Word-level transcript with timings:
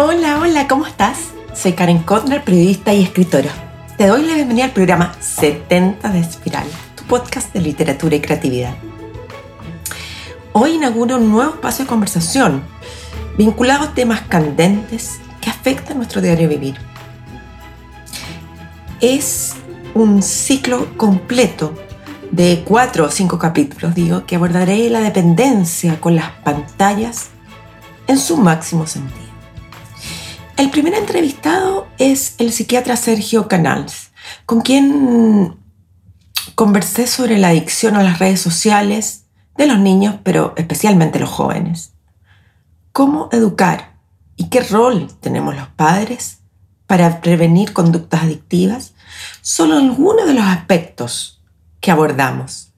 Hola, 0.00 0.38
hola, 0.40 0.68
¿cómo 0.68 0.86
estás? 0.86 1.30
Soy 1.54 1.72
Karen 1.72 2.04
Kotner, 2.04 2.44
periodista 2.44 2.94
y 2.94 3.02
escritora. 3.02 3.50
Te 3.96 4.06
doy 4.06 4.24
la 4.24 4.34
bienvenida 4.34 4.66
al 4.66 4.70
programa 4.70 5.12
70 5.18 6.10
de 6.10 6.20
Espiral, 6.20 6.68
tu 6.94 7.02
podcast 7.02 7.52
de 7.52 7.60
literatura 7.60 8.14
y 8.14 8.20
creatividad. 8.20 8.76
Hoy 10.52 10.74
inauguro 10.74 11.16
un 11.16 11.32
nuevo 11.32 11.54
espacio 11.54 11.84
de 11.84 11.88
conversación 11.88 12.62
vinculado 13.36 13.86
a 13.86 13.94
temas 13.94 14.20
candentes 14.20 15.18
que 15.40 15.50
afectan 15.50 15.96
nuestro 15.96 16.20
diario 16.20 16.48
vivir. 16.48 16.76
Es 19.00 19.54
un 19.94 20.22
ciclo 20.22 20.96
completo 20.96 21.74
de 22.30 22.62
cuatro 22.64 23.06
o 23.06 23.10
cinco 23.10 23.36
capítulos, 23.36 23.96
digo, 23.96 24.26
que 24.26 24.36
abordaré 24.36 24.88
la 24.90 25.00
dependencia 25.00 26.00
con 26.00 26.14
las 26.14 26.30
pantallas 26.44 27.30
en 28.06 28.16
su 28.16 28.36
máximo 28.36 28.86
sentido. 28.86 29.27
El 30.58 30.70
primer 30.70 30.94
entrevistado 30.94 31.86
es 31.98 32.34
el 32.38 32.52
psiquiatra 32.52 32.96
Sergio 32.96 33.46
Canals, 33.46 34.10
con 34.44 34.60
quien 34.60 35.56
conversé 36.56 37.06
sobre 37.06 37.38
la 37.38 37.50
adicción 37.50 37.94
a 37.94 38.02
las 38.02 38.18
redes 38.18 38.40
sociales 38.40 39.26
de 39.56 39.68
los 39.68 39.78
niños, 39.78 40.16
pero 40.24 40.54
especialmente 40.56 41.20
los 41.20 41.30
jóvenes. 41.30 41.92
¿Cómo 42.90 43.28
educar 43.30 44.00
y 44.34 44.48
qué 44.48 44.58
rol 44.62 45.06
tenemos 45.20 45.54
los 45.54 45.68
padres 45.68 46.40
para 46.88 47.20
prevenir 47.20 47.72
conductas 47.72 48.24
adictivas? 48.24 48.94
Son 49.40 49.70
algunos 49.70 50.26
de 50.26 50.34
los 50.34 50.44
aspectos 50.44 51.40
que 51.78 51.92
abordamos. 51.92 52.72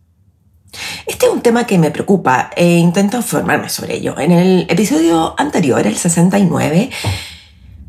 Este 1.06 1.24
es 1.24 1.32
un 1.32 1.40
tema 1.40 1.64
que 1.64 1.78
me 1.78 1.90
preocupa 1.90 2.50
e 2.54 2.76
intento 2.76 3.16
informarme 3.16 3.70
sobre 3.70 3.96
ello. 3.96 4.18
En 4.18 4.32
el 4.32 4.66
episodio 4.68 5.34
anterior, 5.38 5.86
el 5.86 5.96
69, 5.96 6.90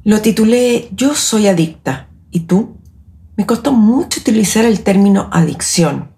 lo 0.04 0.22
titulé 0.22 0.90
Yo 0.94 1.16
soy 1.16 1.48
adicta. 1.48 2.08
¿Y 2.32 2.42
tú? 2.42 2.78
Me 3.36 3.46
costó 3.46 3.72
mucho 3.72 4.20
utilizar 4.20 4.66
el 4.66 4.82
término 4.82 5.30
adicción. 5.32 6.12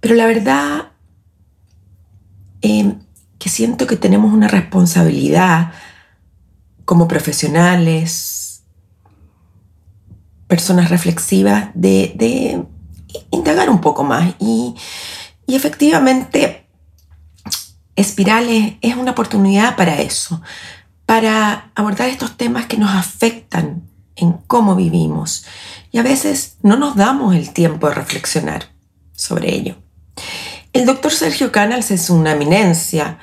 Pero 0.00 0.14
la 0.14 0.26
verdad 0.26 0.92
eh, 2.62 2.94
que 3.38 3.48
siento 3.48 3.86
que 3.86 3.96
tenemos 3.96 4.32
una 4.32 4.48
responsabilidad 4.48 5.72
como 6.84 7.08
profesionales, 7.08 8.62
personas 10.46 10.90
reflexivas, 10.90 11.70
de, 11.74 12.64
indagar 13.30 13.70
un 13.70 13.80
poco 13.80 14.04
más. 14.04 14.34
Y 14.38 14.74
efectivamente, 15.48 16.66
Espirales 17.96 18.74
es 18.82 18.94
una 18.94 19.12
oportunidad 19.12 19.74
para 19.74 20.02
eso, 20.02 20.42
para 21.06 21.70
abordar 21.74 22.08
estos 22.08 22.36
temas 22.36 22.66
que 22.66 22.76
nos 22.76 22.90
afectan 22.90 23.82
en 24.16 24.32
cómo 24.32 24.74
vivimos 24.74 25.46
y 25.92 25.98
a 25.98 26.02
veces 26.02 26.56
no 26.62 26.76
nos 26.76 26.96
damos 26.96 27.34
el 27.34 27.52
tiempo 27.52 27.88
de 27.88 27.94
reflexionar 27.94 28.66
sobre 29.12 29.54
ello. 29.54 29.76
El 30.72 30.84
doctor 30.84 31.12
Sergio 31.12 31.52
Canals 31.52 31.90
es 31.90 32.10
una 32.10 32.32
eminencia 32.32 33.18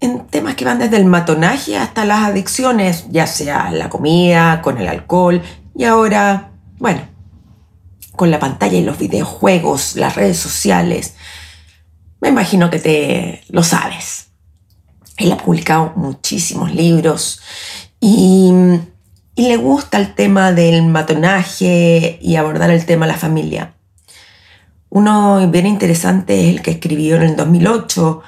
en 0.00 0.26
temas 0.28 0.54
que 0.54 0.64
van 0.64 0.78
desde 0.78 0.96
el 0.96 1.04
matonaje 1.04 1.76
hasta 1.76 2.04
las 2.04 2.20
adicciones, 2.20 3.06
ya 3.10 3.26
sea 3.26 3.70
la 3.70 3.90
comida, 3.90 4.62
con 4.62 4.78
el 4.78 4.88
alcohol 4.88 5.42
y 5.76 5.84
ahora, 5.84 6.52
bueno, 6.78 7.02
con 8.12 8.30
la 8.30 8.38
pantalla 8.38 8.78
y 8.78 8.84
los 8.84 8.98
videojuegos, 8.98 9.96
las 9.96 10.16
redes 10.16 10.38
sociales. 10.38 11.14
Me 12.20 12.28
imagino 12.28 12.70
que 12.70 12.78
te 12.78 13.44
lo 13.48 13.62
sabes. 13.62 14.17
Él 15.18 15.32
ha 15.32 15.36
publicado 15.36 15.92
muchísimos 15.96 16.72
libros 16.72 17.40
y, 18.00 18.52
le 19.36 19.56
gusta 19.56 19.98
el 19.98 20.16
tema 20.16 20.50
del 20.50 20.84
matonaje 20.86 22.18
y 22.20 22.34
abordar 22.34 22.70
el 22.70 22.84
tema 22.86 23.06
de 23.06 23.12
la 23.12 23.18
familia. 23.18 23.74
Uno 24.88 25.48
bien 25.48 25.66
interesante 25.66 26.40
es 26.40 26.56
el 26.56 26.62
que 26.62 26.72
escribió 26.72 27.16
en 27.16 27.22
el 27.22 27.36
2008 27.36 28.20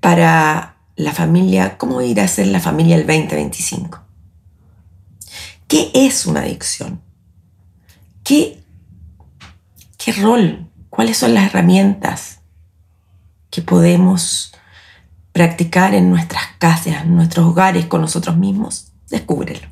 para 0.00 0.76
la 0.96 1.12
familia, 1.12 1.78
cómo 1.78 2.02
ir 2.02 2.20
a 2.20 2.28
ser 2.28 2.48
la 2.48 2.60
familia 2.60 2.96
el 2.96 3.06
2025. 3.06 4.02
¿Qué 5.68 5.90
es 5.94 6.26
una 6.26 6.40
adicción? 6.40 7.00
¿Qué, 8.24 8.62
qué 9.96 10.12
rol? 10.12 10.68
¿Cuáles 10.90 11.16
son 11.16 11.32
las 11.32 11.46
herramientas 11.46 12.40
que 13.50 13.62
podemos 13.62 14.52
practicar 15.38 15.94
en 15.94 16.10
nuestras 16.10 16.42
casas, 16.58 17.04
en 17.04 17.14
nuestros 17.14 17.46
hogares, 17.46 17.86
con 17.86 18.00
nosotros 18.00 18.36
mismos, 18.36 18.90
descúbrelo. 19.08 19.68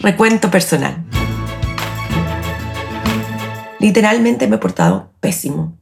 Recuento 0.00 0.50
personal. 0.50 1.04
Literalmente 3.78 4.48
me 4.48 4.56
he 4.56 4.58
portado 4.58 5.12
pésimo, 5.20 5.78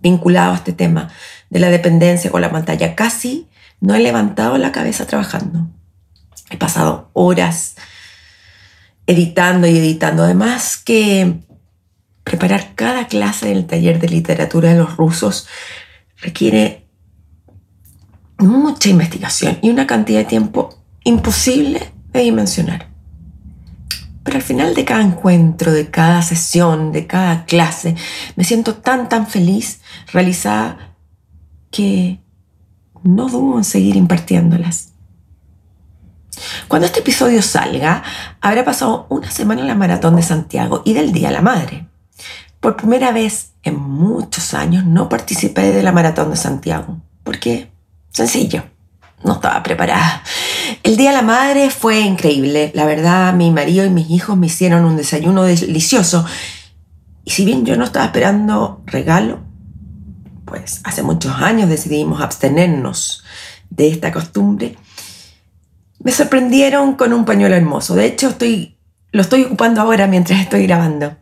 vinculado 0.00 0.54
a 0.54 0.56
este 0.56 0.72
tema 0.72 1.10
de 1.50 1.60
la 1.60 1.68
dependencia 1.68 2.30
con 2.30 2.40
la 2.40 2.50
pantalla. 2.50 2.94
Casi 2.94 3.46
no 3.80 3.94
he 3.94 4.00
levantado 4.00 4.56
la 4.56 4.72
cabeza 4.72 5.06
trabajando. 5.06 5.68
He 6.48 6.56
pasado 6.56 7.10
horas 7.12 7.74
editando 9.06 9.66
y 9.66 9.76
editando. 9.76 10.22
Además 10.22 10.78
que 10.78 11.40
preparar 12.24 12.74
cada 12.74 13.06
clase 13.06 13.48
del 13.48 13.66
taller 13.66 14.00
de 14.00 14.08
literatura 14.08 14.70
de 14.70 14.78
los 14.78 14.96
rusos 14.96 15.46
requiere 16.16 16.81
mucha 18.38 18.88
investigación 18.88 19.58
y 19.62 19.70
una 19.70 19.86
cantidad 19.86 20.20
de 20.20 20.24
tiempo 20.24 20.74
imposible 21.04 21.92
de 22.12 22.20
dimensionar. 22.20 22.88
Pero 24.24 24.36
al 24.36 24.42
final 24.42 24.74
de 24.74 24.84
cada 24.84 25.02
encuentro, 25.02 25.72
de 25.72 25.90
cada 25.90 26.22
sesión, 26.22 26.92
de 26.92 27.06
cada 27.06 27.44
clase, 27.44 27.96
me 28.36 28.44
siento 28.44 28.76
tan, 28.76 29.08
tan 29.08 29.26
feliz, 29.26 29.80
realizada, 30.12 30.96
que 31.70 32.20
no 33.02 33.28
dudo 33.28 33.58
en 33.58 33.64
seguir 33.64 33.96
impartiéndolas. 33.96 34.92
Cuando 36.68 36.86
este 36.86 37.00
episodio 37.00 37.42
salga, 37.42 38.02
habrá 38.40 38.64
pasado 38.64 39.06
una 39.10 39.30
semana 39.30 39.62
en 39.62 39.66
la 39.66 39.74
Maratón 39.74 40.16
de 40.16 40.22
Santiago 40.22 40.82
y 40.84 40.92
del 40.92 41.12
Día 41.12 41.28
de 41.28 41.34
la 41.34 41.42
Madre. 41.42 41.88
Por 42.60 42.76
primera 42.76 43.10
vez 43.10 43.54
en 43.64 43.76
muchos 43.76 44.54
años 44.54 44.84
no 44.84 45.08
participé 45.08 45.72
de 45.72 45.82
la 45.82 45.92
Maratón 45.92 46.30
de 46.30 46.36
Santiago. 46.36 47.00
¿Por 47.24 47.40
qué? 47.40 47.71
Sencillo. 48.12 48.64
No 49.24 49.34
estaba 49.34 49.62
preparada. 49.62 50.22
El 50.82 50.96
Día 50.96 51.10
de 51.10 51.16
la 51.16 51.22
Madre 51.22 51.70
fue 51.70 52.00
increíble. 52.00 52.72
La 52.74 52.84
verdad, 52.84 53.32
mi 53.34 53.50
marido 53.50 53.84
y 53.84 53.90
mis 53.90 54.10
hijos 54.10 54.36
me 54.36 54.46
hicieron 54.46 54.84
un 54.84 54.96
desayuno 54.96 55.44
delicioso. 55.44 56.24
Y 57.24 57.30
si 57.30 57.44
bien 57.44 57.64
yo 57.64 57.76
no 57.76 57.84
estaba 57.84 58.06
esperando 58.06 58.82
regalo, 58.86 59.40
pues 60.44 60.80
hace 60.84 61.02
muchos 61.02 61.34
años 61.36 61.68
decidimos 61.68 62.20
abstenernos 62.20 63.24
de 63.70 63.88
esta 63.88 64.12
costumbre, 64.12 64.76
me 66.02 66.12
sorprendieron 66.12 66.94
con 66.94 67.12
un 67.12 67.24
pañuelo 67.24 67.54
hermoso. 67.54 67.94
De 67.94 68.06
hecho, 68.06 68.30
estoy, 68.30 68.76
lo 69.12 69.22
estoy 69.22 69.44
ocupando 69.44 69.80
ahora 69.80 70.06
mientras 70.06 70.40
estoy 70.40 70.66
grabando. 70.66 71.16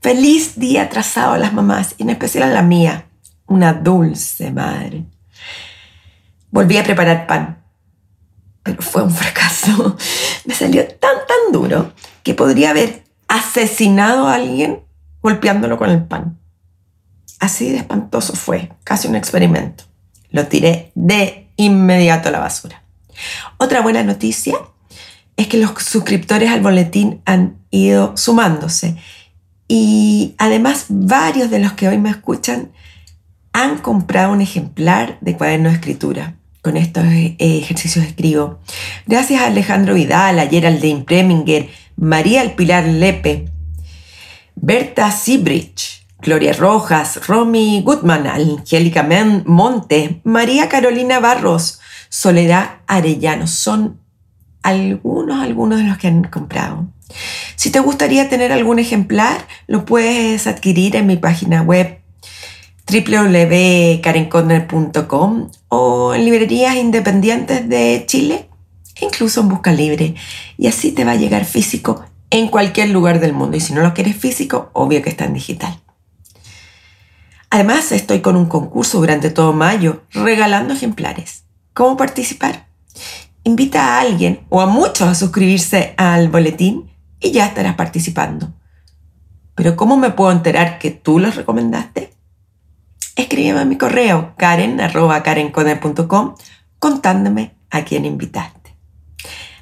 Feliz 0.00 0.58
día 0.58 0.82
atrasado 0.82 1.32
a 1.32 1.38
las 1.38 1.52
mamás, 1.52 1.94
en 1.98 2.10
especial 2.10 2.50
a 2.50 2.52
la 2.52 2.62
mía, 2.62 3.06
una 3.46 3.72
dulce 3.72 4.52
madre. 4.52 5.04
Volví 6.56 6.78
a 6.78 6.84
preparar 6.84 7.26
pan, 7.26 7.62
pero 8.62 8.80
fue 8.80 9.02
un 9.02 9.10
fracaso. 9.10 9.94
Me 10.46 10.54
salió 10.54 10.88
tan, 10.88 11.16
tan 11.28 11.52
duro 11.52 11.92
que 12.22 12.32
podría 12.32 12.70
haber 12.70 13.04
asesinado 13.28 14.26
a 14.26 14.36
alguien 14.36 14.80
golpeándolo 15.20 15.76
con 15.76 15.90
el 15.90 16.02
pan. 16.06 16.40
Así 17.40 17.70
de 17.70 17.76
espantoso 17.76 18.32
fue, 18.32 18.72
casi 18.84 19.06
un 19.06 19.16
experimento. 19.16 19.84
Lo 20.30 20.46
tiré 20.46 20.92
de 20.94 21.50
inmediato 21.56 22.30
a 22.30 22.32
la 22.32 22.38
basura. 22.38 22.82
Otra 23.58 23.82
buena 23.82 24.02
noticia 24.02 24.54
es 25.36 25.48
que 25.48 25.58
los 25.58 25.72
suscriptores 25.82 26.50
al 26.50 26.62
boletín 26.62 27.20
han 27.26 27.58
ido 27.70 28.16
sumándose 28.16 28.96
y 29.68 30.34
además 30.38 30.86
varios 30.88 31.50
de 31.50 31.58
los 31.58 31.74
que 31.74 31.86
hoy 31.86 31.98
me 31.98 32.08
escuchan 32.08 32.72
han 33.52 33.76
comprado 33.76 34.32
un 34.32 34.40
ejemplar 34.40 35.18
de 35.20 35.36
cuaderno 35.36 35.68
de 35.68 35.74
escritura. 35.74 36.36
Con 36.66 36.76
estos 36.76 37.04
eh, 37.04 37.36
ejercicios 37.38 38.04
escribo. 38.04 38.58
Gracias 39.06 39.40
a 39.40 39.46
Alejandro 39.46 39.94
Vidal, 39.94 40.40
a 40.40 40.48
Geraldine 40.48 41.04
Preminger, 41.04 41.68
María 41.94 42.42
El 42.42 42.54
Pilar 42.54 42.88
Lepe, 42.88 43.52
Berta 44.56 45.12
Siebrich, 45.12 46.04
Gloria 46.20 46.52
Rojas, 46.54 47.24
Romy 47.28 47.82
Goodman, 47.84 48.26
Angélica 48.26 49.06
Monte, 49.44 50.20
María 50.24 50.68
Carolina 50.68 51.20
Barros, 51.20 51.78
Soledad 52.08 52.78
Arellano. 52.88 53.46
Son 53.46 54.00
algunos, 54.64 55.40
algunos 55.40 55.78
de 55.78 55.84
los 55.84 55.98
que 55.98 56.08
han 56.08 56.24
comprado. 56.24 56.88
Si 57.54 57.70
te 57.70 57.78
gustaría 57.78 58.28
tener 58.28 58.50
algún 58.50 58.80
ejemplar, 58.80 59.46
lo 59.68 59.84
puedes 59.84 60.48
adquirir 60.48 60.96
en 60.96 61.06
mi 61.06 61.16
página 61.16 61.62
web 61.62 62.00
www.karenconner.com 62.86 65.50
o 65.68 66.14
en 66.14 66.24
librerías 66.24 66.76
independientes 66.76 67.68
de 67.68 68.04
Chile 68.06 68.48
e 68.94 69.04
incluso 69.04 69.40
en 69.40 69.48
Busca 69.48 69.72
Libre. 69.72 70.14
Y 70.56 70.68
así 70.68 70.92
te 70.92 71.04
va 71.04 71.12
a 71.12 71.16
llegar 71.16 71.44
físico 71.44 72.04
en 72.30 72.48
cualquier 72.48 72.90
lugar 72.90 73.20
del 73.20 73.32
mundo. 73.32 73.56
Y 73.56 73.60
si 73.60 73.72
no 73.72 73.82
lo 73.82 73.94
quieres 73.94 74.16
físico, 74.16 74.70
obvio 74.72 75.02
que 75.02 75.10
está 75.10 75.24
en 75.24 75.34
digital. 75.34 75.80
Además, 77.50 77.92
estoy 77.92 78.20
con 78.20 78.36
un 78.36 78.46
concurso 78.46 78.98
durante 78.98 79.30
todo 79.30 79.52
mayo 79.52 80.02
regalando 80.12 80.74
ejemplares. 80.74 81.44
¿Cómo 81.74 81.96
participar? 81.96 82.66
Invita 83.44 83.84
a 83.84 84.00
alguien 84.00 84.40
o 84.48 84.60
a 84.60 84.66
muchos 84.66 85.08
a 85.08 85.14
suscribirse 85.14 85.94
al 85.96 86.28
boletín 86.28 86.90
y 87.20 87.32
ya 87.32 87.46
estarás 87.46 87.74
participando. 87.74 88.52
Pero 89.54 89.76
¿cómo 89.76 89.96
me 89.96 90.10
puedo 90.10 90.32
enterar 90.32 90.78
que 90.78 90.90
tú 90.90 91.18
los 91.18 91.36
recomendaste? 91.36 92.15
Escríbeme 93.16 93.60
a 93.60 93.64
mi 93.64 93.78
correo 93.78 94.34
karen.karencone.com 94.36 96.34
contándome 96.78 97.56
a 97.70 97.82
quién 97.84 98.04
invitaste. 98.04 98.76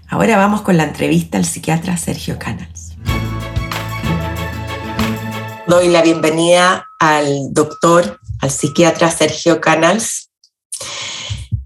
Ahora 0.09 0.37
vamos 0.37 0.63
con 0.63 0.77
la 0.77 0.83
entrevista 0.83 1.39
al 1.39 1.45
psiquiatra 1.45 1.97
Sergio 1.97 2.37
Canals. 2.39 2.97
Doy 5.69 5.89
la 5.89 6.03
bienvenida 6.03 6.87
al 6.99 7.55
doctor, 7.55 8.21
al 8.41 8.51
psiquiatra 8.51 9.11
Sergio 9.11 9.61
Canals, 9.61 10.31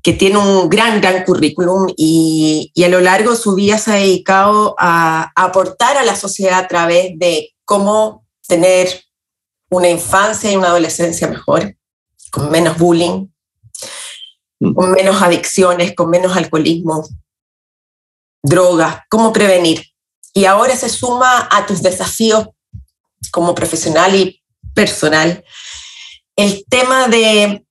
que 0.03 0.13
tiene 0.13 0.37
un 0.39 0.69
gran, 0.69 1.01
gran 1.01 1.25
currículum 1.25 1.93
y, 1.97 2.71
a 2.85 2.89
lo 2.89 3.01
largo 3.01 3.31
de 3.31 3.37
su 3.39 3.55
vida 3.55 3.79
se 3.79 3.93
ha 3.93 3.95
dedicado 3.95 4.77
a, 4.79 5.33
aportar 5.35 5.97
a 5.97 6.05
la 6.05 6.17
sociedad 6.17 6.59
a 6.59 6.69
través 6.69 7.19
de 7.19 7.55
cómo 7.65 8.27
tener 8.47 8.89
una 9.71 9.89
infancia 9.89 10.53
y 10.53 10.57
una 10.57 10.69
adolescencia 10.69 11.29
mejor, 11.29 11.78
con 12.31 12.51
menos 12.51 12.77
bullying, 12.79 13.29
mm. 14.61 14.75
con 14.75 14.93
menos 14.93 15.21
adicciones, 15.23 15.95
con 15.95 16.11
menos 16.11 16.37
alcoholismo, 16.37 17.07
drogas, 18.43 19.01
cómo 19.09 19.33
prevenir. 19.33 19.85
Y 20.35 20.45
ahora 20.45 20.77
se 20.77 20.89
suma 20.89 21.49
a 21.51 21.67
tus 21.67 21.83
desafíos 21.83 22.49
como 23.33 23.55
profesional 23.55 24.15
y 24.15 24.43
personal 24.75 25.45
el 26.37 26.65
tema 26.69 27.09
de, 27.09 27.67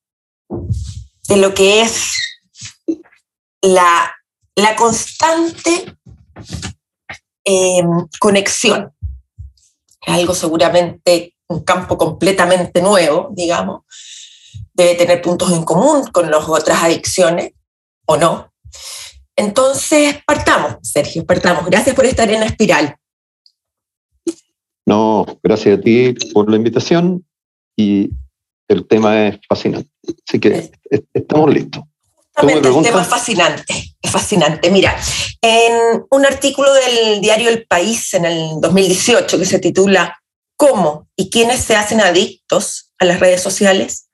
de 1.30 1.38
lo 1.38 1.54
que 1.54 1.81
es 1.81 2.12
la, 3.62 4.13
la 4.56 4.75
constante 4.75 5.95
eh, 7.45 7.81
conexión, 8.19 8.94
algo 10.06 10.36
seguramente 10.36 11.33
un 11.48 11.63
campo 11.63 11.98
completamente 11.98 12.81
nuevo, 12.81 13.30
digamos, 13.31 13.83
debe 14.77 14.95
tener 14.95 15.21
puntos 15.21 15.51
en 15.51 15.63
común 15.63 16.06
con 16.12 16.29
las 16.29 16.47
otras 16.47 16.83
adicciones, 16.83 17.51
¿o 18.06 18.15
no? 18.15 18.53
Entonces, 19.35 20.18
partamos, 20.25 20.77
Sergio, 20.83 21.25
partamos. 21.25 21.65
Gracias 21.65 21.95
por 21.95 22.06
estar 22.06 22.29
en 22.31 22.39
la 22.39 22.45
espiral. 22.45 22.95
No, 24.85 25.25
gracias 25.44 25.77
a 25.77 25.81
ti 25.81 26.13
por 26.33 26.50
la 26.50 26.56
invitación 26.56 27.25
y 27.75 28.12
el 28.68 28.88
tema 28.88 29.27
es 29.27 29.39
fascinante. 29.50 29.89
Así 30.27 30.39
que 30.39 30.71
estamos 31.13 31.53
listos. 31.53 31.83
El 32.41 32.62
tema 32.62 33.01
es 33.01 33.07
fascinante, 33.07 33.95
es 34.00 34.12
fascinante. 34.12 34.69
Mira, 34.69 34.95
en 35.41 36.06
un 36.09 36.25
artículo 36.25 36.71
del 36.73 37.19
diario 37.19 37.50
El 37.50 37.65
País 37.65 38.13
en 38.13 38.25
el 38.25 38.62
2018 38.62 39.39
que 39.39 39.45
se 39.45 39.59
titula 39.59 40.21
¿Cómo 40.56 41.07
y 41.15 41.30
quiénes 41.30 41.63
se 41.63 41.75
hacen 41.75 42.00
adictos 42.00 42.91
a 43.00 43.06
las 43.06 43.19
redes 43.19 43.41
sociales? 43.41 44.09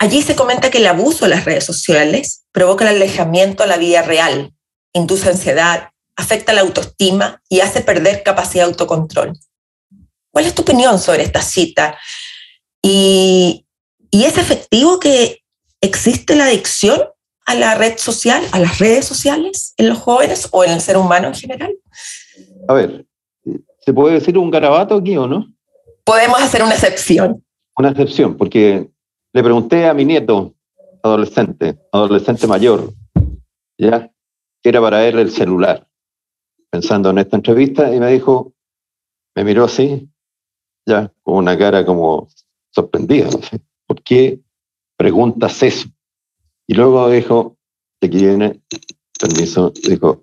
Allí 0.00 0.22
se 0.22 0.34
comenta 0.34 0.70
que 0.70 0.78
el 0.78 0.86
abuso 0.86 1.26
de 1.26 1.32
las 1.32 1.44
redes 1.44 1.64
sociales 1.64 2.46
provoca 2.52 2.88
el 2.88 2.96
alejamiento 2.96 3.62
a 3.62 3.66
la 3.66 3.76
vida 3.76 4.00
real, 4.00 4.54
induce 4.94 5.28
ansiedad, 5.28 5.90
afecta 6.16 6.54
la 6.54 6.62
autoestima 6.62 7.42
y 7.50 7.60
hace 7.60 7.82
perder 7.82 8.22
capacidad 8.22 8.64
de 8.64 8.70
autocontrol. 8.70 9.38
¿Cuál 10.30 10.46
es 10.46 10.54
tu 10.54 10.62
opinión 10.62 10.98
sobre 10.98 11.22
esta 11.22 11.42
cita? 11.42 11.98
¿Y, 12.82 13.66
y 14.10 14.24
es 14.24 14.38
efectivo 14.38 14.98
que 14.98 15.42
existe 15.82 16.34
la 16.34 16.44
adicción 16.44 17.02
a 17.44 17.54
la 17.54 17.74
red 17.74 17.98
social, 17.98 18.42
a 18.52 18.58
las 18.58 18.78
redes 18.78 19.04
sociales 19.04 19.74
en 19.76 19.90
los 19.90 19.98
jóvenes 19.98 20.48
o 20.50 20.64
en 20.64 20.70
el 20.70 20.80
ser 20.80 20.96
humano 20.96 21.28
en 21.28 21.34
general? 21.34 21.74
A 22.68 22.72
ver, 22.72 23.04
¿se 23.84 23.92
puede 23.92 24.14
decir 24.14 24.38
un 24.38 24.50
garabato 24.50 24.94
aquí 24.94 25.14
o 25.18 25.26
no? 25.26 25.46
Podemos 26.04 26.40
hacer 26.40 26.62
una 26.62 26.72
excepción. 26.72 27.44
Una 27.76 27.90
excepción, 27.90 28.38
porque 28.38 28.88
le 29.32 29.42
pregunté 29.42 29.86
a 29.86 29.94
mi 29.94 30.04
nieto, 30.04 30.54
adolescente, 31.02 31.78
adolescente 31.92 32.46
mayor, 32.46 32.92
ya, 33.78 34.12
que 34.62 34.68
era 34.68 34.80
para 34.80 35.06
él 35.06 35.18
el 35.18 35.30
celular, 35.30 35.88
pensando 36.70 37.10
en 37.10 37.18
esta 37.18 37.36
entrevista, 37.36 37.94
y 37.94 38.00
me 38.00 38.12
dijo, 38.12 38.52
me 39.34 39.44
miró 39.44 39.64
así, 39.64 40.08
ya, 40.86 41.12
con 41.22 41.36
una 41.36 41.56
cara 41.56 41.84
como 41.84 42.28
sorprendida, 42.70 43.28
¿por 43.86 44.02
qué 44.02 44.40
preguntas 44.96 45.62
eso? 45.62 45.88
Y 46.66 46.74
luego 46.74 47.08
dijo, 47.10 47.56
de 48.00 48.08
aquí 48.08 48.18
viene, 48.18 48.60
permiso, 49.18 49.72
dijo, 49.88 50.22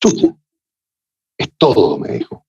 chucha, 0.00 0.34
es 1.36 1.56
todo, 1.56 1.98
me 1.98 2.12
dijo. 2.12 2.46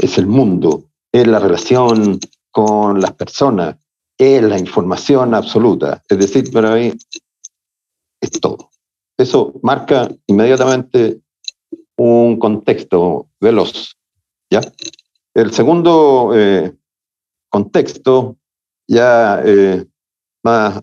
Es 0.00 0.18
el 0.18 0.26
mundo, 0.26 0.90
es 1.12 1.26
la 1.26 1.38
relación 1.38 2.18
con 2.50 3.00
las 3.00 3.12
personas, 3.12 3.76
es 4.18 4.42
la 4.42 4.58
información 4.58 5.34
absoluta. 5.34 6.02
Es 6.08 6.18
decir, 6.18 6.50
para 6.52 6.74
mí 6.74 6.92
es 8.20 8.30
todo. 8.40 8.70
Eso 9.18 9.54
marca 9.62 10.10
inmediatamente 10.26 11.20
un 11.96 12.38
contexto 12.38 13.28
veloz. 13.40 13.96
¿ya? 14.50 14.60
El 15.34 15.52
segundo 15.52 16.32
eh, 16.34 16.74
contexto, 17.48 18.36
ya 18.88 19.42
eh, 19.44 19.84
más 20.42 20.82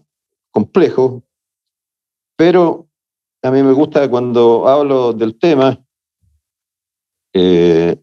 complejo, 0.51 1.23
pero 2.35 2.87
a 3.41 3.51
mí 3.51 3.61
me 3.63 3.73
gusta 3.73 4.09
cuando 4.09 4.67
hablo 4.67 5.13
del 5.13 5.37
tema 5.37 5.79
eh, 7.33 8.02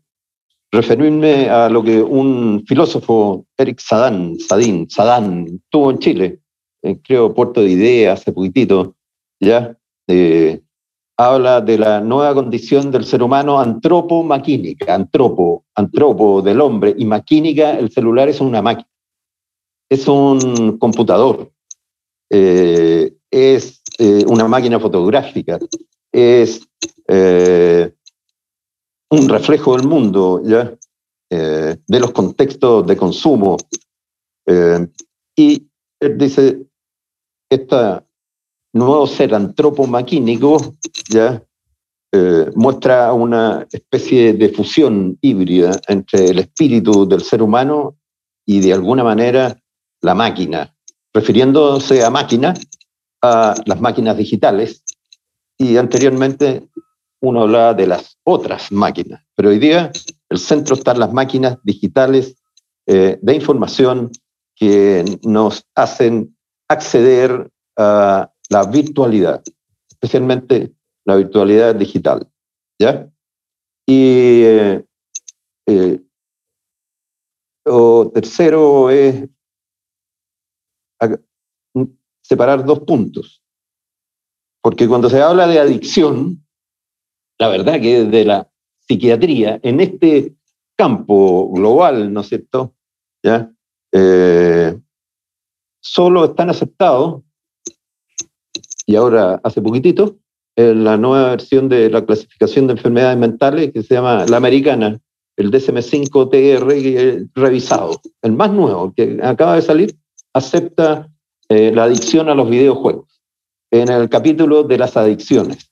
referirme 0.73 1.49
a 1.49 1.69
lo 1.69 1.83
que 1.83 2.01
un 2.01 2.65
filósofo, 2.67 3.47
Eric 3.57 3.81
Sadán, 3.81 4.39
Sadín, 4.39 4.89
Sadán, 4.89 5.61
tuvo 5.69 5.91
en 5.91 5.99
Chile, 5.99 6.41
creo 7.03 7.35
Puerto 7.35 7.61
de 7.61 7.71
Ideas, 7.71 8.21
hace 8.21 8.33
poquitito, 8.33 8.95
¿ya? 9.41 9.77
Eh, 10.07 10.61
habla 11.17 11.61
de 11.61 11.77
la 11.77 12.01
nueva 12.01 12.35
condición 12.35 12.91
del 12.91 13.05
ser 13.05 13.23
humano 13.23 13.61
antropo-maquínica, 13.61 14.95
antropo, 14.95 15.65
antropo 15.75 16.41
del 16.41 16.61
hombre, 16.61 16.95
y 16.97 17.05
maquínica, 17.05 17.79
el 17.79 17.91
celular 17.91 18.29
es 18.29 18.41
una 18.41 18.63
máquina, 18.63 18.89
es 19.91 20.09
un 20.09 20.79
computador, 20.79 21.53
eh, 22.31 23.13
es 23.31 23.83
eh, 23.99 24.25
una 24.29 24.49
máquina 24.49 24.81
fotográfica, 24.81 25.59
es 26.13 26.67
eh, 27.07 27.93
un 29.11 29.29
reflejo 29.29 29.77
del 29.77 29.87
mundo, 29.87 30.43
¿ya? 30.45 30.73
Eh, 31.31 31.77
de 31.87 32.01
los 32.01 32.13
contextos 32.13 32.87
de 32.87 32.97
consumo. 32.97 33.57
y 35.37 35.69
él 36.01 36.19
dice, 36.19 36.67
este 37.49 37.77
nuevo 38.73 39.07
ser 39.07 39.35
antropomaquínico 39.35 40.75
ya 41.09 41.43
muestra 42.57 43.13
una 43.13 43.67
especie 43.71 44.33
de 44.33 44.49
fusión 44.49 45.17
híbrida 45.21 45.81
entre 45.87 46.31
el 46.31 46.41
espíritu 46.41 47.07
del 47.07 47.23
ser 47.23 47.43
humano 47.43 48.01
y 48.45 48.61
de 48.61 48.73
alguna 48.73 49.05
manera 49.05 49.57
la 50.03 50.15
máquina, 50.15 50.75
refiriéndose 51.15 52.05
a 52.05 52.11
máquina 52.11 52.55
a 53.23 53.55
las 53.67 53.81
máquinas 53.81 54.17
digitales 54.17 54.83
y 55.59 55.77
anteriormente 55.77 56.69
uno 57.21 57.43
hablaba 57.43 57.75
de 57.75 57.87
las 57.87 58.19
otras 58.25 58.73
máquinas, 58.73 59.25
pero 59.35 59.51
hoy 59.51 59.59
día 59.59 59.93
el 60.29 60.39
centro 60.39 60.75
están 60.75 60.99
las 60.99 61.13
máquinas 61.13 61.59
digitales 61.63 62.37
eh, 62.87 63.19
de 63.21 63.35
información 63.35 64.11
que 64.57 65.05
nos 65.23 65.65
hacen 65.75 66.37
acceder 66.69 67.51
a 67.77 68.31
la 68.49 68.65
virtualidad, 68.65 69.43
especialmente 69.89 70.73
la 71.05 71.17
virtualidad 71.17 71.75
digital. 71.75 72.29
¿ya? 72.79 73.11
Y 73.87 74.43
eh, 74.45 74.85
eh, 75.67 76.01
o 77.65 78.11
tercero 78.13 78.91
es 78.91 79.29
separar 82.23 82.65
dos 82.65 82.81
puntos. 82.81 83.43
Porque 84.63 84.87
cuando 84.87 85.09
se 85.09 85.23
habla 85.23 85.47
de 85.47 85.59
adicción, 85.59 86.40
la 87.41 87.49
verdad 87.49 87.81
que 87.81 88.05
desde 88.05 88.25
la 88.27 88.49
psiquiatría, 88.87 89.59
en 89.63 89.81
este 89.81 90.35
campo 90.77 91.51
global, 91.51 92.13
¿no 92.13 92.21
es 92.21 92.29
cierto? 92.29 92.75
¿Ya? 93.25 93.51
Eh, 93.93 94.79
solo 95.81 96.27
están 96.27 96.51
aceptados, 96.51 97.23
y 98.87 98.95
ahora 98.95 99.41
hace 99.43 99.63
poquitito, 99.63 100.19
la 100.57 100.99
nueva 100.99 101.31
versión 101.31 101.71
de 101.71 101.89
la 101.89 102.05
clasificación 102.05 102.67
de 102.67 102.75
enfermedades 102.75 103.17
mentales 103.17 103.73
que 103.73 103.83
se 103.83 103.95
llama 103.95 104.27
la 104.27 104.37
americana, 104.37 105.01
el 105.37 105.51
DSM-5-TR 105.51 107.31
revisado, 107.35 108.01
el 108.21 108.33
más 108.33 108.53
nuevo, 108.53 108.93
que 108.95 109.19
acaba 109.23 109.55
de 109.55 109.63
salir, 109.63 109.97
acepta 110.35 111.09
eh, 111.49 111.73
la 111.75 111.85
adicción 111.85 112.29
a 112.29 112.35
los 112.35 112.51
videojuegos 112.51 113.23
en 113.71 113.89
el 113.89 114.11
capítulo 114.11 114.65
de 114.65 114.77
las 114.77 114.97
adicciones, 114.99 115.70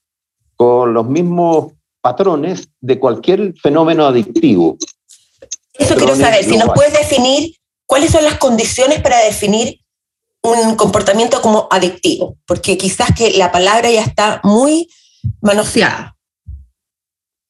con 0.59 0.93
los 0.93 1.07
mismos 1.07 1.71
patrones 2.01 2.67
de 2.81 2.99
cualquier 2.99 3.53
fenómeno 3.61 4.05
adictivo. 4.05 4.77
Eso 5.73 5.95
quiero 5.95 6.17
saber, 6.17 6.43
si 6.43 6.57
nos 6.57 6.73
puedes 6.73 6.91
definir 6.91 7.55
cuáles 7.85 8.11
son 8.11 8.25
las 8.25 8.37
condiciones 8.37 9.01
para 9.01 9.23
definir 9.23 9.79
un 10.43 10.75
comportamiento 10.75 11.41
como 11.41 11.69
adictivo, 11.71 12.37
porque 12.45 12.77
quizás 12.77 13.15
que 13.17 13.37
la 13.37 13.53
palabra 13.53 13.89
ya 13.89 14.01
está 14.01 14.41
muy 14.43 14.89
manoseada. 15.41 16.17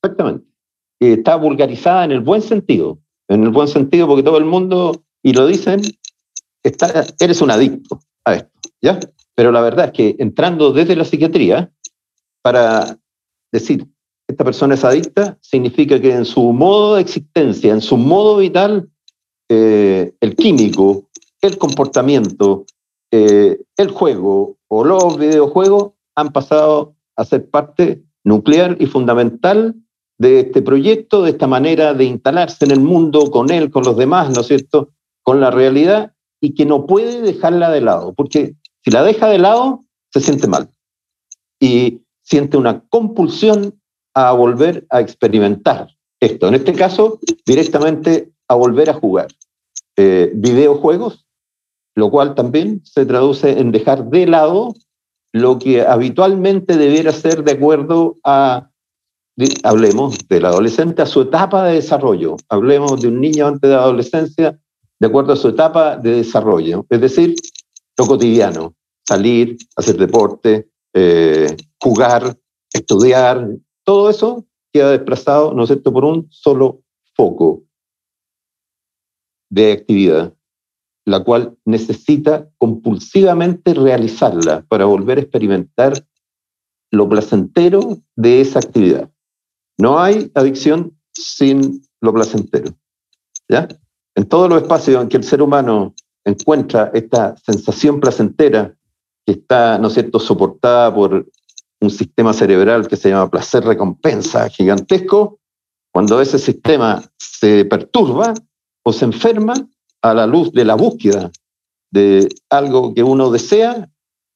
Exactamente. 0.03 0.45
Está 0.99 1.35
vulgarizada 1.35 2.05
en 2.05 2.11
el 2.11 2.19
buen 2.19 2.43
sentido, 2.43 2.99
en 3.27 3.41
el 3.41 3.49
buen 3.49 3.67
sentido 3.67 4.07
porque 4.07 4.23
todo 4.23 4.37
el 4.37 4.45
mundo, 4.45 5.03
y 5.23 5.33
lo 5.33 5.47
dicen, 5.47 5.81
está, 6.61 7.07
eres 7.19 7.41
un 7.41 7.49
adicto 7.49 8.01
a 8.23 8.35
esto, 8.35 8.69
¿ya? 8.83 8.99
Pero 9.33 9.51
la 9.51 9.61
verdad 9.61 9.85
es 9.85 9.91
que 9.93 10.15
entrando 10.19 10.73
desde 10.73 10.95
la 10.95 11.05
psiquiatría, 11.05 11.71
para 12.49 12.97
decir, 13.51 13.85
esta 14.27 14.43
persona 14.43 14.73
es 14.73 14.83
adicta, 14.83 15.37
significa 15.39 16.01
que 16.01 16.11
en 16.11 16.25
su 16.25 16.51
modo 16.51 16.95
de 16.95 17.01
existencia, 17.01 17.71
en 17.71 17.79
su 17.79 17.95
modo 17.95 18.37
vital, 18.37 18.89
eh, 19.49 20.15
el 20.19 20.35
químico, 20.35 21.09
el 21.41 21.59
comportamiento, 21.59 22.65
eh, 23.11 23.59
el 23.77 23.91
juego 23.91 24.57
o 24.67 24.83
los 24.83 25.19
videojuegos 25.19 25.91
han 26.15 26.31
pasado 26.31 26.95
a 27.15 27.23
ser 27.23 27.47
parte 27.51 28.01
nuclear 28.23 28.77
y 28.79 28.87
fundamental 28.87 29.75
de 30.17 30.39
este 30.39 30.63
proyecto, 30.63 31.21
de 31.21 31.29
esta 31.29 31.45
manera 31.45 31.93
de 31.93 32.05
instalarse 32.05 32.65
en 32.65 32.71
el 32.71 32.79
mundo 32.79 33.29
con 33.29 33.51
él, 33.51 33.69
con 33.69 33.83
los 33.83 33.95
demás, 33.95 34.31
¿no 34.33 34.41
es 34.41 34.47
cierto?, 34.47 34.89
con 35.21 35.39
la 35.39 35.51
realidad 35.51 36.13
y 36.41 36.55
que 36.55 36.65
no 36.65 36.87
puede 36.87 37.21
dejarla 37.21 37.69
de 37.69 37.81
lado, 37.81 38.15
porque 38.15 38.55
si 38.83 38.89
la 38.89 39.03
deja 39.03 39.27
de 39.27 39.37
lado, 39.37 39.85
se 40.11 40.19
siente 40.19 40.47
mal 40.47 40.67
y 41.59 42.01
siente 42.29 42.57
una 42.57 42.81
compulsión 42.89 43.79
a 44.13 44.31
volver 44.33 44.85
a 44.89 44.99
experimentar 45.01 45.89
esto. 46.19 46.47
En 46.47 46.55
este 46.55 46.73
caso, 46.73 47.19
directamente 47.45 48.31
a 48.47 48.55
volver 48.55 48.89
a 48.89 48.93
jugar 48.93 49.27
eh, 49.95 50.31
videojuegos 50.33 51.25
lo 51.99 52.09
cual 52.09 52.33
también 52.33 52.81
se 52.85 53.05
traduce 53.05 53.59
en 53.59 53.71
dejar 53.71 54.05
de 54.05 54.25
lado 54.25 54.73
lo 55.33 55.59
que 55.59 55.81
habitualmente 55.81 56.77
debiera 56.77 57.11
ser 57.11 57.43
de 57.43 57.51
acuerdo 57.51 58.15
a, 58.23 58.69
hablemos 59.63 60.17
del 60.27 60.45
adolescente, 60.45 61.01
a 61.01 61.05
su 61.05 61.21
etapa 61.21 61.65
de 61.65 61.75
desarrollo, 61.75 62.37
hablemos 62.47 63.01
de 63.01 63.09
un 63.09 63.19
niño 63.19 63.45
antes 63.47 63.69
de 63.69 63.75
la 63.75 63.83
adolescencia, 63.83 64.59
de 64.99 65.07
acuerdo 65.07 65.33
a 65.33 65.35
su 65.35 65.49
etapa 65.49 65.97
de 65.97 66.15
desarrollo, 66.15 66.85
es 66.89 67.01
decir, 67.01 67.35
lo 67.97 68.07
cotidiano, 68.07 68.73
salir, 69.05 69.57
hacer 69.75 69.97
deporte, 69.97 70.69
eh, 70.93 71.55
jugar, 71.79 72.37
estudiar, 72.73 73.47
todo 73.83 74.09
eso 74.09 74.45
queda 74.71 74.91
desplazado, 74.91 75.53
¿no 75.53 75.63
es 75.63 75.75
por 75.77 76.05
un 76.05 76.27
solo 76.31 76.81
foco 77.15 77.63
de 79.49 79.71
actividad 79.71 80.33
la 81.09 81.23
cual 81.23 81.57
necesita 81.65 82.47
compulsivamente 82.59 83.73
realizarla 83.73 84.63
para 84.67 84.85
volver 84.85 85.17
a 85.17 85.21
experimentar 85.21 85.93
lo 86.91 87.09
placentero 87.09 87.97
de 88.15 88.41
esa 88.41 88.59
actividad. 88.59 89.09
No 89.77 89.99
hay 89.99 90.31
adicción 90.35 90.97
sin 91.11 91.81
lo 92.01 92.13
placentero. 92.13 92.75
¿ya? 93.49 93.67
En 94.15 94.27
todos 94.27 94.49
los 94.49 94.61
espacios 94.61 95.01
en 95.01 95.09
que 95.09 95.17
el 95.17 95.23
ser 95.23 95.41
humano 95.41 95.95
encuentra 96.25 96.91
esta 96.93 97.35
sensación 97.37 97.99
placentera 97.99 98.75
está, 99.31 99.77
¿no 99.77 99.87
es 99.87 99.93
cierto?, 99.93 100.19
soportada 100.19 100.93
por 100.93 101.25
un 101.81 101.89
sistema 101.89 102.33
cerebral 102.33 102.87
que 102.87 102.97
se 102.97 103.09
llama 103.09 103.29
placer-recompensa 103.29 104.49
gigantesco, 104.49 105.39
cuando 105.91 106.21
ese 106.21 106.37
sistema 106.37 107.01
se 107.17 107.65
perturba 107.65 108.33
o 108.83 108.93
se 108.93 109.05
enferma, 109.05 109.53
a 110.01 110.13
la 110.13 110.25
luz 110.25 110.51
de 110.51 110.65
la 110.65 110.75
búsqueda 110.75 111.31
de 111.91 112.29
algo 112.49 112.93
que 112.93 113.03
uno 113.03 113.31
desea, 113.31 113.89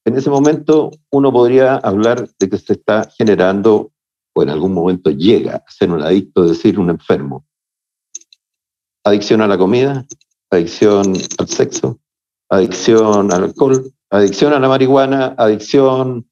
en 0.04 0.16
ese 0.16 0.28
momento 0.28 0.90
uno 1.10 1.32
podría 1.32 1.76
hablar 1.76 2.28
de 2.38 2.50
que 2.50 2.58
se 2.58 2.74
está 2.74 3.08
generando 3.16 3.92
o 4.34 4.42
en 4.42 4.50
algún 4.50 4.72
momento 4.72 5.10
llega 5.10 5.56
a 5.56 5.70
ser 5.70 5.90
un 5.90 6.02
adicto, 6.02 6.44
es 6.44 6.50
decir, 6.50 6.78
un 6.78 6.90
enfermo. 6.90 7.46
Adicción 9.04 9.40
a 9.40 9.46
la 9.46 9.56
comida, 9.56 10.04
adicción 10.50 11.14
al 11.38 11.48
sexo, 11.48 12.00
adicción 12.50 13.32
al 13.32 13.44
alcohol, 13.44 13.92
adicción 14.14 14.52
a 14.52 14.60
la 14.60 14.68
marihuana, 14.68 15.34
adicción 15.36 16.28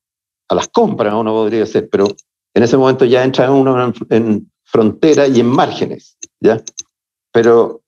a 0.49 0.55
las 0.55 0.69
compras, 0.69 1.15
uno 1.15 1.33
podría 1.33 1.67
ser, 1.67 1.89
pero 1.91 2.07
en 2.55 2.63
ese 2.63 2.77
momento 2.77 3.05
ya 3.05 3.25
entra 3.25 3.51
uno 3.51 3.93
en 4.11 4.53
frontera 4.65 5.27
y 5.27 5.41
en 5.41 5.47
márgenes, 5.47 6.17
¿ya? 6.41 6.63
Pero 7.33 7.83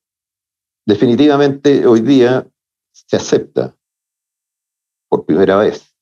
definitivamente 0.85 1.85
hoy 1.85 2.01
día 2.01 2.45
se 2.91 3.15
acepta 3.15 3.75
por 5.07 5.25
primera 5.25 5.57
vez, 5.57 5.95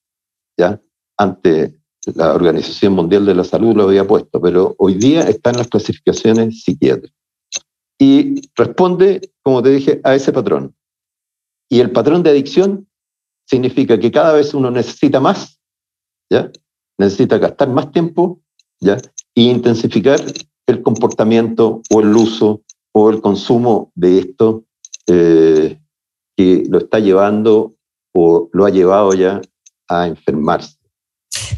¿ya? 0.58 0.82
Ante 1.18 1.80
la 2.16 2.34
Organización 2.34 2.94
Mundial 2.94 3.26
de 3.26 3.36
la 3.36 3.44
Salud 3.44 3.76
lo 3.76 3.84
había 3.84 4.08
puesto, 4.08 4.42
pero 4.42 4.76
hoy 4.80 4.96
día 4.96 5.22
están 5.22 5.58
las 5.58 5.68
clasificaciones 5.68 6.64
psiquiátricas. 6.64 7.16
Y 8.00 8.50
responde, 8.56 9.34
como 9.44 9.62
te 9.62 9.70
dije, 9.70 10.02
a 10.04 10.16
ese 10.16 10.34
patrón. 10.34 10.76
Y 11.70 11.80
el 11.80 11.92
patrón 11.92 12.24
de 12.24 12.32
adicción 12.32 12.88
significa 13.54 14.00
que 14.00 14.12
cada 14.12 14.34
vez 14.34 14.54
uno 14.56 14.72
necesita 14.72 15.20
más, 15.20 15.60
¿ya? 16.28 16.52
Necesita 16.98 17.38
gastar 17.38 17.70
más 17.70 17.92
tiempo, 17.92 18.42
¿ya? 18.80 18.98
Y 19.36 19.50
intensificar 19.50 20.20
el 20.66 20.82
comportamiento 20.82 21.82
o 21.94 22.02
el 22.02 22.16
uso 22.16 22.64
o 22.94 23.12
el 23.12 23.22
consumo 23.22 23.92
de 23.94 24.20
esto 24.20 24.64
eh, 25.06 25.80
que 26.36 26.64
lo 26.68 26.80
está 26.80 26.98
llevando 26.98 27.76
o 28.12 28.50
lo 28.54 28.66
ha 28.66 28.72
llevado 28.72 29.14
ya 29.14 29.40
a 29.88 30.08
enfermarse. 30.08 30.78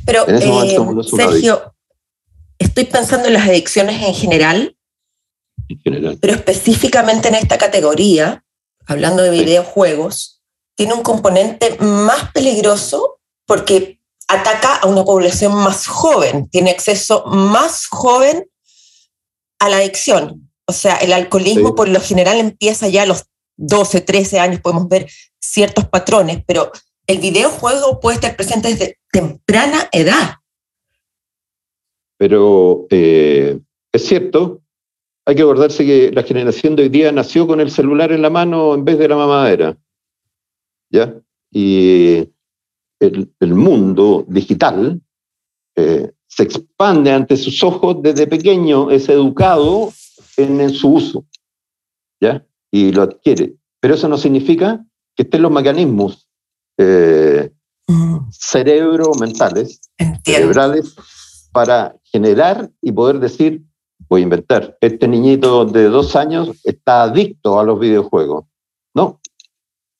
Pero, 0.05 0.27
eh, 0.27 1.03
Sergio, 1.03 1.73
estoy 2.59 2.85
pensando 2.85 3.27
en 3.27 3.35
las 3.35 3.47
adicciones 3.47 4.03
en 4.03 4.13
general, 4.13 4.77
en 5.69 5.79
general, 5.79 6.17
pero 6.19 6.33
específicamente 6.33 7.29
en 7.29 7.35
esta 7.35 7.57
categoría, 7.57 8.43
hablando 8.85 9.23
de 9.23 9.31
videojuegos, 9.31 10.34
tiene 10.75 10.93
un 10.93 11.03
componente 11.03 11.77
más 11.79 12.31
peligroso 12.33 13.19
porque 13.45 13.99
ataca 14.27 14.75
a 14.75 14.87
una 14.87 15.03
población 15.03 15.55
más 15.55 15.87
joven, 15.87 16.49
tiene 16.49 16.71
acceso 16.71 17.25
más 17.25 17.87
joven 17.87 18.49
a 19.59 19.69
la 19.69 19.77
adicción. 19.77 20.51
O 20.67 20.73
sea, 20.73 20.95
el 20.97 21.13
alcoholismo 21.13 21.75
por 21.75 21.87
lo 21.87 22.01
general 22.01 22.39
empieza 22.39 22.87
ya 22.87 23.03
a 23.03 23.05
los 23.05 23.25
12, 23.57 24.01
13 24.01 24.39
años 24.39 24.61
podemos 24.61 24.87
ver 24.87 25.07
ciertos 25.39 25.87
patrones, 25.87 26.43
pero 26.45 26.71
el 27.07 27.19
videojuego 27.19 27.99
puede 27.99 28.15
estar 28.15 28.35
presente 28.35 28.69
desde 28.69 28.97
temprana 29.11 29.87
edad. 29.91 30.35
Pero 32.17 32.87
eh, 32.89 33.59
es 33.91 34.05
cierto, 34.05 34.61
hay 35.25 35.35
que 35.35 35.41
acordarse 35.41 35.85
que 35.85 36.11
la 36.11 36.23
generación 36.23 36.75
de 36.75 36.83
hoy 36.83 36.89
día 36.89 37.11
nació 37.11 37.47
con 37.47 37.61
el 37.61 37.71
celular 37.71 38.11
en 38.11 38.21
la 38.21 38.29
mano 38.29 38.73
en 38.73 38.85
vez 38.85 38.97
de 38.97 39.07
la 39.07 39.15
mamadera. 39.15 39.77
¿Ya? 40.95 41.13
Y 41.51 42.29
el, 42.99 43.53
mundo 43.53 44.25
digital 44.27 45.01
eh, 45.75 46.11
se 46.27 46.43
expande 46.43 47.11
ante 47.11 47.37
sus 47.37 47.61
ojos 47.63 47.97
desde 48.01 48.27
pequeño, 48.27 48.89
es 48.89 49.09
educado 49.09 49.91
en, 50.37 50.61
en 50.61 50.69
su 50.71 50.93
uso. 50.93 51.25
¿Ya? 52.21 52.45
y 52.75 52.91
lo 52.91 53.03
adquiere. 53.03 53.55
Pero 53.79 53.93
eso 53.93 54.09
no 54.09 54.17
significa 54.17 54.85
que 55.15 55.23
estén 55.23 55.43
los 55.43 55.51
mecanismos 55.51 56.27
eh, 56.77 57.49
mm. 57.87 58.17
cerebro-mentales, 58.31 59.79
cerebrales, 60.25 60.93
para 61.53 61.95
generar 62.03 62.69
y 62.81 62.91
poder 62.91 63.19
decir, 63.19 63.63
voy 64.09 64.19
a 64.19 64.23
inventar, 64.23 64.77
este 64.81 65.07
niñito 65.07 65.63
de 65.63 65.85
dos 65.85 66.17
años 66.17 66.49
está 66.65 67.03
adicto 67.03 67.61
a 67.61 67.63
los 67.63 67.79
videojuegos. 67.79 68.43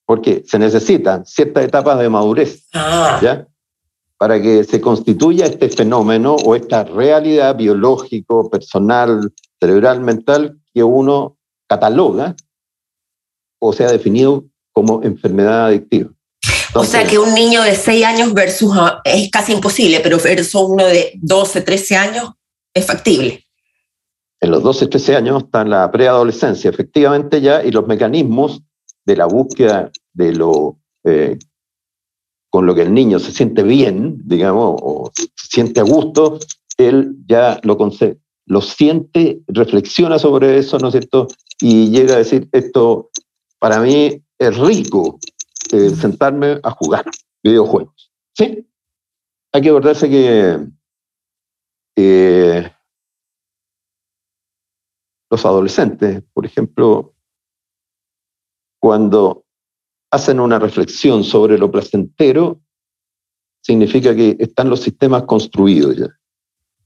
Porque 0.05 0.43
se 0.45 0.59
necesitan 0.59 1.25
ciertas 1.25 1.65
etapas 1.65 1.99
de 1.99 2.09
madurez, 2.09 2.67
ah. 2.73 3.19
¿ya? 3.21 3.47
Para 4.17 4.41
que 4.41 4.63
se 4.63 4.79
constituya 4.79 5.45
este 5.45 5.69
fenómeno 5.69 6.35
o 6.35 6.55
esta 6.55 6.83
realidad 6.83 7.55
biológico, 7.55 8.49
personal, 8.49 9.33
cerebral, 9.59 10.01
mental 10.01 10.57
que 10.73 10.83
uno 10.83 11.37
cataloga 11.67 12.35
o 13.59 13.73
sea 13.73 13.91
definido 13.91 14.45
como 14.71 15.03
enfermedad 15.03 15.67
adictiva. 15.67 16.09
o 16.73 16.83
sea 16.83 17.05
que 17.05 17.17
un 17.17 17.33
niño 17.33 17.63
de 17.63 17.75
6 17.75 18.05
años 18.05 18.33
versus 18.33 18.71
ah, 18.75 19.01
es 19.03 19.29
casi 19.31 19.53
imposible, 19.53 20.01
pero 20.01 20.17
versus 20.19 20.55
uno 20.55 20.85
de 20.85 21.13
12, 21.21 21.61
13 21.61 21.95
años 21.95 22.29
es 22.73 22.85
factible. 22.85 23.43
En 24.41 24.51
los 24.51 24.61
12, 24.61 24.87
13 24.87 25.15
años 25.15 25.43
está 25.43 25.61
en 25.61 25.69
la 25.69 25.89
preadolescencia, 25.89 26.69
efectivamente 26.69 27.41
ya, 27.41 27.63
y 27.63 27.71
los 27.71 27.87
mecanismos 27.87 28.61
de 29.05 29.15
la 29.15 29.25
búsqueda 29.25 29.91
de 30.13 30.33
lo 30.33 30.79
eh, 31.03 31.37
con 32.49 32.65
lo 32.65 32.73
que 32.73 32.83
el 32.83 32.93
niño 32.93 33.19
se 33.19 33.33
siente 33.33 33.63
bien, 33.63 34.17
digamos, 34.23 34.79
o 34.81 35.11
se 35.13 35.47
siente 35.49 35.81
a 35.81 35.83
gusto, 35.83 36.39
él 36.77 37.17
ya 37.27 37.59
lo, 37.63 37.77
lo 38.45 38.61
siente, 38.61 39.41
reflexiona 39.47 40.17
sobre 40.17 40.57
eso, 40.57 40.77
¿no 40.79 40.87
es 40.87 40.93
cierto? 40.93 41.27
Y 41.59 41.89
llega 41.89 42.15
a 42.15 42.19
decir, 42.19 42.47
esto 42.53 43.09
para 43.59 43.81
mí 43.81 44.23
es 44.39 44.57
rico, 44.57 45.19
eh, 45.73 45.89
sentarme 45.89 46.59
a 46.63 46.71
jugar 46.71 47.03
videojuegos. 47.43 48.13
¿Sí? 48.33 48.65
Hay 49.51 49.61
que 49.61 49.69
acordarse 49.69 50.09
que 50.09 50.59
eh, 51.97 52.71
los 55.29 55.45
adolescentes, 55.45 56.23
por 56.33 56.45
ejemplo, 56.45 57.14
cuando 58.85 59.45
hacen 60.11 60.39
una 60.39 60.59
reflexión 60.59 61.23
sobre 61.23 61.57
lo 61.57 61.71
placentero, 61.71 62.61
significa 63.59 64.15
que 64.15 64.37
están 64.37 64.69
los 64.69 64.81
sistemas 64.81 65.23
construidos 65.23 65.97
ya. 65.97 66.07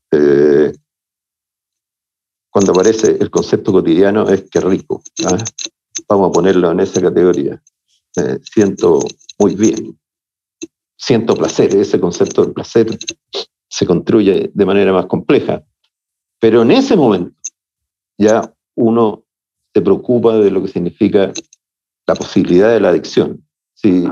Eh, 0.09 0.71
cuando 2.49 2.71
aparece 2.71 3.17
el 3.19 3.29
concepto 3.29 3.73
cotidiano 3.73 4.29
es 4.29 4.49
que 4.49 4.61
rico. 4.61 5.03
¿ah? 5.25 5.43
Vamos 6.07 6.29
a 6.29 6.31
ponerlo 6.31 6.71
en 6.71 6.79
esa 6.79 7.01
categoría. 7.01 7.61
Eh, 8.15 8.39
siento 8.43 8.99
muy 9.37 9.55
bien. 9.55 9.99
Siento 10.95 11.35
placer. 11.35 11.75
Ese 11.75 11.99
concepto 11.99 12.45
del 12.45 12.53
placer 12.53 12.97
se 13.67 13.85
construye 13.85 14.51
de 14.53 14.65
manera 14.65 14.93
más 14.93 15.07
compleja. 15.07 15.65
Pero 16.39 16.61
en 16.61 16.71
ese 16.71 16.95
momento 16.95 17.35
ya 18.17 18.53
uno 18.75 19.25
se 19.73 19.81
preocupa 19.81 20.37
de 20.37 20.49
lo 20.49 20.61
que 20.61 20.69
significa 20.69 21.33
la 22.09 22.15
posibilidad 22.15 22.71
de 22.73 22.79
la 22.79 22.89
adicción. 22.89 23.45
Si 23.75 24.03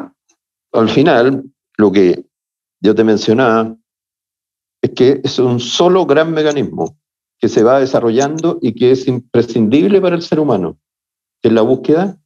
al 0.72 0.90
final 0.90 1.44
lo 1.78 1.92
que 1.92 2.24
yo 2.80 2.94
te 2.94 3.04
mencionaba 3.04 3.76
es 4.84 4.92
que 4.92 5.22
es 5.24 5.40
un 5.40 5.60
solo 5.60 6.06
gran 6.06 6.32
mecanismo 6.32 6.96
que 7.40 7.50
se 7.50 7.64
va 7.64 7.80
desarrollando 7.80 8.60
y 8.62 8.74
que 8.74 8.92
es 8.92 9.08
imprescindible 9.08 10.00
para 10.00 10.16
el 10.16 10.22
ser 10.22 10.40
humano, 10.40 10.78
que 11.42 11.48
es 11.50 11.54
la 11.56 11.64
búsqueda 11.64 12.22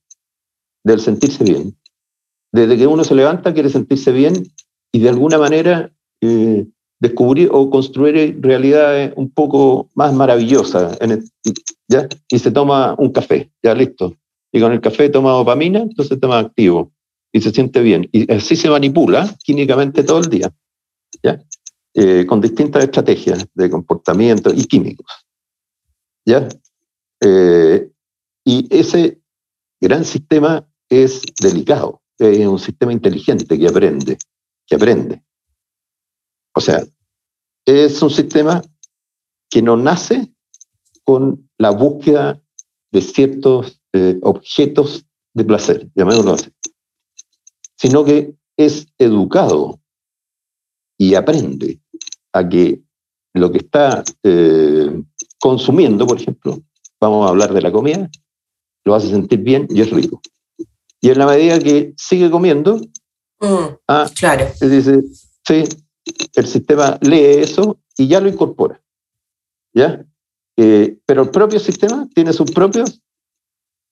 del 0.83 0.99
sentirse 0.99 1.45
bien. 1.45 1.77
Desde 2.51 2.77
que 2.77 2.87
uno 2.87 3.05
se 3.05 3.15
levanta 3.15 3.53
quiere 3.53 3.69
sentirse 3.69 4.11
bien 4.11 4.33
y 4.91 4.99
de 4.99 5.07
alguna 5.07 5.37
manera 5.37 5.89
eh, 6.19 6.67
descubrir 6.99 7.47
o 7.53 7.69
construir 7.69 8.37
realidades 8.41 9.13
un 9.15 9.31
poco 9.31 9.89
más 9.95 10.13
maravillosas. 10.13 10.99
¿ya? 11.87 12.09
Y 12.27 12.39
se 12.39 12.51
toma 12.51 12.93
un 12.97 13.13
café, 13.13 13.49
ya 13.63 13.73
listo 13.73 14.17
y 14.51 14.59
con 14.59 14.71
el 14.71 14.81
café 14.81 15.09
toma 15.09 15.31
dopamina, 15.31 15.79
entonces 15.79 16.11
está 16.11 16.27
más 16.27 16.45
activo 16.45 16.91
y 17.31 17.41
se 17.41 17.51
siente 17.51 17.81
bien. 17.81 18.09
Y 18.11 18.31
así 18.31 18.55
se 18.55 18.69
manipula 18.69 19.33
químicamente 19.43 20.03
todo 20.03 20.19
el 20.19 20.29
día, 20.29 20.51
¿ya? 21.23 21.41
Eh, 21.93 22.25
con 22.25 22.39
distintas 22.39 22.83
estrategias 22.83 23.45
de 23.53 23.69
comportamiento 23.69 24.53
y 24.53 24.65
químicos. 24.65 25.07
¿ya? 26.25 26.47
Eh, 27.21 27.91
y 28.45 28.67
ese 28.75 29.21
gran 29.79 30.05
sistema 30.05 30.67
es 30.89 31.21
delicado, 31.41 32.01
es 32.17 32.45
un 32.45 32.59
sistema 32.59 32.93
inteligente 32.93 33.57
que 33.57 33.67
aprende, 33.67 34.17
que 34.65 34.75
aprende. 34.75 35.23
O 36.53 36.61
sea, 36.61 36.83
es 37.65 38.01
un 38.01 38.09
sistema 38.09 38.61
que 39.49 39.61
no 39.61 39.77
nace 39.77 40.33
con 41.03 41.49
la 41.57 41.71
búsqueda 41.71 42.41
de 42.91 43.01
ciertos 43.01 43.80
eh, 43.93 44.17
objetos 44.21 45.05
de 45.33 45.43
placer, 45.43 45.89
llamémoslo 45.95 46.33
así, 46.33 46.51
sino 47.77 48.03
que 48.03 48.35
es 48.57 48.87
educado 48.97 49.79
y 50.97 51.15
aprende 51.15 51.79
a 52.33 52.47
que 52.47 52.81
lo 53.33 53.51
que 53.51 53.59
está 53.59 54.03
eh, 54.23 55.03
consumiendo, 55.39 56.05
por 56.05 56.21
ejemplo, 56.21 56.59
vamos 56.99 57.25
a 57.25 57.29
hablar 57.29 57.53
de 57.53 57.61
la 57.61 57.71
comida, 57.71 58.09
lo 58.85 58.95
hace 58.95 59.09
sentir 59.09 59.39
bien 59.39 59.67
y 59.69 59.81
es 59.81 59.89
rico. 59.89 60.21
Y 61.01 61.09
en 61.09 61.17
la 61.17 61.25
medida 61.25 61.59
que 61.59 61.93
sigue 61.97 62.29
comiendo, 62.29 62.77
mm, 63.39 63.75
ah, 63.87 64.09
claro. 64.15 64.45
dice, 64.61 65.03
sí, 65.47 65.63
el 66.35 66.47
sistema 66.47 66.97
lee 67.01 67.39
eso 67.39 67.79
y 67.97 68.07
ya 68.07 68.19
lo 68.19 68.29
incorpora. 68.29 68.81
¿Ya? 69.73 70.05
Eh, 70.57 70.99
pero 71.05 71.23
el 71.23 71.29
propio 71.29 71.59
sistema 71.59 72.07
tiene 72.13 72.33
sus 72.33 72.51
propios 72.51 73.00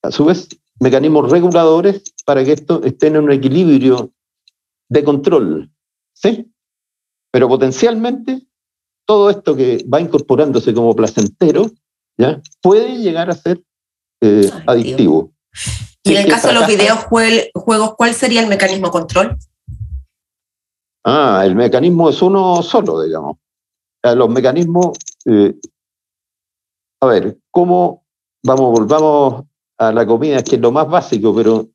a 0.02 0.12
su 0.12 0.26
vez, 0.26 0.48
mecanismos 0.80 1.30
reguladores 1.30 2.04
para 2.26 2.44
que 2.44 2.54
esto 2.54 2.84
esté 2.84 3.08
en 3.08 3.18
un 3.18 3.32
equilibrio 3.32 4.12
de 4.90 5.04
control. 5.04 5.72
¿Sí? 6.14 6.52
Pero 7.32 7.48
potencialmente, 7.48 8.48
todo 9.06 9.30
esto 9.30 9.56
que 9.56 9.86
va 9.92 10.02
incorporándose 10.02 10.74
como 10.74 10.96
placentero, 10.96 11.70
¿ya? 12.18 12.42
puede 12.62 12.98
llegar 12.98 13.30
a 13.30 13.36
ser 13.36 13.62
eh, 14.22 14.50
adictivo. 14.68 15.32
Y 16.04 16.16
en 16.16 16.24
el 16.24 16.30
caso 16.30 16.48
de 16.48 16.54
los 16.56 16.68
videojuegos, 16.68 17.96
¿cuál 17.96 18.14
sería 18.14 18.42
el 18.42 18.48
mecanismo 18.48 18.88
de 18.88 18.92
control? 18.92 19.38
Ah, 21.04 21.44
el 21.46 21.56
mecanismo 21.56 22.10
es 22.10 22.22
uno 22.22 22.62
solo, 22.62 23.02
digamos. 23.02 23.38
Los 24.04 24.30
mecanismos, 24.30 24.98
eh, 25.26 25.56
a 27.02 27.06
ver, 27.06 27.38
¿cómo 27.52 28.06
vamos, 28.44 28.72
volvamos 28.72 29.46
a 29.80 29.92
la 29.92 30.06
comida, 30.06 30.44
que 30.44 30.58
es 30.58 30.62
lo 30.62 30.72
más 30.72 30.88
básico, 30.88 31.34
pero 31.34 31.68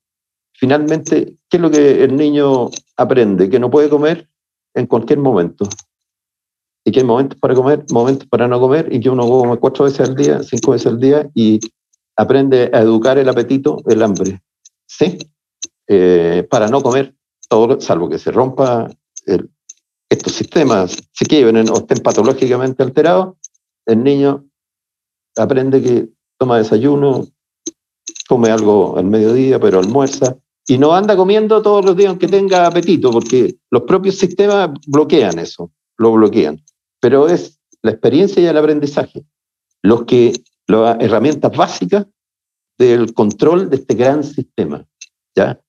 finalmente, 0.52 1.38
¿qué 1.48 1.56
es 1.56 1.60
lo 1.60 1.70
que 1.70 2.04
el 2.04 2.14
niño 2.16 2.70
aprende? 2.96 3.48
Que 3.48 3.58
no 3.58 3.70
puede 3.70 3.88
comer 3.88 4.28
en 4.74 4.86
cualquier 4.86 5.18
momento. 5.18 5.68
Y 6.84 6.92
que 6.92 7.00
hay 7.00 7.06
momentos 7.06 7.40
para 7.40 7.54
comer, 7.54 7.84
momentos 7.90 8.28
para 8.28 8.46
no 8.46 8.60
comer, 8.60 8.92
y 8.92 9.00
que 9.00 9.08
uno 9.08 9.26
come 9.26 9.56
cuatro 9.56 9.86
veces 9.86 10.06
al 10.06 10.14
día, 10.14 10.42
cinco 10.42 10.72
veces 10.72 10.88
al 10.88 11.00
día, 11.00 11.28
y 11.34 11.58
aprende 12.14 12.70
a 12.72 12.80
educar 12.80 13.16
el 13.16 13.28
apetito, 13.28 13.82
el 13.86 14.02
hambre. 14.02 14.42
¿Sí? 14.86 15.18
Eh, 15.86 16.46
para 16.50 16.68
no 16.68 16.82
comer 16.82 17.14
todo, 17.48 17.80
salvo 17.80 18.08
que 18.08 18.18
se 18.18 18.30
rompa 18.30 18.88
estos 20.10 20.32
sistemas, 20.34 20.96
si 21.12 21.24
quieren 21.24 21.68
o 21.70 21.76
estén 21.76 21.98
patológicamente 21.98 22.82
alterados, 22.82 23.36
el 23.86 24.04
niño 24.04 24.44
aprende 25.36 25.82
que 25.82 26.08
toma 26.38 26.58
desayuno, 26.58 27.26
come 28.28 28.50
algo 28.50 28.96
al 28.96 29.06
mediodía, 29.06 29.60
pero 29.60 29.78
almuerza, 29.78 30.36
y 30.66 30.78
no 30.78 30.94
anda 30.94 31.16
comiendo 31.16 31.60
todos 31.60 31.84
los 31.84 31.96
días 31.96 32.08
aunque 32.08 32.28
tenga 32.28 32.66
apetito, 32.66 33.10
porque 33.10 33.56
los 33.70 33.82
propios 33.82 34.16
sistemas 34.16 34.70
bloquean 34.86 35.38
eso, 35.38 35.70
lo 35.98 36.12
bloquean. 36.12 36.62
Pero 37.00 37.28
es 37.28 37.60
la 37.82 37.90
experiencia 37.90 38.42
y 38.42 38.46
el 38.46 38.56
aprendizaje 38.56 39.24
los 39.84 40.04
que, 40.04 40.32
las 40.66 40.96
herramientas 40.98 41.54
básicas 41.54 42.06
del 42.78 43.12
control 43.12 43.68
de 43.68 43.76
este 43.76 43.94
gran 43.94 44.24
sistema, 44.24 44.84
¿ya? 45.36 45.60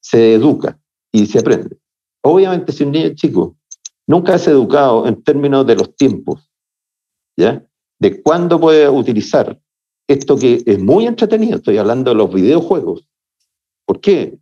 Se 0.00 0.34
educa 0.34 0.80
y 1.12 1.26
se 1.26 1.40
aprende. 1.40 1.76
Obviamente, 2.22 2.72
si 2.72 2.84
un 2.84 2.92
niño 2.92 3.14
chico 3.14 3.58
nunca 4.06 4.36
es 4.36 4.48
educado 4.48 5.06
en 5.06 5.22
términos 5.22 5.66
de 5.66 5.76
los 5.76 5.94
tiempos, 5.94 6.50
¿ya? 7.36 7.62
De 7.98 8.22
cuándo 8.22 8.58
puede 8.58 8.88
utilizar 8.88 9.60
esto 10.08 10.36
que 10.36 10.62
es 10.64 10.78
muy 10.78 11.06
entretenido, 11.06 11.56
estoy 11.56 11.78
hablando 11.78 12.10
de 12.10 12.16
los 12.16 12.32
videojuegos. 12.32 13.08
¿Por 13.84 14.00
qué? 14.00 14.38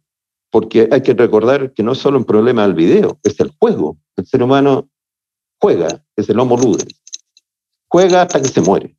Porque 0.50 0.88
hay 0.90 1.02
que 1.02 1.14
recordar 1.14 1.72
que 1.72 1.82
no 1.82 1.92
es 1.92 1.98
solo 1.98 2.18
un 2.18 2.24
problema 2.24 2.62
del 2.62 2.74
video, 2.74 3.18
es 3.22 3.38
el 3.40 3.50
juego. 3.58 3.98
El 4.16 4.26
ser 4.26 4.42
humano 4.42 4.88
juega, 5.60 6.04
es 6.16 6.28
el 6.28 6.38
homo 6.38 6.56
ludens. 6.56 7.00
Juega 7.88 8.22
hasta 8.22 8.40
que 8.40 8.48
se 8.48 8.60
muere, 8.60 8.96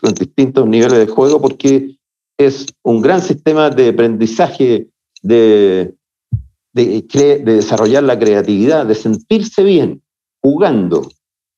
con 0.00 0.14
distintos 0.14 0.66
niveles 0.66 0.98
de 0.98 1.06
juego, 1.06 1.40
porque 1.40 1.96
es 2.38 2.66
un 2.82 3.00
gran 3.00 3.20
sistema 3.22 3.70
de 3.70 3.88
aprendizaje, 3.88 4.88
de, 5.22 5.94
de, 6.72 7.02
de 7.02 7.38
desarrollar 7.44 8.02
la 8.02 8.18
creatividad, 8.18 8.86
de 8.86 8.94
sentirse 8.94 9.62
bien 9.62 10.02
jugando. 10.42 11.08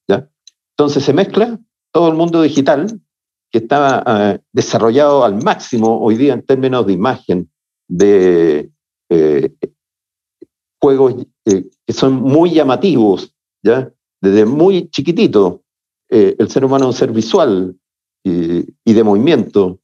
¿ya? 0.09 0.31
Entonces 0.77 1.05
se 1.05 1.13
mezcla 1.13 1.59
todo 1.93 2.09
el 2.09 2.15
mundo 2.15 2.43
digital 2.43 3.01
que 3.51 3.59
estaba 3.59 4.03
ah, 4.05 4.39
desarrollado 4.53 5.25
al 5.25 5.43
máximo 5.43 6.01
hoy 6.01 6.17
día 6.17 6.35
en 6.35 6.45
términos 6.45 6.87
de 6.87 6.93
imagen, 6.93 7.51
de 7.89 8.71
eh, 9.11 9.55
juegos 10.81 11.27
eh, 11.47 11.65
que 11.87 11.93
son 11.93 12.15
muy 12.15 12.53
llamativos, 12.53 13.35
¿ya? 13.63 13.91
Desde 14.21 14.45
muy 14.45 14.89
chiquitito, 14.91 15.63
eh, 16.11 16.37
el 16.39 16.51
ser 16.51 16.65
humano 16.65 16.85
es 16.85 16.89
un 16.89 16.99
ser 16.99 17.13
visual 17.13 17.77
y, 18.25 18.67
y, 18.85 18.93
de 18.93 19.05
movimiento, 19.05 19.79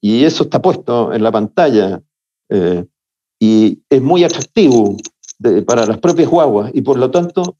y 0.00 0.24
eso 0.24 0.44
está 0.44 0.60
puesto 0.62 1.12
en 1.12 1.22
la 1.22 1.32
pantalla, 1.32 2.02
y 3.40 3.82
es 3.90 4.02
muy 4.02 4.24
atractivo, 4.24 4.96
para 5.66 5.86
las 5.86 5.98
propias 5.98 6.28
guaguas 6.28 6.70
y 6.74 6.82
por 6.82 6.98
lo 6.98 7.10
tanto 7.10 7.56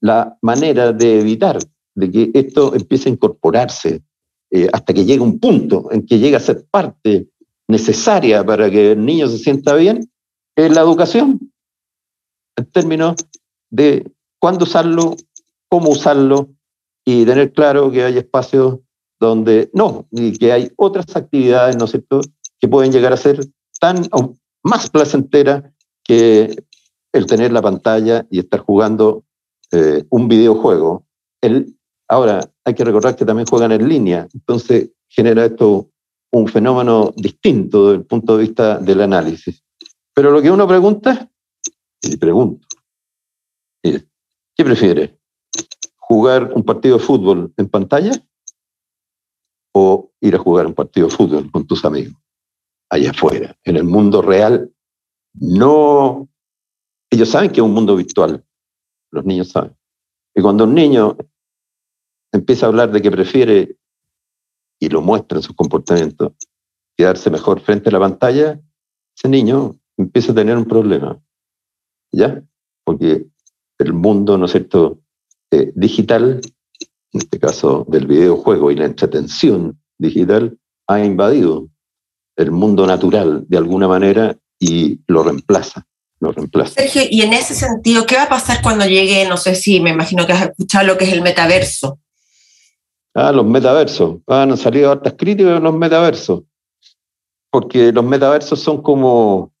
la 0.00 0.36
manera 0.42 0.92
de 0.92 1.20
evitar 1.20 1.58
de 1.94 2.10
que 2.10 2.30
esto 2.32 2.74
empiece 2.74 3.08
a 3.08 3.12
incorporarse 3.12 4.02
eh, 4.50 4.68
hasta 4.72 4.94
que 4.94 5.04
llegue 5.04 5.20
un 5.20 5.38
punto 5.38 5.88
en 5.92 6.06
que 6.06 6.18
llegue 6.18 6.36
a 6.36 6.40
ser 6.40 6.64
parte 6.70 7.28
necesaria 7.66 8.44
para 8.44 8.70
que 8.70 8.92
el 8.92 9.04
niño 9.04 9.28
se 9.28 9.38
sienta 9.38 9.74
bien 9.74 10.10
es 10.56 10.74
la 10.74 10.80
educación 10.80 11.52
en 12.56 12.66
términos 12.72 13.14
de 13.70 14.10
cuándo 14.40 14.64
usarlo, 14.64 15.14
cómo 15.68 15.90
usarlo 15.90 16.48
y 17.04 17.24
tener 17.24 17.52
claro 17.52 17.90
que 17.90 18.04
hay 18.04 18.18
espacios 18.18 18.80
donde 19.20 19.70
no, 19.72 20.06
y 20.10 20.36
que 20.36 20.52
hay 20.52 20.70
otras 20.76 21.14
actividades, 21.16 21.76
¿no 21.76 21.84
es 21.84 21.92
cierto?, 21.92 22.20
que 22.60 22.68
pueden 22.68 22.92
llegar 22.92 23.12
a 23.12 23.16
ser 23.16 23.40
tan 23.80 24.08
más 24.62 24.90
placenteras 24.90 25.64
que 26.04 26.64
el 27.12 27.26
tener 27.26 27.52
la 27.52 27.62
pantalla 27.62 28.26
y 28.30 28.40
estar 28.40 28.60
jugando 28.60 29.24
eh, 29.72 30.04
un 30.10 30.28
videojuego. 30.28 31.04
El, 31.40 31.77
ahora, 32.08 32.40
hay 32.64 32.74
que 32.74 32.84
recordar 32.84 33.14
que 33.16 33.24
también 33.24 33.46
juegan 33.46 33.72
en 33.72 33.88
línea, 33.88 34.26
entonces 34.32 34.90
genera 35.08 35.44
esto 35.44 35.90
un 36.30 36.48
fenómeno 36.48 37.12
distinto 37.16 37.86
desde 37.86 38.00
el 38.00 38.06
punto 38.06 38.36
de 38.36 38.42
vista 38.42 38.78
del 38.78 39.00
análisis. 39.00 39.62
Pero 40.14 40.30
lo 40.30 40.42
que 40.42 40.50
uno 40.50 40.66
pregunta, 40.66 41.30
y 42.02 42.16
pregunto, 42.16 42.66
¿qué 43.82 44.64
prefiere? 44.64 45.18
¿Jugar 45.96 46.52
un 46.54 46.64
partido 46.64 46.98
de 46.98 47.04
fútbol 47.04 47.52
en 47.56 47.68
pantalla 47.68 48.12
o 49.72 50.10
ir 50.20 50.34
a 50.34 50.38
jugar 50.38 50.66
un 50.66 50.74
partido 50.74 51.08
de 51.08 51.14
fútbol 51.14 51.50
con 51.50 51.66
tus 51.66 51.84
amigos? 51.84 52.20
Allá 52.90 53.10
afuera, 53.10 53.56
en 53.64 53.76
el 53.76 53.84
mundo 53.84 54.22
real, 54.22 54.72
no... 55.34 56.28
Ellos 57.10 57.30
saben 57.30 57.50
que 57.50 57.60
es 57.60 57.64
un 57.64 57.72
mundo 57.72 57.96
virtual, 57.96 58.44
los 59.10 59.24
niños 59.24 59.48
saben. 59.48 59.74
Y 60.34 60.42
cuando 60.42 60.64
un 60.64 60.74
niño 60.74 61.16
empieza 62.32 62.66
a 62.66 62.68
hablar 62.68 62.90
de 62.92 63.02
que 63.02 63.10
prefiere, 63.10 63.76
y 64.80 64.88
lo 64.88 65.00
muestra 65.00 65.38
en 65.38 65.42
su 65.42 65.54
comportamiento, 65.54 66.34
quedarse 66.96 67.30
mejor 67.30 67.60
frente 67.60 67.88
a 67.88 67.92
la 67.92 68.00
pantalla, 68.00 68.60
ese 69.16 69.28
niño 69.28 69.76
empieza 69.96 70.32
a 70.32 70.34
tener 70.34 70.56
un 70.56 70.66
problema. 70.66 71.18
¿Ya? 72.12 72.42
Porque 72.84 73.26
el 73.78 73.92
mundo, 73.92 74.38
¿no 74.38 74.46
es 74.46 74.52
cierto?, 74.52 75.00
eh, 75.50 75.72
digital, 75.74 76.40
en 77.12 77.20
este 77.20 77.38
caso 77.38 77.86
del 77.88 78.06
videojuego 78.06 78.70
y 78.70 78.76
la 78.76 78.84
entretención 78.84 79.80
digital, 79.98 80.58
ha 80.86 81.04
invadido 81.04 81.68
el 82.36 82.50
mundo 82.50 82.86
natural 82.86 83.44
de 83.48 83.58
alguna 83.58 83.88
manera 83.88 84.36
y 84.58 85.00
lo 85.06 85.22
reemplaza. 85.22 85.86
Lo 86.20 86.32
reemplaza. 86.32 86.74
Sergio, 86.74 87.02
y 87.08 87.22
en 87.22 87.32
ese 87.32 87.54
sentido, 87.54 88.04
¿qué 88.04 88.16
va 88.16 88.24
a 88.24 88.28
pasar 88.28 88.60
cuando 88.60 88.84
llegue, 88.84 89.28
no 89.28 89.36
sé 89.36 89.54
si 89.54 89.80
me 89.80 89.90
imagino 89.90 90.26
que 90.26 90.32
has 90.32 90.50
escuchado 90.50 90.86
lo 90.86 90.98
que 90.98 91.04
es 91.04 91.12
el 91.12 91.22
metaverso? 91.22 92.00
Ah, 93.20 93.32
los 93.32 93.44
metaversos. 93.44 94.18
Han 94.28 94.56
salido 94.56 94.92
hartas 94.92 95.14
críticas 95.18 95.54
de 95.54 95.60
los 95.60 95.74
metaversos. 95.74 96.44
Porque 97.50 97.90
los 97.90 98.04
metaversos 98.04 98.60
son 98.60 98.80
como. 98.80 99.52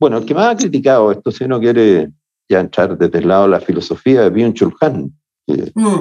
Bueno, 0.00 0.18
el 0.18 0.24
que 0.24 0.34
más 0.34 0.52
ha 0.52 0.56
criticado 0.56 1.12
esto, 1.12 1.30
si 1.30 1.44
uno 1.44 1.60
quiere 1.60 2.10
ya 2.48 2.58
entrar 2.58 2.98
desde 2.98 3.18
el 3.18 3.28
lado 3.28 3.44
de 3.44 3.50
la 3.50 3.60
filosofía 3.60 4.22
de 4.22 4.32
Byung-Chul 4.32 4.74
Han, 4.80 5.12
mm. 5.46 5.98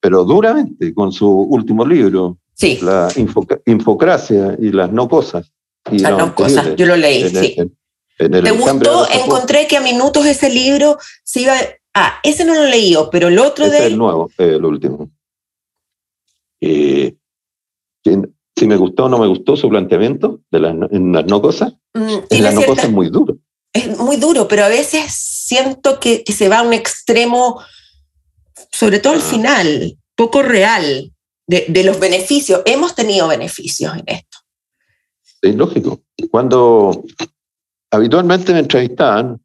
pero 0.00 0.24
duramente, 0.24 0.94
con 0.94 1.12
su 1.12 1.28
último 1.28 1.84
libro, 1.84 2.38
sí. 2.54 2.78
La 2.80 3.08
Infocracia 3.66 4.56
y 4.58 4.72
las 4.72 4.90
no 4.90 5.08
cosas. 5.10 5.52
Y 5.90 5.98
las 5.98 6.16
no, 6.16 6.34
cosas, 6.34 6.74
yo 6.76 6.86
lo 6.86 6.96
leí, 6.96 7.28
sí. 7.28 7.56
¿Te 8.16 8.50
gustó? 8.52 9.06
Encontré 9.10 9.66
que 9.66 9.76
a 9.76 9.82
minutos 9.82 10.24
ese 10.24 10.48
libro 10.48 10.96
se 11.22 11.42
iba. 11.42 11.52
Ah, 11.92 12.14
ese 12.22 12.46
no 12.46 12.54
lo 12.54 12.64
leí, 12.64 12.96
pero 13.12 13.28
el 13.28 13.38
otro 13.38 13.66
ese 13.66 13.74
de. 13.74 13.80
Es 13.80 13.92
el 13.92 13.98
nuevo, 13.98 14.30
el 14.38 14.64
último. 14.64 15.10
Eh, 16.60 17.14
si 18.02 18.66
me 18.66 18.76
gustó 18.76 19.04
o 19.04 19.08
no 19.08 19.18
me 19.18 19.26
gustó 19.26 19.56
su 19.56 19.68
planteamiento 19.68 20.40
de 20.50 20.60
las, 20.60 20.74
en 20.90 21.12
las 21.12 21.26
no 21.26 21.42
cosas, 21.42 21.74
mm, 21.94 22.16
en 22.30 22.42
las 22.42 22.54
no 22.54 22.62
cosas 22.62 22.84
es 22.86 22.90
muy 22.90 23.10
duro. 23.10 23.36
Es 23.72 23.98
muy 23.98 24.16
duro, 24.16 24.48
pero 24.48 24.64
a 24.64 24.68
veces 24.68 25.12
siento 25.12 26.00
que, 26.00 26.24
se 26.26 26.48
va 26.48 26.60
a 26.60 26.62
un 26.62 26.72
extremo, 26.72 27.60
sobre 28.72 28.98
todo 29.00 29.12
al 29.12 29.20
ah. 29.20 29.22
final, 29.22 29.98
poco 30.14 30.42
real, 30.42 31.12
de, 31.46 31.66
de, 31.68 31.84
los 31.84 32.00
beneficios. 32.00 32.62
Hemos 32.64 32.94
tenido 32.94 33.28
beneficios 33.28 33.94
en 33.94 34.04
esto. 34.06 34.38
Es 35.42 35.54
lógico. 35.54 36.00
Cuando 36.30 37.04
habitualmente 37.90 38.52
me 38.52 38.60
entrevistaban 38.60 39.40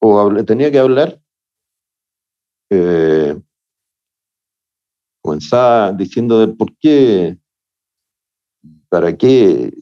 o 0.00 0.44
tenía 0.44 0.70
que 0.70 0.78
hablar, 0.78 1.18
eh, 2.70 3.36
comenzaba 5.26 5.92
diciendo 5.92 6.38
de 6.38 6.54
por 6.54 6.76
qué, 6.76 7.36
para 8.88 9.16
qué, 9.16 9.72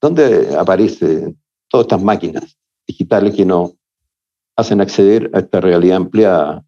dónde 0.00 0.56
aparecen 0.56 1.40
todas 1.68 1.84
estas 1.84 2.02
máquinas 2.02 2.58
digitales 2.84 3.34
que 3.36 3.44
nos 3.44 3.74
hacen 4.56 4.80
acceder 4.80 5.30
a 5.32 5.38
esta 5.38 5.60
realidad 5.60 5.98
ampliada 5.98 6.66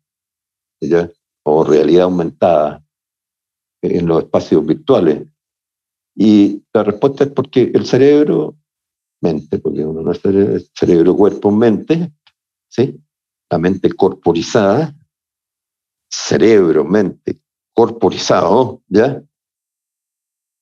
o 1.45 1.65
realidad 1.65 2.05
aumentada 2.05 2.85
en 3.83 4.07
los 4.07 4.23
espacios 4.23 4.65
virtuales. 4.65 5.27
Y 6.15 6.63
la 6.73 6.85
respuesta 6.85 7.25
es 7.25 7.33
porque 7.33 7.73
el 7.75 7.85
cerebro, 7.85 8.57
mente, 9.21 9.59
porque 9.59 9.85
uno 9.85 10.03
no 10.03 10.13
es 10.13 10.71
cerebro, 10.73 11.17
cuerpo, 11.17 11.51
mente, 11.51 12.13
¿sí? 12.69 12.97
la 13.51 13.59
mente 13.59 13.93
corporizada, 13.93 14.95
cerebro, 16.09 16.85
mente, 16.85 17.41
corporizado, 17.79 18.83
¿ya? 18.88 19.23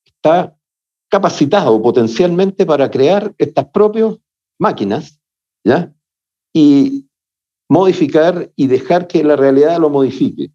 Está 0.05 0.55
capacitado 1.09 1.81
potencialmente 1.81 2.63
para 2.63 2.91
crear 2.91 3.33
estas 3.39 3.65
propias 3.69 4.17
máquinas, 4.59 5.19
¿ya? 5.63 5.91
Y 6.53 7.09
modificar 7.67 8.51
y 8.55 8.67
dejar 8.67 9.07
que 9.07 9.23
la 9.23 9.35
realidad 9.35 9.79
lo 9.79 9.89
modifique, 9.89 10.51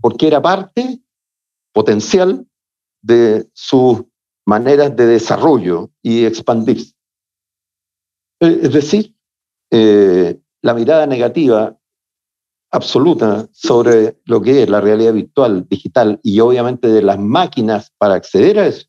porque 0.00 0.26
era 0.26 0.42
parte 0.42 1.00
potencial 1.72 2.44
de 3.00 3.48
sus 3.52 4.02
maneras 4.44 4.96
de 4.96 5.06
desarrollo 5.06 5.92
y 6.02 6.24
expandirse. 6.24 6.92
Es 8.40 8.72
decir, 8.72 9.14
eh, 9.70 10.40
la 10.60 10.74
mirada 10.74 11.06
negativa 11.06 11.78
absoluta 12.74 13.48
sobre 13.52 14.18
lo 14.24 14.42
que 14.42 14.64
es 14.64 14.68
la 14.68 14.80
realidad 14.80 15.12
virtual, 15.12 15.64
digital 15.68 16.18
y 16.24 16.40
obviamente 16.40 16.88
de 16.88 17.02
las 17.02 17.20
máquinas 17.20 17.92
para 17.98 18.14
acceder 18.14 18.58
a 18.58 18.66
eso. 18.66 18.88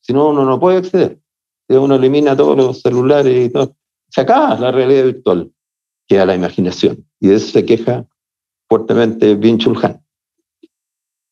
Si 0.00 0.12
no, 0.12 0.28
uno 0.28 0.44
no 0.44 0.60
puede 0.60 0.78
acceder. 0.78 1.20
Si 1.68 1.76
uno 1.76 1.96
elimina 1.96 2.36
todos 2.36 2.56
los 2.56 2.80
celulares 2.80 3.46
y 3.46 3.50
todo, 3.50 3.76
se 4.08 4.20
acaba 4.20 4.56
la 4.56 4.70
realidad 4.70 5.04
virtual, 5.04 5.52
queda 6.06 6.26
la 6.26 6.36
imaginación. 6.36 7.04
Y 7.18 7.28
de 7.28 7.34
eso 7.36 7.48
se 7.48 7.66
queja 7.66 8.06
fuertemente 8.68 9.34
Bin 9.34 9.58
Chulhan. 9.58 10.00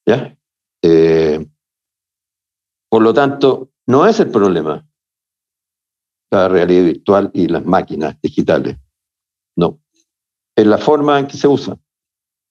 ¿Ya? 0.06 0.36
Eh, 0.82 1.46
por 2.88 3.02
lo 3.02 3.14
tanto, 3.14 3.70
no 3.86 4.06
es 4.08 4.18
el 4.18 4.30
problema 4.30 4.84
la 6.32 6.48
realidad 6.48 6.84
virtual 6.84 7.30
y 7.32 7.46
las 7.46 7.64
máquinas 7.64 8.20
digitales. 8.20 8.76
No 9.56 9.80
en 10.60 10.70
la 10.70 10.78
forma 10.78 11.18
en 11.18 11.26
que 11.26 11.36
se 11.36 11.48
usa 11.48 11.78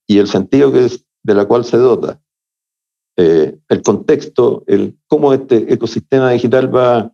y 0.08 0.18
el 0.18 0.28
sentido 0.28 0.72
que 0.72 0.86
es, 0.86 1.06
de 1.24 1.36
la 1.36 1.46
cual 1.46 1.66
se 1.66 1.78
dota, 1.78 2.20
eh, 3.18 3.60
el 3.68 3.82
contexto, 3.82 4.64
el 4.66 4.98
cómo 5.08 5.34
este 5.34 5.72
ecosistema 5.72 6.32
digital 6.32 6.74
va, 6.74 7.14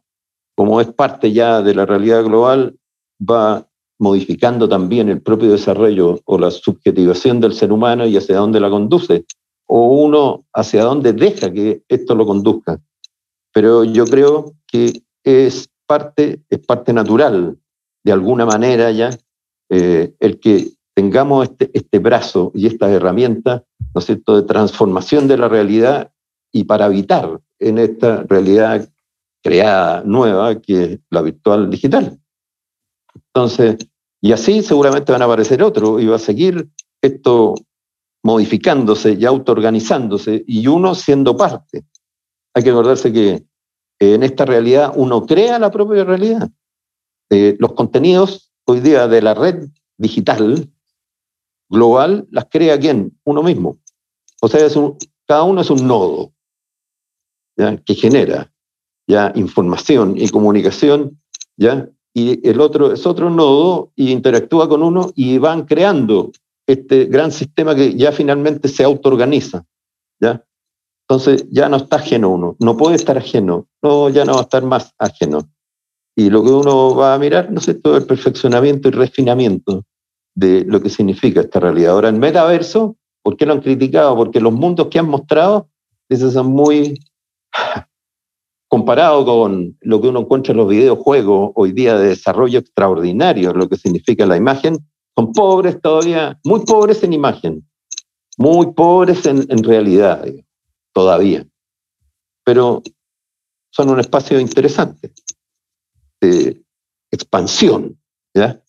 como 0.55 0.79
es 0.79 0.87
parte 0.87 1.33
ya 1.33 1.61
de 1.61 1.75
la 1.75 1.85
realidad 1.85 2.23
global, 2.23 2.77
va 3.19 3.67
modificando 3.99 4.69
también 4.69 5.09
el 5.09 5.21
propio 5.21 5.51
desarrollo 5.51 6.21
o 6.25 6.37
la 6.37 6.51
subjetivación 6.51 7.39
del 7.39 7.53
ser 7.53 7.71
humano 7.71 8.05
y 8.05 8.15
hacia 8.15 8.37
dónde 8.37 8.59
la 8.59 8.69
conduce, 8.69 9.25
o 9.67 9.87
uno 9.87 10.45
hacia 10.53 10.83
dónde 10.83 11.11
deja 11.11 11.51
que 11.51 11.83
esto 11.87 12.15
lo 12.15 12.25
conduzca. 12.25 12.79
Pero 13.51 13.83
yo 13.83 14.05
creo 14.05 14.53
que 14.67 15.01
es 15.23 15.69
parte, 15.87 16.41
es 16.49 16.59
parte 16.59 16.93
natural, 16.93 17.57
de 18.03 18.11
alguna 18.11 18.45
manera 18.45 18.91
ya, 18.91 19.09
eh, 19.69 20.13
el 20.19 20.39
que 20.39 20.74
tengamos 20.95 21.49
este, 21.49 21.69
este 21.73 21.99
brazo 21.99 22.51
y 22.55 22.67
estas 22.67 22.91
herramientas, 22.91 23.63
¿no 23.93 23.99
es 23.99 24.05
cierto?, 24.05 24.41
de 24.41 24.47
transformación 24.47 25.27
de 25.27 25.37
la 25.37 25.47
realidad 25.47 26.11
y 26.51 26.63
para 26.63 26.85
habitar 26.85 27.39
en 27.59 27.77
esta 27.77 28.23
realidad 28.23 28.89
creada 29.43 30.03
nueva 30.05 30.59
que 30.59 30.83
es 30.83 30.99
la 31.09 31.21
virtual 31.21 31.69
digital. 31.69 32.17
Entonces, 33.13 33.77
y 34.21 34.31
así 34.31 34.63
seguramente 34.63 35.11
van 35.11 35.21
a 35.21 35.25
aparecer 35.25 35.61
otros 35.61 36.01
y 36.01 36.07
va 36.07 36.15
a 36.15 36.19
seguir 36.19 36.69
esto 37.01 37.53
modificándose 38.23 39.13
y 39.13 39.25
autoorganizándose 39.25 40.43
y 40.47 40.65
uno 40.65 40.95
siendo 40.95 41.37
parte. 41.37 41.85
Hay 42.55 42.63
que 42.63 42.71
acordarse 42.71 43.13
que 43.13 43.45
en 43.99 44.23
esta 44.23 44.45
realidad 44.45 44.93
uno 44.95 45.25
crea 45.25 45.59
la 45.59 45.69
propia 45.69 46.03
realidad. 46.05 46.49
Eh, 47.29 47.55
los 47.59 47.73
contenidos 47.73 48.51
hoy 48.65 48.79
día 48.79 49.07
de 49.07 49.21
la 49.21 49.33
red 49.33 49.67
digital 49.97 50.71
global 51.69 52.27
las 52.31 52.45
crea 52.45 52.79
quién? 52.79 53.17
Uno 53.23 53.43
mismo. 53.43 53.79
O 54.41 54.47
sea, 54.47 54.65
es 54.65 54.75
un, 54.75 54.97
cada 55.25 55.43
uno 55.43 55.61
es 55.61 55.69
un 55.69 55.87
nodo 55.87 56.31
que 57.85 57.95
genera 57.95 58.51
ya 59.07 59.31
información 59.35 60.15
y 60.17 60.27
comunicación, 60.29 61.21
¿ya? 61.57 61.89
y 62.13 62.47
el 62.47 62.59
otro 62.61 62.93
es 62.93 63.05
otro 63.05 63.29
nodo 63.29 63.91
y 63.95 64.11
interactúa 64.11 64.67
con 64.67 64.83
uno 64.83 65.11
y 65.15 65.37
van 65.37 65.65
creando 65.65 66.31
este 66.67 67.05
gran 67.05 67.31
sistema 67.31 67.75
que 67.75 67.93
ya 67.95 68.11
finalmente 68.11 68.67
se 68.67 68.83
autoorganiza. 68.83 69.65
¿ya? 70.19 70.43
Entonces 71.07 71.45
ya 71.51 71.69
no 71.69 71.77
está 71.77 71.97
ajeno 71.97 72.29
uno, 72.29 72.55
no 72.59 72.77
puede 72.77 72.95
estar 72.95 73.17
ajeno, 73.17 73.67
no, 73.81 74.09
ya 74.09 74.25
no 74.25 74.33
va 74.33 74.39
a 74.39 74.43
estar 74.43 74.63
más 74.63 74.93
ajeno. 74.97 75.49
Y 76.15 76.29
lo 76.29 76.43
que 76.43 76.49
uno 76.49 76.95
va 76.95 77.13
a 77.13 77.19
mirar, 77.19 77.51
no 77.51 77.59
sé, 77.59 77.75
todo 77.75 77.97
el 77.97 78.05
perfeccionamiento 78.05 78.87
y 78.87 78.91
refinamiento 78.91 79.83
de 80.35 80.65
lo 80.65 80.81
que 80.81 80.89
significa 80.89 81.41
esta 81.41 81.59
realidad. 81.59 81.93
Ahora, 81.93 82.09
el 82.09 82.19
metaverso, 82.19 82.97
¿por 83.23 83.37
qué 83.37 83.45
lo 83.45 83.53
han 83.53 83.61
criticado? 83.61 84.15
Porque 84.15 84.41
los 84.41 84.53
mundos 84.53 84.87
que 84.87 84.99
han 84.99 85.07
mostrado, 85.07 85.69
esos 86.09 86.33
son 86.33 86.47
muy 86.47 86.99
comparado 88.67 89.25
con 89.25 89.77
lo 89.81 90.01
que 90.01 90.09
uno 90.09 90.19
encuentra 90.19 90.51
en 90.51 90.57
los 90.57 90.67
videojuegos 90.67 91.51
hoy 91.55 91.71
día 91.71 91.97
de 91.97 92.09
desarrollo 92.09 92.59
extraordinario, 92.59 93.53
lo 93.53 93.69
que 93.69 93.77
significa 93.77 94.25
la 94.25 94.37
imagen, 94.37 94.77
son 95.17 95.31
pobres 95.31 95.81
todavía, 95.81 96.37
muy 96.43 96.65
pobres 96.65 97.01
en 97.03 97.13
imagen, 97.13 97.65
muy 98.37 98.73
pobres 98.73 99.25
en, 99.25 99.63
realidad, 99.63 100.25
todavía. 100.93 101.47
Pero 102.43 102.83
son 103.71 103.89
un 103.89 103.99
espacio 104.01 104.39
interesante 104.39 105.13
de 106.19 106.61
expansión, 107.11 107.97
¿ya? 108.33 108.61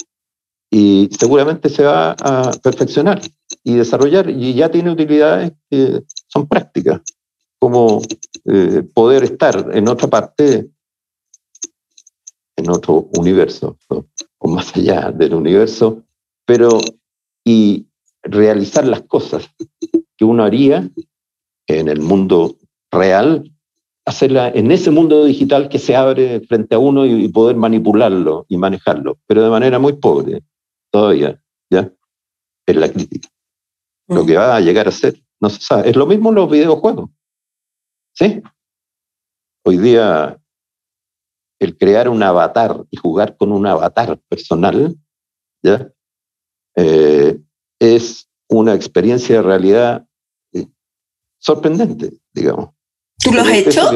Y 0.78 1.08
seguramente 1.18 1.70
se 1.70 1.84
va 1.84 2.10
a 2.10 2.50
perfeccionar 2.62 3.22
y 3.64 3.76
desarrollar, 3.76 4.28
y 4.28 4.52
ya 4.52 4.70
tiene 4.70 4.90
utilidades 4.90 5.52
que 5.70 6.02
son 6.26 6.46
prácticas 6.46 7.00
como 7.58 8.02
eh, 8.44 8.82
poder 8.92 9.24
estar 9.24 9.70
en 9.72 9.88
otra 9.88 10.08
parte, 10.08 10.68
en 12.56 12.68
otro 12.68 13.08
universo, 13.16 13.78
o 13.88 14.48
más 14.48 14.76
allá 14.76 15.10
del 15.12 15.32
universo, 15.32 16.02
pero 16.44 16.78
y 17.42 17.86
realizar 18.22 18.86
las 18.86 19.00
cosas 19.00 19.48
que 20.18 20.26
uno 20.26 20.44
haría 20.44 20.90
en 21.68 21.88
el 21.88 22.02
mundo 22.02 22.58
real, 22.90 23.50
hacerla 24.04 24.50
en 24.50 24.70
ese 24.70 24.90
mundo 24.90 25.24
digital 25.24 25.70
que 25.70 25.78
se 25.78 25.96
abre 25.96 26.40
frente 26.40 26.74
a 26.74 26.78
uno 26.78 27.06
y, 27.06 27.28
poder 27.28 27.56
manipularlo 27.56 28.44
y 28.50 28.58
manejarlo, 28.58 29.16
pero 29.26 29.42
de 29.42 29.48
manera 29.48 29.78
muy 29.78 29.94
pobre 29.94 30.42
todavía, 30.96 31.38
¿ya? 31.70 31.92
Es 32.64 32.74
la 32.74 32.90
crítica. 32.90 33.28
Lo 34.08 34.24
mm. 34.24 34.26
que 34.26 34.36
va 34.36 34.56
a 34.56 34.60
llegar 34.60 34.88
a 34.88 34.90
ser, 34.90 35.22
no 35.40 35.50
se 35.50 35.60
sabe. 35.60 35.90
Es 35.90 35.96
lo 35.96 36.06
mismo 36.06 36.30
en 36.30 36.36
los 36.36 36.50
videojuegos. 36.50 37.10
¿Sí? 38.14 38.42
Hoy 39.66 39.76
día 39.76 40.40
el 41.58 41.76
crear 41.76 42.08
un 42.08 42.22
avatar 42.22 42.82
y 42.90 42.96
jugar 42.96 43.36
con 43.36 43.52
un 43.52 43.66
avatar 43.66 44.18
personal, 44.28 44.96
¿ya? 45.62 45.90
Eh, 46.76 47.40
es 47.78 48.30
una 48.48 48.74
experiencia 48.74 49.36
de 49.36 49.42
realidad 49.42 50.06
eh, 50.54 50.66
sorprendente, 51.38 52.10
digamos. 52.32 52.70
¿Tú 53.18 53.32
lo 53.32 53.42
has 53.42 53.52
hecho? 53.52 53.90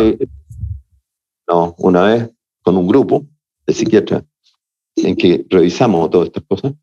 no, 1.49 1.75
una 1.79 2.03
vez 2.03 2.31
con 2.63 2.77
un 2.77 2.87
grupo 2.87 3.27
de 3.67 3.73
psiquiatras 3.73 4.25
en 4.97 5.17
que 5.17 5.47
revisamos 5.49 6.11
todas 6.11 6.27
estas 6.27 6.45
cosas, 6.45 6.75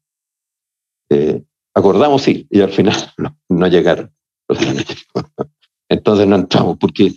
eh, 1.09 1.43
acordamos 1.73 2.21
sí, 2.21 2.47
y 2.49 2.61
al 2.61 2.71
final 2.71 2.95
no, 3.17 3.37
no 3.49 3.67
llegaron. 3.67 4.13
Entonces 5.89 6.27
no 6.27 6.35
entramos, 6.35 6.77
porque 6.79 7.13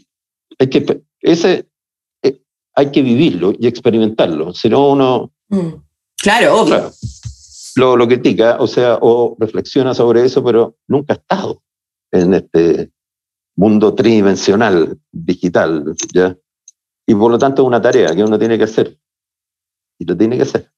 hay 0.58 0.68
que, 0.68 1.02
ese, 1.20 1.68
eh, 2.22 2.40
hay 2.74 2.90
que 2.90 3.02
vivirlo 3.02 3.52
y 3.58 3.66
experimentarlo, 3.66 4.54
si 4.54 4.68
no 4.68 4.90
uno... 4.90 5.32
Mm. 5.48 5.74
Claro, 6.22 6.62
obvio. 6.62 6.90
lo, 7.76 7.96
lo 7.96 8.06
critica, 8.06 8.58
o 8.60 8.66
sea, 8.66 8.98
o 9.00 9.36
reflexiona 9.40 9.94
sobre 9.94 10.24
eso, 10.24 10.44
pero 10.44 10.76
nunca 10.86 11.14
ha 11.14 11.16
estado 11.16 11.62
en 12.12 12.34
este 12.34 12.92
mundo 13.56 13.94
tridimensional, 13.94 14.98
digital, 15.10 15.94
¿ya? 16.12 16.36
Y 17.06 17.14
por 17.14 17.30
lo 17.30 17.38
tanto 17.38 17.62
es 17.62 17.66
una 17.66 17.82
tarea 17.82 18.14
que 18.14 18.22
uno 18.22 18.38
tiene 18.38 18.56
que 18.56 18.64
hacer. 18.64 18.98
Y 19.98 20.04
lo 20.04 20.16
tiene 20.16 20.36
que 20.36 20.42
hacer. 20.44 20.70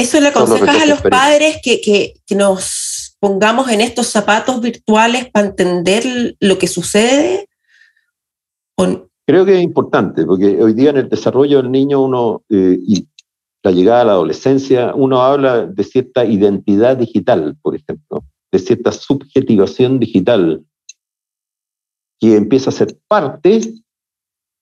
¿Eso 0.00 0.18
le 0.18 0.28
aconsejas 0.28 0.82
a 0.82 0.86
los 0.86 1.02
padres 1.02 1.58
que, 1.62 1.80
que, 1.80 2.14
que, 2.26 2.34
nos 2.34 3.16
pongamos 3.20 3.68
en 3.68 3.82
estos 3.82 4.06
zapatos 4.06 4.60
virtuales 4.60 5.30
para 5.30 5.48
entender 5.48 6.36
lo 6.40 6.58
que 6.58 6.68
sucede? 6.68 7.46
Creo 9.26 9.44
que 9.44 9.58
es 9.58 9.62
importante, 9.62 10.24
porque 10.24 10.62
hoy 10.62 10.72
día 10.72 10.90
en 10.90 10.96
el 10.96 11.08
desarrollo 11.08 11.58
del 11.58 11.70
niño 11.70 12.02
uno 12.02 12.42
eh, 12.48 12.78
y 12.80 13.06
la 13.62 13.72
llegada 13.72 14.00
a 14.00 14.04
la 14.04 14.12
adolescencia, 14.12 14.94
uno 14.94 15.20
habla 15.22 15.66
de 15.66 15.84
cierta 15.84 16.24
identidad 16.24 16.96
digital, 16.96 17.56
por 17.60 17.76
ejemplo, 17.76 18.24
de 18.50 18.58
cierta 18.58 18.92
subjetivación 18.92 20.00
digital, 20.00 20.64
que 22.18 22.36
empieza 22.36 22.70
a 22.70 22.72
ser 22.72 22.98
parte, 23.06 23.60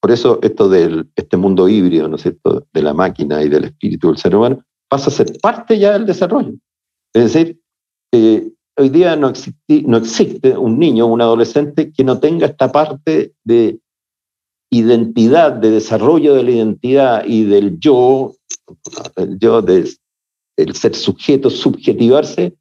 por 0.01 0.11
eso 0.11 0.41
esto 0.43 0.69
de 0.69 1.07
este 1.15 1.37
mundo 1.37 1.69
híbrido, 1.69 2.09
¿no 2.09 2.17
es 2.17 2.23
cierto?, 2.23 2.67
de 2.73 2.83
la 2.83 2.93
máquina 2.93 3.43
y 3.43 3.49
del 3.49 3.65
espíritu 3.65 4.09
del 4.09 4.19
ser 4.19 4.35
humano, 4.35 4.65
pasa 4.89 5.11
a 5.11 5.13
ser 5.13 5.39
parte 5.41 5.79
ya 5.79 5.93
del 5.93 6.07
desarrollo. 6.07 6.55
Es 7.15 7.33
decir, 7.33 7.61
hoy 8.13 8.89
día 8.89 9.17
no 9.17 9.29
existe 9.29 10.57
un 10.57 10.79
niño, 10.79 11.07
un 11.07 11.21
adolescente 11.21 11.93
que 11.93 12.05
no 12.05 12.19
tenga 12.19 12.47
esta 12.47 12.71
parte 12.73 13.35
de 13.45 13.81
identidad, 14.71 15.53
de 15.53 15.71
desarrollo 15.71 16.35
de 16.35 16.43
la 16.43 16.51
identidad 16.51 17.25
y 17.27 17.45
del 17.45 17.79
yo, 17.79 18.35
el 19.17 19.39
yo 19.39 19.65
el 20.57 20.75
ser 20.75 20.95
sujeto, 20.95 21.51
subjetivarse, 21.51 22.57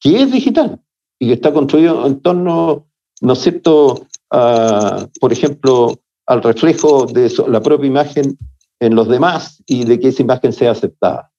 que 0.00 0.22
es 0.22 0.32
digital 0.32 0.80
y 1.18 1.26
que 1.28 1.34
está 1.34 1.52
construido 1.52 2.06
en 2.06 2.20
torno, 2.20 2.86
¿no 3.20 3.32
es 3.32 3.38
cierto?, 3.40 4.06
por 4.28 5.32
ejemplo, 5.32 5.98
al 6.26 6.42
reflejo 6.42 7.06
de 7.06 7.30
la 7.48 7.60
propia 7.60 7.88
imagen 7.88 8.38
en 8.80 8.94
los 8.94 9.08
demás 9.08 9.62
y 9.66 9.84
de 9.84 9.98
que 9.98 10.08
esa 10.08 10.22
imagen 10.22 10.52
sea 10.52 10.70
aceptada. 10.70 11.29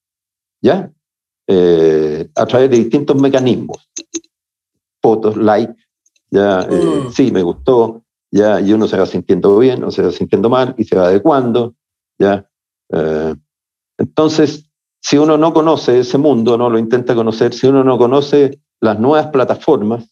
¿Ya? 0.62 0.92
Eh, 1.48 2.30
a 2.36 2.46
través 2.46 2.70
de 2.70 2.78
distintos 2.78 3.20
mecanismos. 3.20 3.90
Fotos, 5.02 5.36
like, 5.36 5.74
ya, 6.30 6.62
eh, 6.62 7.06
mm. 7.08 7.12
sí, 7.12 7.32
me 7.32 7.42
gustó, 7.42 8.04
¿ya? 8.32 8.62
y 8.62 8.72
uno 8.72 8.88
se 8.88 8.98
va 8.98 9.06
sintiendo 9.06 9.58
bien 9.58 9.84
o 9.84 9.92
se 9.92 10.04
va 10.04 10.12
sintiendo 10.12 10.50
mal 10.50 10.76
y 10.78 10.84
se 10.84 10.96
va 10.96 11.08
adecuando. 11.08 11.76
¿ya? 12.20 12.48
Eh, 12.94 13.36
entonces, 13.98 14.70
si 15.02 15.18
uno 15.18 15.38
no 15.38 15.54
conoce 15.54 16.00
ese 16.00 16.18
mundo, 16.18 16.58
no 16.58 16.70
lo 16.70 16.78
intenta 16.78 17.16
conocer, 17.16 17.54
si 17.54 17.68
uno 17.68 17.84
no 17.84 17.98
conoce 17.98 18.62
las 18.80 19.00
nuevas 19.00 19.28
plataformas, 19.28 20.08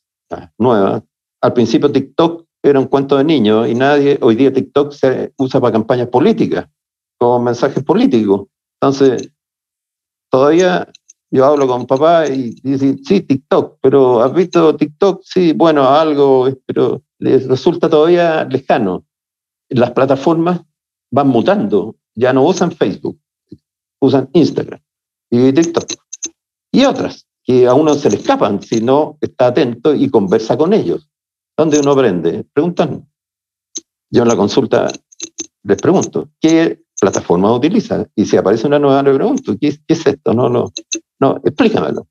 nuevas, 0.57 1.03
al 1.41 1.53
principio 1.53 1.91
TikTok 1.91 2.45
era 2.61 2.79
un 2.79 2.87
cuento 2.87 3.17
de 3.17 3.23
niños 3.23 3.67
y 3.67 3.75
nadie, 3.75 4.17
hoy 4.21 4.35
día 4.35 4.51
TikTok 4.51 4.91
se 4.91 5.33
usa 5.37 5.61
para 5.61 5.73
campañas 5.73 6.07
políticas, 6.09 6.67
con 7.17 7.43
mensajes 7.43 7.83
políticos. 7.83 8.47
Entonces, 8.81 9.31
todavía 10.29 10.91
yo 11.31 11.45
hablo 11.45 11.67
con 11.67 11.85
papá 11.85 12.27
y 12.27 12.55
dice, 12.63 12.97
sí, 13.05 13.21
TikTok, 13.21 13.77
pero 13.81 14.21
¿has 14.21 14.33
visto 14.33 14.75
TikTok? 14.75 15.21
Sí, 15.23 15.53
bueno, 15.53 15.87
algo, 15.87 16.49
pero 16.65 17.03
les 17.19 17.47
resulta 17.47 17.89
todavía 17.89 18.45
lejano. 18.45 19.05
Las 19.69 19.91
plataformas 19.91 20.61
van 21.11 21.27
mutando, 21.27 21.95
ya 22.15 22.33
no 22.33 22.45
usan 22.45 22.71
Facebook, 22.71 23.19
usan 23.99 24.29
Instagram 24.33 24.81
y 25.29 25.53
TikTok. 25.53 25.85
Y 26.71 26.85
otras, 26.85 27.27
que 27.43 27.67
a 27.67 27.73
uno 27.73 27.93
se 27.93 28.09
le 28.09 28.17
escapan 28.17 28.61
si 28.61 28.81
no 28.81 29.17
está 29.21 29.47
atento 29.47 29.93
y 29.93 30.09
conversa 30.09 30.57
con 30.57 30.73
ellos. 30.73 31.09
¿Dónde 31.57 31.79
uno 31.79 31.91
aprende? 31.91 32.45
Preguntan. 32.53 33.07
Yo 34.11 34.23
en 34.23 34.27
la 34.27 34.35
consulta 34.35 34.91
les 35.63 35.77
pregunto, 35.77 36.29
¿qué 36.39 36.81
plataforma 36.99 37.53
utiliza? 37.53 38.07
Y 38.15 38.25
si 38.25 38.37
aparece 38.37 38.67
una 38.67 38.79
nueva, 38.79 39.03
le 39.03 39.13
pregunto, 39.13 39.55
¿qué, 39.59 39.79
es 39.87 40.05
esto? 40.05 40.33
No, 40.33 40.49
no, 40.49 40.71
no, 41.19 41.41
explícamelo. 41.43 42.07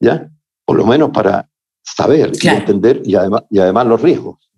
¿Ya? 0.00 0.30
Por 0.64 0.76
lo 0.76 0.86
menos 0.86 1.10
para 1.10 1.48
saber 1.82 2.32
y 2.40 2.48
entender 2.48 3.02
y 3.04 3.14
además, 3.14 3.44
y 3.50 3.58
además 3.58 3.86
los 3.86 4.02
riesgos. 4.02 4.50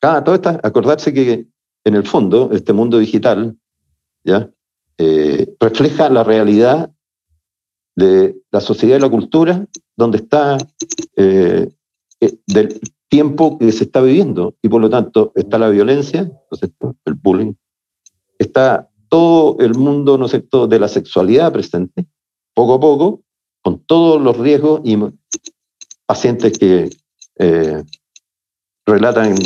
Todo 0.00 0.34
esto, 0.34 0.60
acordarse 0.62 1.12
que 1.12 1.46
en 1.84 1.94
el 1.94 2.06
fondo 2.06 2.50
este 2.52 2.72
mundo 2.72 2.98
digital 2.98 3.56
¿ya? 4.24 4.50
Eh, 4.98 5.54
refleja 5.60 6.08
la 6.10 6.24
realidad 6.24 6.90
de 7.96 8.36
la 8.50 8.60
sociedad 8.60 8.96
y 8.96 9.00
la 9.00 9.10
cultura 9.10 9.66
donde 9.96 10.18
está 10.18 10.58
eh, 11.16 11.68
eh, 12.20 12.38
del 12.46 12.80
tiempo 13.08 13.58
que 13.58 13.72
se 13.72 13.84
está 13.84 14.00
viviendo 14.00 14.56
y 14.62 14.68
por 14.68 14.80
lo 14.80 14.90
tanto 14.90 15.32
está 15.34 15.58
la 15.58 15.68
violencia, 15.68 16.30
el 17.04 17.14
bullying, 17.14 17.54
está 18.38 18.88
todo 19.08 19.58
el 19.60 19.74
mundo 19.74 20.18
¿no 20.18 20.28
de 20.28 20.78
la 20.78 20.88
sexualidad 20.88 21.52
presente, 21.52 22.06
poco 22.54 22.74
a 22.74 22.80
poco, 22.80 23.22
con 23.62 23.80
todos 23.84 24.20
los 24.20 24.36
riesgos 24.36 24.80
y 24.84 24.96
pacientes 26.06 26.58
que 26.58 26.90
eh, 27.38 27.84
relatan 28.86 29.36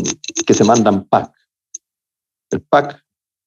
que 0.47 0.55
se 0.55 0.65
mandan 0.65 1.05
PAC. 1.05 1.33
El 2.51 2.61
PAC 2.63 3.03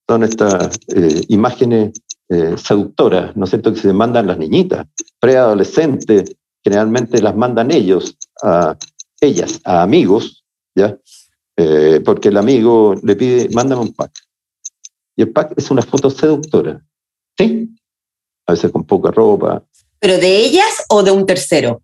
son 0.08 0.23
estas 0.23 0.77
eh, 0.95 1.23
imágenes 1.29 1.93
eh, 2.29 2.55
seductoras, 2.58 3.36
¿no 3.36 3.45
es 3.45 3.51
cierto?, 3.51 3.73
que 3.73 3.79
se 3.79 3.93
mandan 3.93 4.27
las 4.27 4.38
niñitas, 4.38 4.88
preadolescentes, 5.19 6.36
generalmente 6.63 7.21
las 7.21 7.36
mandan 7.36 7.71
ellos, 7.71 8.17
a 8.43 8.75
ellas, 9.21 9.62
a 9.63 9.84
amigos, 9.84 10.43
¿ya? 10.75 10.97
porque 12.03 12.27
el 12.27 12.36
amigo 12.36 12.95
le 13.01 13.15
pide, 13.15 13.49
mándame 13.53 13.84
un 13.84 13.93
pack. 13.93 14.12
Y 15.15 15.23
el 15.23 15.32
pack 15.32 15.54
es 15.58 15.71
una 15.71 15.82
foto 15.82 16.10
seductora, 16.10 16.84
¿sí? 17.38 17.69
A 18.45 18.51
veces 18.51 18.71
con 18.71 18.84
poca 18.84 19.12
ropa. 19.12 19.63
¿Pero 19.99 20.17
de 20.17 20.38
ellas 20.38 20.86
o 20.89 21.04
de 21.04 21.12
un 21.12 21.25
tercero? 21.25 21.82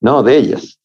No, 0.00 0.22
de 0.22 0.36
ellas. 0.36 0.78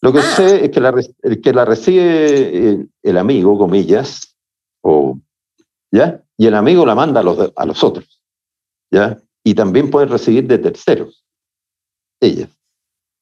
Lo 0.00 0.12
que 0.12 0.20
ah. 0.20 0.36
sé 0.36 0.64
es 0.64 0.70
que 0.70 0.80
la, 0.80 0.94
que 1.42 1.52
la 1.52 1.64
recibe 1.64 2.88
el, 3.02 3.18
amigo, 3.18 3.58
comillas, 3.58 4.36
o, 4.82 5.18
¿ya? 5.92 6.24
Y 6.38 6.46
el 6.46 6.54
amigo 6.54 6.86
la 6.86 6.94
manda 6.94 7.20
a 7.20 7.22
los, 7.22 7.52
a 7.54 7.66
los 7.66 7.84
otros, 7.84 8.22
¿ya? 8.90 9.20
Y 9.44 9.54
también 9.54 9.90
puede 9.90 10.06
recibir 10.06 10.46
de 10.46 10.58
terceros, 10.58 11.24
ellas, 12.20 12.48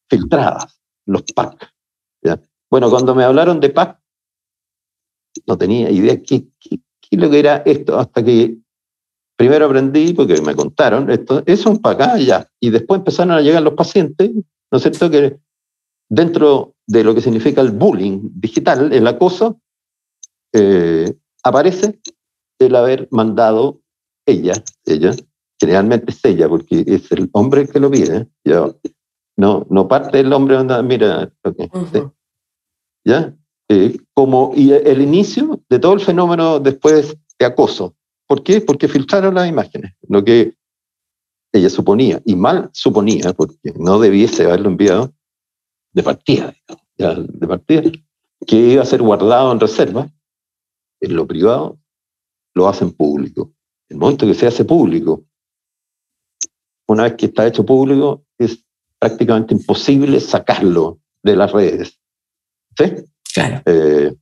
filtradas, 0.08 0.80
los 1.04 1.22
packs, 1.34 1.66
¿ya? 2.22 2.40
Bueno, 2.70 2.90
cuando 2.90 3.14
me 3.14 3.24
hablaron 3.24 3.58
de 3.58 3.70
pack, 3.70 4.00
no 5.46 5.58
tenía 5.58 5.90
idea 5.90 6.20
qué, 6.22 6.46
qué, 6.60 6.78
qué 7.10 7.16
lo 7.16 7.30
que 7.30 7.38
era 7.38 7.62
esto, 7.64 7.98
hasta 7.98 8.24
que 8.24 8.58
primero 9.36 9.66
aprendí, 9.66 10.12
porque 10.14 10.40
me 10.42 10.54
contaron, 10.54 11.10
esto 11.10 11.42
es 11.46 11.64
un 11.64 11.78
pack, 11.78 12.00
ah, 12.00 12.18
ya, 12.18 12.48
y 12.60 12.70
después 12.70 12.98
empezaron 12.98 13.32
a 13.32 13.40
llegar 13.40 13.62
los 13.62 13.74
pacientes, 13.74 14.30
¿no 14.32 14.76
es 14.76 14.82
cierto?, 14.82 15.10
que 15.10 15.38
dentro 16.08 16.74
de 16.86 17.04
lo 17.04 17.14
que 17.14 17.20
significa 17.20 17.60
el 17.60 17.70
bullying 17.70 18.30
digital, 18.34 18.92
el 18.92 19.06
acoso, 19.06 19.60
eh, 20.52 21.14
aparece 21.44 22.00
el 22.58 22.74
haber 22.74 23.08
mandado 23.10 23.80
ella, 24.26 24.54
ella, 24.84 25.12
generalmente 25.60 26.10
es 26.10 26.24
ella, 26.24 26.48
porque 26.48 26.84
es 26.86 27.10
el 27.12 27.28
hombre 27.32 27.68
que 27.68 27.80
lo 27.80 27.90
pide, 27.90 28.26
¿ya? 28.44 28.70
No, 29.36 29.66
no 29.70 29.86
parte 29.86 30.20
el 30.20 30.32
hombre, 30.32 30.56
mira, 30.82 31.32
¿ya? 33.04 33.34
Eh, 33.70 33.98
como 34.14 34.52
y 34.56 34.72
el 34.72 35.02
inicio 35.02 35.60
de 35.68 35.78
todo 35.78 35.92
el 35.92 36.00
fenómeno 36.00 36.58
después 36.58 37.16
de 37.38 37.46
acoso. 37.46 37.94
¿Por 38.26 38.42
qué? 38.42 38.60
Porque 38.60 38.88
filtraron 38.88 39.34
las 39.34 39.48
imágenes, 39.48 39.92
lo 40.08 40.24
que 40.24 40.54
ella 41.52 41.68
suponía, 41.68 42.20
y 42.24 42.34
mal 42.34 42.70
suponía, 42.72 43.32
porque 43.34 43.72
no 43.76 43.98
debiese 43.98 44.44
haberlo 44.44 44.68
enviado, 44.68 45.12
de 45.92 46.02
partida, 46.02 46.54
de 46.96 47.46
partida, 47.46 47.82
que 48.46 48.56
iba 48.56 48.82
a 48.82 48.86
ser 48.86 49.02
guardado 49.02 49.52
en 49.52 49.60
reserva, 49.60 50.10
en 51.00 51.16
lo 51.16 51.26
privado, 51.26 51.78
lo 52.54 52.68
hacen 52.68 52.92
público. 52.92 53.52
El 53.88 53.98
momento 53.98 54.26
que 54.26 54.34
se 54.34 54.46
hace 54.46 54.64
público, 54.64 55.24
una 56.86 57.04
vez 57.04 57.14
que 57.14 57.26
está 57.26 57.46
hecho 57.46 57.64
público, 57.64 58.24
es 58.38 58.64
prácticamente 58.98 59.54
imposible 59.54 60.20
sacarlo 60.20 61.00
de 61.22 61.36
las 61.36 61.52
redes. 61.52 61.98
¿Sí? 62.76 62.84
Eh, 63.66 64.14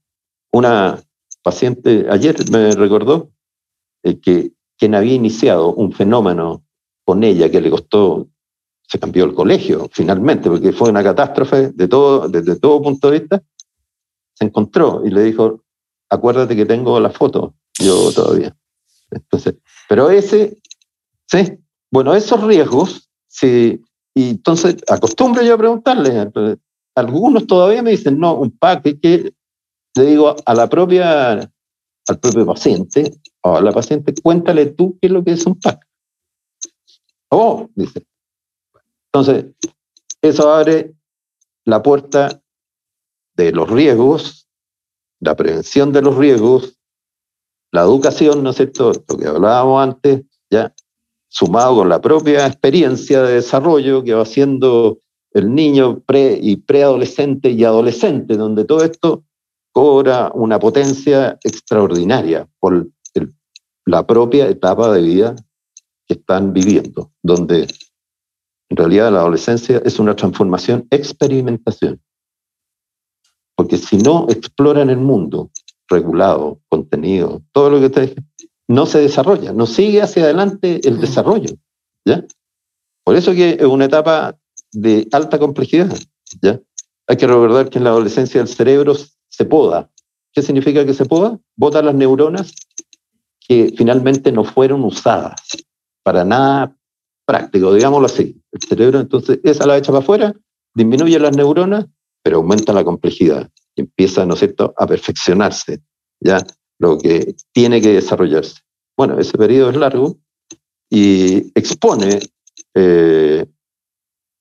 una 0.52 1.00
paciente 1.42 2.06
ayer 2.10 2.36
me 2.50 2.72
recordó 2.72 3.30
eh, 4.02 4.18
que 4.20 4.52
quien 4.76 4.94
había 4.94 5.14
iniciado 5.14 5.72
un 5.72 5.92
fenómeno 5.92 6.64
con 7.04 7.22
ella 7.24 7.50
que 7.50 7.60
le 7.60 7.70
costó 7.70 8.28
se 8.88 8.98
cambió 8.98 9.24
el 9.24 9.34
colegio 9.34 9.88
finalmente, 9.92 10.48
porque 10.48 10.72
fue 10.72 10.90
una 10.90 11.02
catástrofe 11.02 11.72
de 11.72 11.88
todo, 11.88 12.28
desde 12.28 12.56
todo 12.56 12.82
punto 12.82 13.10
de 13.10 13.20
vista, 13.20 13.42
se 14.34 14.44
encontró 14.44 15.02
y 15.04 15.10
le 15.10 15.24
dijo, 15.24 15.62
acuérdate 16.08 16.54
que 16.54 16.66
tengo 16.66 17.00
la 17.00 17.10
foto, 17.10 17.54
yo 17.78 18.12
todavía. 18.12 18.54
Entonces, 19.10 19.56
pero 19.88 20.10
ese, 20.10 20.58
sí, 21.26 21.58
bueno, 21.90 22.14
esos 22.14 22.42
riesgos, 22.44 23.08
sí, 23.26 23.80
y 24.14 24.30
entonces 24.30 24.76
acostumbro 24.88 25.42
yo 25.42 25.54
a 25.54 25.58
preguntarle, 25.58 26.30
algunos 26.96 27.46
todavía 27.46 27.82
me 27.82 27.90
dicen, 27.90 28.18
no, 28.18 28.34
un 28.34 28.50
pack, 28.50 28.82
que 29.00 29.32
le 29.94 30.04
digo 30.04 30.34
a 30.44 30.54
la 30.54 30.68
propia, 30.68 31.32
al 31.32 32.18
propio 32.20 32.46
paciente, 32.46 33.12
o 33.42 33.56
a 33.56 33.60
la 33.60 33.70
paciente, 33.70 34.14
cuéntale 34.20 34.66
tú 34.66 34.98
qué 35.00 35.08
es 35.08 35.12
lo 35.12 35.22
que 35.22 35.32
es 35.32 35.46
un 35.46 35.60
pack. 35.60 35.86
Oh, 37.28 37.68
dice, 37.74 38.06
entonces, 39.12 39.46
eso 40.22 40.52
abre 40.52 40.94
la 41.64 41.82
puerta 41.82 42.42
de 43.34 43.52
los 43.52 43.70
riesgos, 43.70 44.48
la 45.20 45.36
prevención 45.36 45.92
de 45.92 46.02
los 46.02 46.16
riesgos, 46.16 46.78
la 47.72 47.82
educación, 47.82 48.42
¿no 48.42 48.50
es 48.50 48.56
cierto? 48.56 48.92
Lo 49.08 49.18
que 49.18 49.26
hablábamos 49.26 49.82
antes, 49.82 50.22
ya 50.50 50.74
sumado 51.28 51.76
con 51.76 51.88
la 51.90 52.00
propia 52.00 52.46
experiencia 52.46 53.22
de 53.22 53.34
desarrollo 53.34 54.02
que 54.02 54.14
va 54.14 54.22
haciendo 54.22 55.00
el 55.36 55.54
niño 55.54 56.00
pre 56.00 56.38
y 56.40 56.56
preadolescente 56.56 57.50
y 57.50 57.62
adolescente, 57.62 58.38
donde 58.38 58.64
todo 58.64 58.82
esto 58.82 59.24
cobra 59.70 60.30
una 60.32 60.58
potencia 60.58 61.38
extraordinaria 61.44 62.48
por 62.58 62.88
la 63.84 64.06
propia 64.06 64.48
etapa 64.48 64.90
de 64.94 65.02
vida 65.02 65.36
que 66.06 66.14
están 66.14 66.54
viviendo, 66.54 67.12
donde 67.22 67.66
en 68.70 68.76
realidad 68.78 69.12
la 69.12 69.18
adolescencia 69.20 69.82
es 69.84 69.98
una 69.98 70.16
transformación, 70.16 70.86
experimentación. 70.90 72.00
Porque 73.54 73.76
si 73.76 73.98
no 73.98 74.26
exploran 74.30 74.88
el 74.88 74.98
mundo 74.98 75.50
regulado, 75.86 76.60
contenido, 76.70 77.42
todo 77.52 77.68
lo 77.68 77.80
que 77.80 77.86
ustedes 77.86 78.14
no 78.68 78.86
se 78.86 79.00
desarrolla, 79.00 79.52
no 79.52 79.66
sigue 79.66 80.00
hacia 80.00 80.24
adelante 80.24 80.80
el 80.88 80.98
desarrollo. 80.98 81.54
¿ya? 82.06 82.24
Por 83.04 83.16
eso 83.16 83.32
que 83.32 83.50
es 83.50 83.66
una 83.66 83.84
etapa 83.84 84.38
de 84.76 85.08
alta 85.12 85.38
complejidad. 85.38 85.96
¿ya? 86.42 86.60
Hay 87.06 87.16
que 87.16 87.26
recordar 87.26 87.70
que 87.70 87.78
en 87.78 87.84
la 87.84 87.90
adolescencia 87.90 88.40
el 88.40 88.48
cerebro 88.48 88.94
se 89.28 89.44
poda. 89.44 89.90
¿Qué 90.32 90.42
significa 90.42 90.84
que 90.84 90.94
se 90.94 91.06
poda? 91.06 91.38
Bota 91.56 91.82
las 91.82 91.94
neuronas 91.94 92.54
que 93.40 93.72
finalmente 93.76 94.32
no 94.32 94.44
fueron 94.44 94.84
usadas 94.84 95.40
para 96.02 96.24
nada 96.24 96.76
práctico, 97.24 97.72
digámoslo 97.72 98.06
así. 98.06 98.40
El 98.52 98.60
cerebro, 98.60 99.00
entonces, 99.00 99.40
esa 99.44 99.66
la 99.66 99.78
echa 99.78 99.92
para 99.92 100.02
afuera, 100.02 100.34
disminuye 100.74 101.18
las 101.18 101.36
neuronas, 101.36 101.86
pero 102.22 102.38
aumenta 102.38 102.72
la 102.72 102.84
complejidad 102.84 103.50
empieza, 103.76 104.26
¿no 104.26 104.34
es 104.34 104.40
cierto?, 104.40 104.74
a 104.76 104.86
perfeccionarse, 104.86 105.80
¿ya? 106.20 106.44
Lo 106.78 106.98
que 106.98 107.36
tiene 107.52 107.80
que 107.80 107.92
desarrollarse. 107.92 108.60
Bueno, 108.96 109.18
ese 109.18 109.36
periodo 109.38 109.70
es 109.70 109.76
largo 109.76 110.18
y 110.90 111.52
expone 111.58 112.20
eh, 112.74 113.46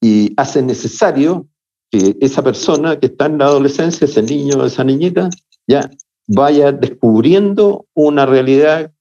y 0.02 0.34
hace 0.38 0.62
necesario 0.62 1.48
que 1.92 2.18
esa 2.22 2.44
persona 2.44 3.00
que 3.00 3.08
está 3.08 3.26
en 3.26 3.38
la 3.38 3.46
adolescencia, 3.46 4.06
ese 4.06 4.22
niño 4.22 4.58
o 4.58 4.66
esa 4.66 4.84
niñita, 4.84 5.30
ya 5.68 5.90
vaya 6.28 6.72
descubriendo 6.72 7.88
una 7.94 8.26
realidad 8.26 8.92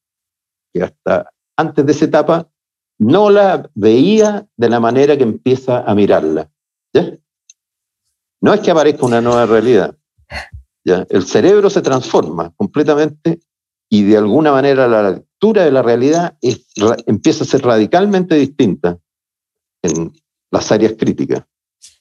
que 0.72 0.82
hasta 0.82 1.30
antes 1.56 1.86
de 1.86 1.92
esa 1.92 2.04
etapa 2.06 2.48
no 2.98 3.30
la 3.30 3.70
veía 3.74 4.46
de 4.56 4.68
la 4.68 4.80
manera 4.80 5.16
que 5.16 5.24
empieza 5.24 5.80
a 5.80 5.94
mirarla. 5.94 6.50
No 8.40 8.52
es 8.52 8.60
que 8.60 8.70
aparezca 8.70 9.06
una 9.06 9.20
nueva 9.20 9.46
realidad. 9.46 9.96
El 10.84 11.24
cerebro 11.24 11.70
se 11.70 11.80
transforma 11.80 12.52
completamente 12.56 13.40
y 13.88 14.02
de 14.04 14.18
alguna 14.18 14.52
manera 14.52 14.86
la 14.86 15.10
lectura 15.10 15.64
de 15.64 15.70
la 15.70 15.82
realidad 15.82 16.36
empieza 17.06 17.44
a 17.44 17.46
ser 17.46 17.62
radicalmente 17.62 18.34
distinta 18.34 18.98
las 20.50 20.70
áreas 20.72 20.94
críticas. 20.98 21.44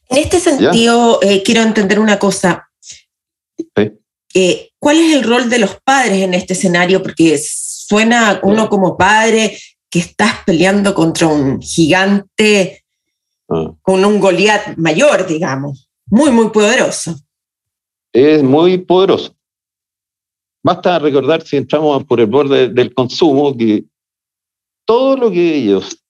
En 0.09 0.17
este 0.17 0.39
sentido, 0.39 1.19
eh, 1.21 1.41
quiero 1.43 1.61
entender 1.61 1.99
una 1.99 2.19
cosa. 2.19 2.69
Eh, 4.33 4.69
¿Cuál 4.79 4.97
es 4.97 5.15
el 5.15 5.23
rol 5.23 5.49
de 5.49 5.59
los 5.59 5.77
padres 5.83 6.21
en 6.21 6.33
este 6.33 6.53
escenario? 6.53 7.01
Porque 7.01 7.39
suena 7.39 8.39
uno 8.43 8.69
como 8.69 8.97
padre 8.97 9.57
que 9.89 9.99
estás 9.99 10.43
peleando 10.45 10.93
contra 10.93 11.27
un 11.27 11.61
gigante 11.61 12.83
ah. 13.49 13.73
con 13.81 14.03
un 14.03 14.19
Goliat 14.19 14.75
mayor, 14.77 15.27
digamos, 15.27 15.89
muy, 16.07 16.31
muy 16.31 16.49
poderoso. 16.49 17.15
Es 18.11 18.43
muy 18.43 18.77
poderoso. 18.79 19.35
Basta 20.63 20.97
recordar, 20.97 21.41
si 21.45 21.57
entramos 21.57 22.03
por 22.05 22.19
el 22.19 22.27
borde 22.27 22.69
del 22.69 22.93
consumo, 22.93 23.55
que 23.55 23.85
todo 24.85 25.17
lo 25.17 25.31
que 25.31 25.55
ellos, 25.55 26.02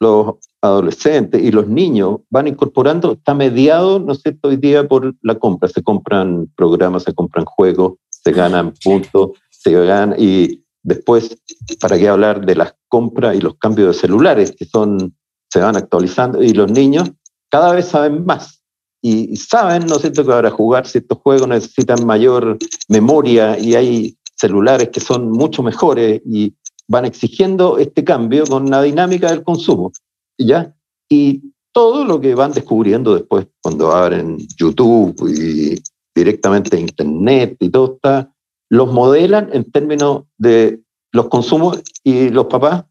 los 0.00 0.36
adolescentes 0.62 1.42
y 1.42 1.52
los 1.52 1.68
niños, 1.68 2.20
van 2.30 2.48
incorporando 2.48 3.12
está 3.12 3.34
mediado, 3.34 4.00
¿no 4.00 4.12
es 4.12 4.22
cierto?, 4.22 4.48
hoy 4.48 4.56
día 4.56 4.88
por 4.88 5.14
la 5.22 5.38
compra. 5.38 5.68
Se 5.68 5.82
compran 5.82 6.50
programas, 6.56 7.04
se 7.04 7.14
compran 7.14 7.44
juegos, 7.44 7.94
se 8.08 8.32
ganan 8.32 8.72
puntos, 8.82 9.30
se 9.50 9.72
ganan 9.72 10.14
y 10.18 10.64
Después, 10.82 11.36
¿para 11.80 11.98
qué 11.98 12.08
hablar 12.08 12.44
de 12.46 12.54
las 12.54 12.74
compras 12.88 13.36
y 13.36 13.40
los 13.40 13.56
cambios 13.56 13.94
de 13.94 14.00
celulares, 14.00 14.54
que 14.56 14.64
son 14.64 15.14
se 15.52 15.60
van 15.60 15.76
actualizando 15.76 16.42
y 16.42 16.52
los 16.52 16.70
niños 16.70 17.10
cada 17.50 17.72
vez 17.72 17.86
saben 17.86 18.24
más 18.24 18.62
y, 19.02 19.36
saben, 19.36 19.86
¿no 19.86 19.96
es 19.96 20.02
cierto?, 20.02 20.22
que 20.22 20.30
para 20.30 20.50
jugar 20.50 20.86
ciertos 20.86 21.18
juegos 21.18 21.48
necesitan 21.48 22.06
mayor 22.06 22.56
memoria 22.88 23.58
y 23.58 23.74
hay 23.74 24.18
celulares 24.36 24.90
que 24.90 25.00
son 25.00 25.30
mucho 25.30 25.62
mejores 25.62 26.22
y 26.24 26.54
van 26.90 27.04
exigiendo 27.04 27.78
este 27.78 28.02
cambio 28.02 28.44
con 28.46 28.68
la 28.68 28.82
dinámica 28.82 29.30
del 29.30 29.44
consumo, 29.44 29.92
¿ya? 30.36 30.74
Y 31.08 31.52
todo 31.72 32.04
lo 32.04 32.20
que 32.20 32.34
van 32.34 32.50
descubriendo 32.50 33.14
después 33.14 33.46
cuando 33.62 33.92
abren 33.92 34.38
YouTube 34.58 35.14
y 35.28 35.80
directamente 36.12 36.80
Internet 36.80 37.56
y 37.60 37.70
todo 37.70 37.94
está, 37.94 38.34
los 38.68 38.92
modelan 38.92 39.50
en 39.52 39.70
términos 39.70 40.24
de 40.36 40.80
los 41.12 41.28
consumos 41.28 41.80
y 42.02 42.28
los 42.30 42.46
papás 42.46 42.84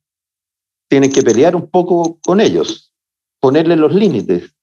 tienen 0.90 1.12
que 1.12 1.22
pelear 1.22 1.54
un 1.58 1.70
poco 1.70 2.20
con 2.24 2.40
ellos, 2.40 2.94
ponerle 3.42 3.76
los 3.76 3.94
límites. 3.94 4.56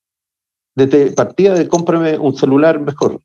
Desde 0.75 1.13
partida 1.13 1.53
de 1.53 1.69
cómprame 1.69 2.19
un 2.19 2.35
celular 2.35 2.81
mejor, 2.81 3.21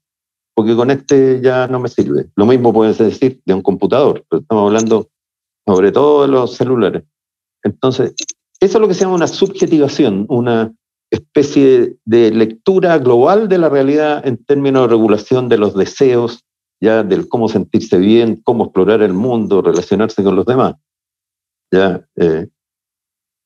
porque 0.53 0.75
con 0.75 0.91
este 0.91 1.39
ya 1.41 1.67
no 1.67 1.79
me 1.79 1.87
sirve. 1.87 2.27
Lo 2.35 2.45
mismo 2.45 2.73
puede 2.73 2.93
decir 2.93 3.41
de 3.45 3.53
un 3.53 3.61
computador, 3.61 4.25
pero 4.29 4.41
estamos 4.41 4.67
hablando 4.67 5.09
sobre 5.65 5.91
todo 5.91 6.27
los 6.27 6.55
celulares. 6.55 7.03
Entonces, 7.63 8.13
eso 8.59 8.77
es 8.77 8.81
lo 8.81 8.87
que 8.87 8.93
se 8.93 9.01
llama 9.01 9.15
una 9.15 9.27
subjetivación, 9.27 10.25
una 10.29 10.73
especie 11.11 11.97
de 12.05 12.31
lectura 12.31 12.97
global 12.97 13.49
de 13.49 13.57
la 13.57 13.69
realidad 13.69 14.25
en 14.25 14.43
términos 14.43 14.83
de 14.83 14.87
regulación 14.89 15.49
de 15.49 15.57
los 15.57 15.75
deseos, 15.75 16.45
ya 16.79 17.03
del 17.03 17.27
cómo 17.27 17.49
sentirse 17.49 17.97
bien, 17.97 18.41
cómo 18.43 18.65
explorar 18.65 19.01
el 19.01 19.13
mundo, 19.13 19.61
relacionarse 19.61 20.23
con 20.23 20.35
los 20.35 20.45
demás. 20.45 20.75
Ya, 21.71 22.05
eh, 22.15 22.47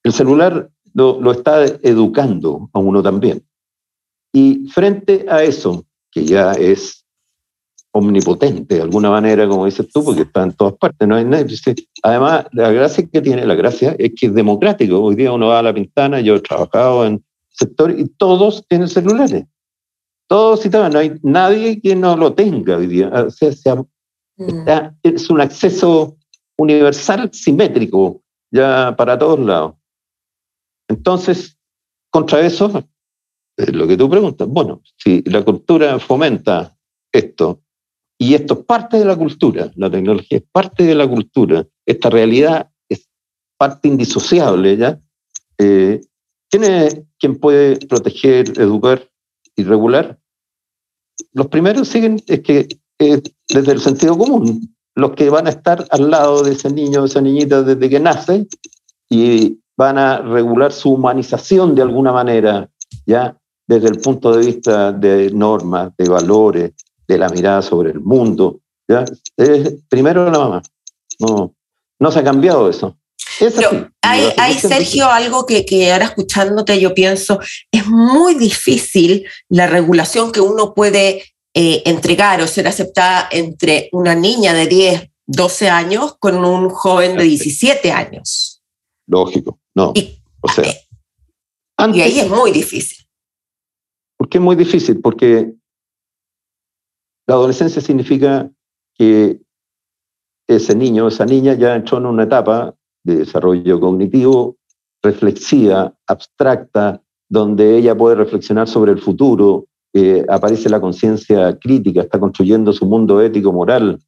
el 0.03 0.13
celular 0.13 0.69
lo, 0.93 1.19
lo, 1.19 1.31
está 1.31 1.65
educando 1.65 2.69
a 2.73 2.79
uno 2.79 3.01
también. 3.01 3.45
Y 4.33 4.67
frente 4.69 5.25
a 5.29 5.43
eso, 5.43 5.85
que 6.11 6.25
ya 6.25 6.53
es 6.53 7.04
omnipotente 7.95 8.75
de 8.75 8.81
alguna 8.81 9.09
manera, 9.09 9.47
como 9.47 9.65
dices 9.65 9.87
tú, 9.89 10.03
porque 10.03 10.23
está 10.23 10.43
en 10.43 10.51
todas 10.51 10.73
partes, 10.73 11.07
no 11.07 11.15
hay 11.15 11.23
nadie. 11.23 11.55
Además, 12.03 12.45
la 12.51 12.69
gracia 12.69 13.07
que 13.07 13.21
tiene, 13.21 13.45
la 13.45 13.55
gracia 13.55 13.95
es 13.97 14.11
que 14.15 14.25
es 14.25 14.33
democrático. 14.33 14.99
Hoy 14.99 15.15
día 15.15 15.31
uno 15.31 15.47
va 15.47 15.59
a 15.59 15.63
la 15.63 15.73
pintana, 15.73 16.19
yo 16.19 16.35
he 16.35 16.41
trabajado 16.41 17.05
en 17.05 17.23
sector 17.47 17.97
y 17.97 18.05
todos 18.09 18.65
tienen 18.67 18.89
celulares. 18.89 19.45
Todos 20.27 20.65
y 20.65 20.69
todas, 20.69 20.91
no 20.91 20.99
hay 20.99 21.13
nadie 21.23 21.79
que 21.79 21.95
no 21.95 22.17
lo 22.17 22.33
tenga 22.33 22.75
hoy 22.75 22.87
día. 22.87 23.09
O 23.09 23.29
sea, 23.29 23.75
mm. 24.35 24.67
es 25.01 25.29
un 25.29 25.39
acceso 25.39 26.17
universal 26.57 27.29
simétrico 27.31 28.21
ya 28.51 28.93
para 28.97 29.17
todos 29.17 29.39
lados. 29.39 29.75
Entonces, 30.89 31.57
contra 32.09 32.41
eso, 32.41 32.83
lo 33.55 33.87
que 33.87 33.95
tú 33.95 34.09
preguntas, 34.09 34.49
bueno, 34.49 34.81
si 34.97 35.21
la 35.21 35.45
cultura 35.45 35.97
fomenta 35.97 36.75
esto, 37.13 37.61
y 38.17 38.33
esto 38.33 38.53
es 38.55 38.65
parte 38.65 38.97
de 38.97 39.05
la 39.05 39.15
cultura, 39.15 39.71
la 39.75 39.89
tecnología 39.89 40.37
es 40.37 40.43
parte 40.51 40.83
de 40.83 40.95
la 40.95 41.07
cultura, 41.07 41.65
esta 41.85 42.09
realidad 42.09 42.69
es 42.87 43.07
parte 43.57 43.87
indisociable, 43.87 44.77
¿ya? 44.77 44.99
Eh, 45.57 46.01
¿Quién 46.49 47.07
quien 47.19 47.39
puede 47.39 47.77
proteger, 47.87 48.59
educar 48.59 49.09
y 49.55 49.63
regular? 49.63 50.17
Los 51.33 51.47
primeros 51.47 51.87
siguen, 51.89 52.21
es 52.27 52.41
que 52.41 52.67
desde 52.97 53.71
el 53.71 53.81
sentido 53.81 54.17
común, 54.17 54.75
los 54.95 55.11
que 55.11 55.29
van 55.29 55.47
a 55.47 55.49
estar 55.49 55.85
al 55.89 56.09
lado 56.09 56.43
de 56.43 56.53
ese 56.53 56.71
niño 56.71 57.01
o 57.01 57.05
esa 57.05 57.21
niñita 57.21 57.61
desde 57.63 57.89
que 57.89 57.99
nace 57.99 58.47
y 59.09 59.59
van 59.77 59.97
a 59.97 60.21
regular 60.21 60.71
su 60.71 60.93
humanización 60.93 61.75
de 61.75 61.81
alguna 61.81 62.13
manera, 62.13 62.69
ya 63.05 63.37
desde 63.67 63.89
el 63.89 63.99
punto 63.99 64.35
de 64.35 64.45
vista 64.45 64.93
de 64.93 65.31
normas, 65.31 65.91
de 65.97 66.07
valores, 66.07 66.71
de 67.07 67.17
la 67.17 67.29
mirada 67.29 67.61
sobre 67.61 67.91
el 67.91 67.99
mundo. 67.99 68.59
¿ya? 68.87 69.05
Es 69.37 69.73
primero 69.89 70.29
la 70.29 70.39
mamá. 70.39 70.63
No, 71.19 71.53
no 71.99 72.11
se 72.11 72.19
ha 72.19 72.23
cambiado 72.23 72.69
eso. 72.69 72.97
Pero 73.39 73.89
hay, 74.01 74.29
hay, 74.37 74.53
Sergio, 74.55 75.07
algo 75.07 75.45
que, 75.45 75.65
que, 75.65 75.91
ahora 75.91 76.05
escuchándote 76.05 76.79
yo 76.79 76.93
pienso, 76.93 77.39
es 77.71 77.85
muy 77.87 78.35
difícil 78.35 79.25
la 79.49 79.67
regulación 79.67 80.31
que 80.31 80.41
uno 80.41 80.73
puede 80.73 81.23
eh, 81.53 81.83
entregar 81.85 82.41
o 82.41 82.47
ser 82.47 82.67
aceptada 82.67 83.27
entre 83.31 83.89
una 83.93 84.15
niña 84.15 84.53
de 84.53 84.67
10, 84.67 85.09
12 85.27 85.69
años 85.69 86.15
con 86.19 86.43
un 86.43 86.69
joven 86.69 87.17
de 87.17 87.23
17 87.23 87.91
años. 87.91 88.61
Lógico, 89.07 89.59
no. 89.73 89.91
Y, 89.95 90.21
o 90.41 90.49
sea, 90.49 90.65
y 91.93 92.01
ahí 92.01 92.19
es 92.19 92.29
muy 92.29 92.51
difícil. 92.51 93.05
¿Por 94.17 94.29
qué 94.29 94.37
es 94.37 94.43
muy 94.43 94.55
difícil? 94.55 94.99
Porque 95.01 95.53
la 97.27 97.35
adolescencia 97.35 97.81
significa 97.81 98.49
que 98.93 99.41
ese 100.47 100.75
niño, 100.75 101.07
esa 101.07 101.25
niña 101.25 101.53
ya 101.53 101.75
entró 101.75 101.97
en 101.97 102.05
una 102.05 102.23
etapa 102.23 102.75
de 103.03 103.17
desarrollo 103.17 103.79
cognitivo 103.79 104.57
reflexiva, 105.01 105.93
abstracta, 106.07 107.01
donde 107.29 107.77
ella 107.77 107.95
puede 107.95 108.15
reflexionar 108.15 108.67
sobre 108.67 108.91
el 108.91 108.99
futuro, 108.99 109.67
eh, 109.93 110.25
aparece 110.27 110.69
la 110.69 110.81
conciencia 110.81 111.57
crítica, 111.59 112.01
está 112.01 112.19
construyendo 112.19 112.73
su 112.73 112.85
mundo 112.85 113.21
ético, 113.21 113.53
moral, 113.53 113.99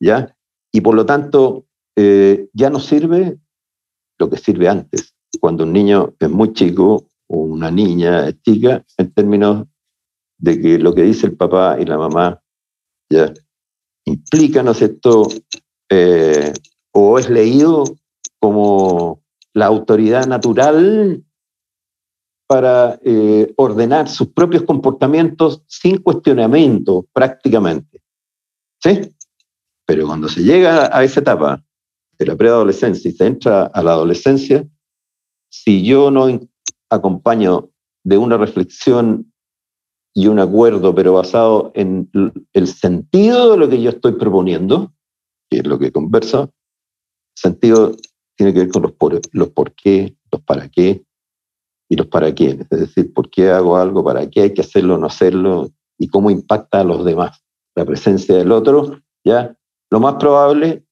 ¿ya? 0.00 0.36
Y 0.72 0.80
por 0.80 0.94
lo 0.94 1.06
tanto, 1.06 1.66
eh, 1.96 2.48
ya 2.52 2.70
no 2.70 2.80
sirve 2.80 3.38
lo 4.18 4.28
que 4.28 4.36
sirve 4.36 4.68
antes, 4.68 5.14
cuando 5.40 5.64
un 5.64 5.72
niño 5.72 6.14
es 6.18 6.30
muy 6.30 6.52
chico 6.52 7.06
o 7.28 7.36
una 7.36 7.70
niña 7.70 8.28
es 8.28 8.40
chica, 8.42 8.84
en 8.98 9.12
términos 9.12 9.66
de 10.38 10.60
que 10.60 10.78
lo 10.78 10.94
que 10.94 11.02
dice 11.02 11.26
el 11.26 11.36
papá 11.36 11.78
y 11.80 11.84
la 11.84 11.96
mamá 11.96 12.39
¿ya? 13.10 13.32
implica, 14.06 14.62
¿no 14.62 14.72
es 14.72 14.78
cierto?, 14.78 15.28
eh, 15.90 16.52
o 16.92 17.18
es 17.18 17.28
leído 17.28 17.84
como 18.38 19.22
la 19.52 19.66
autoridad 19.66 20.26
natural 20.26 21.22
para 22.46 22.98
eh, 23.04 23.52
ordenar 23.56 24.08
sus 24.08 24.28
propios 24.28 24.64
comportamientos 24.64 25.62
sin 25.68 25.98
cuestionamiento 25.98 27.06
prácticamente. 27.12 28.02
¿Sí? 28.82 29.00
Pero 29.86 30.06
cuando 30.06 30.28
se 30.28 30.42
llega 30.42 30.96
a 30.96 31.04
esa 31.04 31.20
etapa 31.20 31.62
de 32.18 32.26
la 32.26 32.36
preadolescencia 32.36 33.10
y 33.10 33.14
se 33.14 33.26
entra 33.26 33.66
a 33.66 33.82
la 33.82 33.92
adolescencia, 33.92 34.66
si 35.48 35.84
yo 35.84 36.10
no 36.10 36.40
acompaño 36.88 37.70
de 38.04 38.18
una 38.18 38.36
reflexión 38.36 39.29
y 40.14 40.26
un 40.26 40.40
acuerdo, 40.40 40.94
pero 40.94 41.14
basado 41.14 41.70
en 41.74 42.10
el 42.52 42.66
sentido 42.66 43.52
de 43.52 43.56
lo 43.58 43.68
que 43.68 43.80
yo 43.80 43.90
estoy 43.90 44.12
proponiendo, 44.12 44.92
que 45.48 45.58
es 45.58 45.66
lo 45.66 45.78
que 45.78 45.92
converso, 45.92 46.52
sentido 47.34 47.92
tiene 48.36 48.52
que 48.52 48.60
ver 48.60 48.70
con 48.70 48.82
los 48.82 48.92
por, 48.92 49.20
los 49.32 49.48
por 49.50 49.72
qué, 49.74 50.16
los 50.32 50.42
para 50.42 50.68
qué 50.68 51.04
y 51.88 51.96
los 51.96 52.06
para 52.06 52.34
quiénes. 52.34 52.66
Es 52.70 52.80
decir, 52.80 53.12
por 53.12 53.30
qué 53.30 53.50
hago 53.50 53.76
algo, 53.76 54.04
para 54.04 54.28
qué 54.28 54.42
hay 54.42 54.54
que 54.54 54.62
hacerlo 54.62 54.94
o 54.94 54.98
no 54.98 55.06
hacerlo 55.06 55.70
y 55.98 56.08
cómo 56.08 56.30
impacta 56.30 56.80
a 56.80 56.84
los 56.84 57.04
demás. 57.04 57.44
La 57.74 57.84
presencia 57.84 58.36
del 58.36 58.52
otro, 58.52 59.00
ya, 59.24 59.56
lo 59.90 60.00
más 60.00 60.14
probable, 60.14 60.84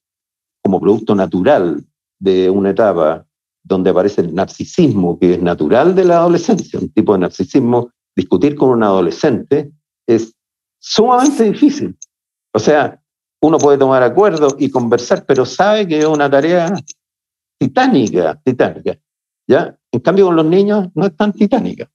como 0.62 0.80
producto 0.80 1.14
natural 1.14 1.84
de 2.20 2.50
una 2.50 2.70
etapa 2.70 3.26
donde 3.62 3.90
aparece 3.90 4.22
el 4.22 4.34
narcisismo, 4.34 5.18
que 5.18 5.34
es 5.34 5.42
natural 5.42 5.94
de 5.94 6.04
la 6.04 6.18
adolescencia, 6.18 6.78
un 6.78 6.90
tipo 6.90 7.12
de 7.12 7.20
narcisismo 7.20 7.90
discutir 8.18 8.56
con 8.56 8.70
un 8.70 8.82
adolescente 8.82 9.70
es 10.06 10.34
sumamente 10.80 11.44
difícil. 11.44 11.96
O 12.52 12.58
sea, 12.58 13.00
uno 13.40 13.58
puede 13.58 13.78
tomar 13.78 14.02
acuerdos 14.02 14.56
y 14.58 14.70
conversar, 14.70 15.24
pero 15.24 15.46
sabe 15.46 15.86
que 15.86 15.98
es 16.00 16.04
una 16.04 16.28
tarea 16.28 16.74
titánica, 17.58 18.40
titánica. 18.44 18.98
¿ya? 19.46 19.78
En 19.92 20.00
cambio, 20.00 20.26
con 20.26 20.36
los 20.36 20.46
niños 20.46 20.88
no 20.94 21.06
es 21.06 21.16
tan 21.16 21.32
titánica. 21.32 21.88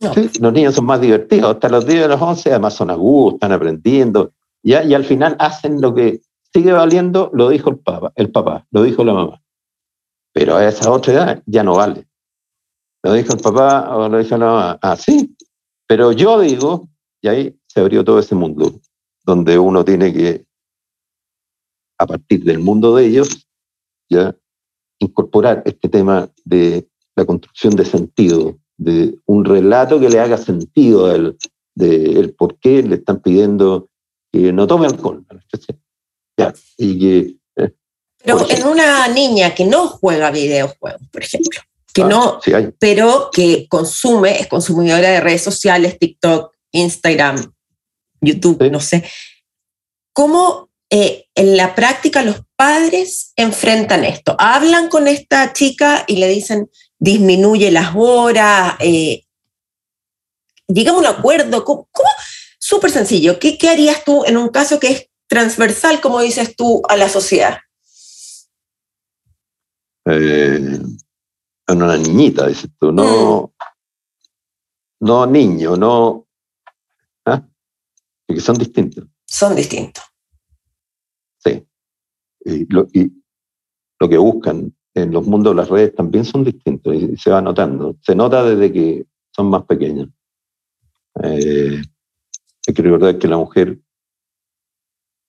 Los 0.00 0.52
niños 0.52 0.74
son 0.74 0.84
más 0.84 1.00
divertidos, 1.00 1.54
hasta 1.54 1.70
los 1.70 1.86
días 1.86 2.02
de 2.02 2.08
los 2.08 2.20
11 2.20 2.50
además 2.50 2.74
son 2.74 2.90
agudos, 2.90 3.34
están 3.34 3.52
aprendiendo, 3.52 4.32
¿ya? 4.62 4.84
y 4.84 4.92
al 4.92 5.04
final 5.04 5.34
hacen 5.38 5.80
lo 5.80 5.94
que 5.94 6.20
sigue 6.52 6.72
valiendo, 6.72 7.30
lo 7.32 7.48
dijo 7.48 7.70
el 7.70 7.78
papá, 7.78 8.12
el 8.16 8.30
papá, 8.30 8.66
lo 8.70 8.82
dijo 8.82 9.02
la 9.02 9.14
mamá. 9.14 9.42
Pero 10.34 10.56
a 10.56 10.68
esa 10.68 10.90
otra 10.90 11.12
edad 11.14 11.42
ya 11.46 11.62
no 11.62 11.76
vale. 11.76 12.06
Lo 13.02 13.12
dijo 13.12 13.34
el 13.34 13.40
papá 13.40 13.96
o 13.96 14.08
lo 14.08 14.18
dijo 14.18 14.36
la 14.36 14.46
mamá. 14.46 14.78
Ah, 14.82 14.96
sí, 14.96 15.33
pero 15.86 16.12
yo 16.12 16.40
digo, 16.40 16.88
y 17.20 17.28
ahí 17.28 17.60
se 17.66 17.80
abrió 17.80 18.04
todo 18.04 18.18
ese 18.18 18.34
mundo, 18.34 18.80
donde 19.24 19.58
uno 19.58 19.84
tiene 19.84 20.12
que, 20.12 20.46
a 21.98 22.06
partir 22.06 22.44
del 22.44 22.58
mundo 22.58 22.94
de 22.96 23.06
ellos, 23.06 23.48
ya 24.08 24.36
incorporar 24.98 25.62
este 25.66 25.88
tema 25.88 26.30
de 26.44 26.88
la 27.16 27.24
construcción 27.24 27.74
de 27.76 27.84
sentido, 27.84 28.58
de 28.76 29.18
un 29.26 29.44
relato 29.44 30.00
que 30.00 30.08
le 30.08 30.20
haga 30.20 30.36
sentido 30.36 31.06
al 31.06 31.36
de 31.74 32.20
el 32.20 32.34
por 32.34 32.58
qué 32.58 32.82
le 32.82 32.96
están 32.96 33.20
pidiendo 33.20 33.88
que 34.32 34.52
no 34.52 34.66
tome 34.66 34.86
alcohol. 34.86 35.24
Ya, 36.36 36.52
y 36.76 36.98
que, 36.98 37.36
eh, 37.56 37.74
Pero 38.24 38.50
en 38.50 38.66
una 38.66 39.06
niña 39.08 39.54
que 39.54 39.64
no 39.64 39.86
juega 39.86 40.30
videojuegos, 40.30 41.00
por 41.12 41.22
ejemplo, 41.22 41.60
que 41.94 42.02
ah, 42.02 42.08
no, 42.08 42.40
pero 42.80 43.30
que 43.32 43.68
consume, 43.68 44.40
es 44.40 44.48
consumidora 44.48 45.10
de 45.10 45.20
redes 45.20 45.42
sociales, 45.42 45.96
TikTok, 45.98 46.52
Instagram, 46.72 47.54
YouTube, 48.20 48.68
no 48.70 48.80
sé. 48.80 49.04
¿Cómo 50.12 50.70
eh, 50.90 51.26
en 51.36 51.56
la 51.56 51.76
práctica 51.76 52.22
los 52.22 52.42
padres 52.56 53.32
enfrentan 53.36 54.04
esto? 54.04 54.34
Hablan 54.40 54.88
con 54.88 55.06
esta 55.06 55.52
chica 55.52 56.04
y 56.08 56.16
le 56.16 56.28
dicen, 56.28 56.68
disminuye 56.98 57.70
las 57.70 57.92
horas, 57.94 58.74
eh, 58.80 59.22
llegamos 60.66 61.06
a 61.06 61.10
un 61.10 61.16
acuerdo. 61.18 61.64
¿Cómo? 61.64 61.86
Súper 62.58 62.90
sencillo. 62.90 63.38
¿Qué, 63.38 63.56
¿Qué 63.56 63.68
harías 63.68 64.02
tú 64.04 64.24
en 64.24 64.36
un 64.36 64.48
caso 64.48 64.80
que 64.80 64.88
es 64.88 65.08
transversal, 65.28 66.00
como 66.00 66.20
dices 66.20 66.56
tú, 66.56 66.82
a 66.88 66.96
la 66.96 67.08
sociedad? 67.08 67.58
Eh, 70.06 70.80
una 71.68 71.96
niñita, 71.96 72.46
dices 72.46 72.70
tú, 72.78 72.92
no, 72.92 73.54
mm. 75.00 75.06
no 75.06 75.26
niño, 75.26 75.76
no. 75.76 76.26
¿ah? 77.24 77.46
Porque 78.26 78.40
son 78.40 78.56
distintos. 78.56 79.06
Son 79.26 79.56
distintos. 79.56 80.04
Sí. 81.38 81.66
Y 82.44 82.72
lo, 82.72 82.86
que 82.86 84.18
buscan 84.18 84.74
en 84.94 85.12
los 85.12 85.26
mundos 85.26 85.54
de 85.54 85.56
las 85.56 85.68
redes 85.70 85.94
también 85.94 86.24
son 86.24 86.44
distintos 86.44 86.94
y 86.94 87.16
se 87.16 87.30
va 87.30 87.40
notando. 87.40 87.96
Se 88.02 88.14
nota 88.14 88.44
desde 88.44 88.70
que 88.70 89.06
son 89.34 89.48
más 89.48 89.64
pequeños. 89.64 90.10
Eh, 91.22 91.82
hay 92.66 92.74
que 92.74 92.82
recordar 92.82 93.18
que 93.18 93.28
la 93.28 93.38
mujer 93.38 93.80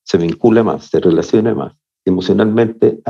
se 0.03 0.17
vincula 0.17 0.63
más, 0.63 0.87
se 0.87 0.99
relaciona 0.99 1.55
más 1.55 1.73
emocionalmente, 2.05 3.01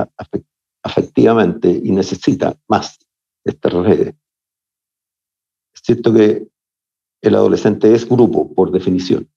afectivamente 0.83 1.69
y 1.69 1.91
necesita 1.91 2.57
más 2.67 2.97
estas 3.45 3.73
redes. 3.73 4.15
Es 5.73 5.81
cierto 5.83 6.13
que 6.13 6.47
el 7.21 7.35
adolescente 7.35 7.93
es 7.93 8.07
grupo 8.07 8.53
por 8.53 8.71
definición. 8.71 9.29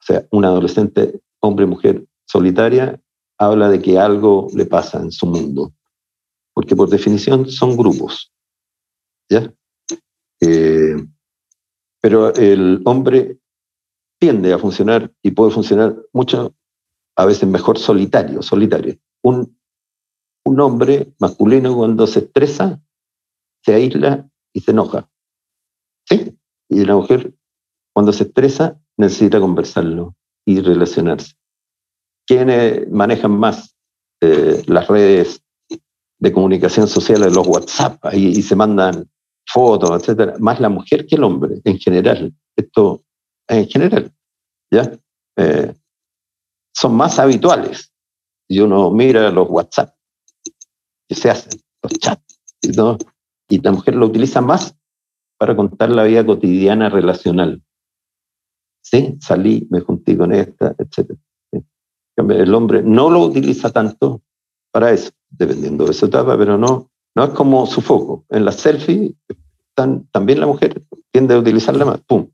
O 0.00 0.04
sea, 0.04 0.26
un 0.30 0.44
adolescente, 0.44 1.20
hombre, 1.40 1.66
mujer, 1.66 2.06
solitaria, 2.26 3.00
habla 3.38 3.68
de 3.68 3.80
que 3.80 3.98
algo 3.98 4.48
le 4.54 4.66
pasa 4.66 5.00
en 5.00 5.10
su 5.10 5.26
mundo. 5.26 5.72
Porque 6.54 6.76
por 6.76 6.88
definición 6.88 7.48
son 7.48 7.76
grupos. 7.76 8.32
¿Ya? 9.28 9.52
Eh, 10.40 10.96
pero 12.00 12.32
el 12.34 12.82
hombre 12.84 13.38
tiende 14.18 14.52
a 14.52 14.58
funcionar 14.58 15.12
y 15.22 15.32
puede 15.32 15.50
funcionar 15.50 15.96
mucho, 16.12 16.54
a 17.16 17.26
veces 17.26 17.48
mejor 17.48 17.78
solitario, 17.78 18.42
solitario. 18.42 18.96
Un, 19.22 19.58
un 20.44 20.60
hombre 20.60 21.12
masculino 21.18 21.76
cuando 21.76 22.06
se 22.06 22.20
estresa, 22.20 22.80
se 23.66 23.74
aísla 23.74 24.30
y 24.52 24.60
se 24.60 24.70
enoja. 24.70 25.10
¿Sí? 26.08 26.38
Y 26.68 26.84
la 26.84 26.94
mujer 26.94 27.34
cuando 27.92 28.12
se 28.12 28.22
estresa 28.24 28.80
necesita 28.96 29.40
conversarlo 29.40 30.14
y 30.46 30.60
relacionarse. 30.60 31.34
¿Quiénes 32.26 32.88
manejan 32.90 33.32
más 33.32 33.76
eh, 34.20 34.62
las 34.66 34.86
redes 34.86 35.42
de 36.18 36.32
comunicación 36.32 36.86
social, 36.86 37.20
los 37.32 37.46
WhatsApp, 37.46 38.02
y, 38.14 38.40
se 38.42 38.54
mandan 38.54 39.10
fotos, 39.52 39.90
etcétera? 40.00 40.36
Más 40.38 40.60
la 40.60 40.68
mujer 40.68 41.04
que 41.06 41.16
el 41.16 41.24
hombre, 41.24 41.60
en 41.64 41.78
general. 41.78 42.32
Esto 42.54 43.02
en 43.48 43.66
general. 43.68 44.12
¿ya? 44.70 44.92
Eh, 45.36 45.74
son 46.72 46.94
más 46.94 47.18
habituales. 47.18 47.92
Y 48.48 48.60
uno 48.60 48.92
mira 48.92 49.28
los 49.30 49.48
WhatsApp 49.50 49.92
que 51.08 51.14
se 51.16 51.30
hacen, 51.30 51.60
los 51.82 51.92
chats, 51.98 52.38
¿no? 52.76 52.96
Y 53.48 53.60
la 53.60 53.72
mujer 53.72 53.94
lo 53.94 54.06
utiliza 54.06 54.40
más 54.40 54.76
para 55.38 55.54
contar 55.54 55.90
la 55.90 56.04
vida 56.04 56.24
cotidiana 56.24 56.88
relacional. 56.88 57.62
Sí, 58.80 59.16
salí, 59.20 59.66
me 59.70 59.80
junté 59.80 60.16
con 60.16 60.32
esta, 60.32 60.74
etc. 60.78 61.12
El 62.16 62.54
hombre 62.54 62.82
no 62.82 63.10
lo 63.10 63.20
utiliza 63.20 63.70
tanto 63.70 64.22
para 64.70 64.92
eso, 64.92 65.10
dependiendo 65.28 65.86
de 65.86 65.92
su 65.92 66.06
etapa, 66.06 66.36
pero 66.38 66.56
no, 66.56 66.90
no 67.14 67.24
es 67.24 67.30
como 67.30 67.66
su 67.66 67.80
foco. 67.80 68.24
En 68.30 68.44
la 68.44 68.52
selfie, 68.52 69.14
también 69.74 70.40
la 70.40 70.46
mujer 70.46 70.82
tiende 71.10 71.34
a 71.34 71.38
utilizarla 71.38 71.84
más. 71.84 72.00
Pum, 72.02 72.28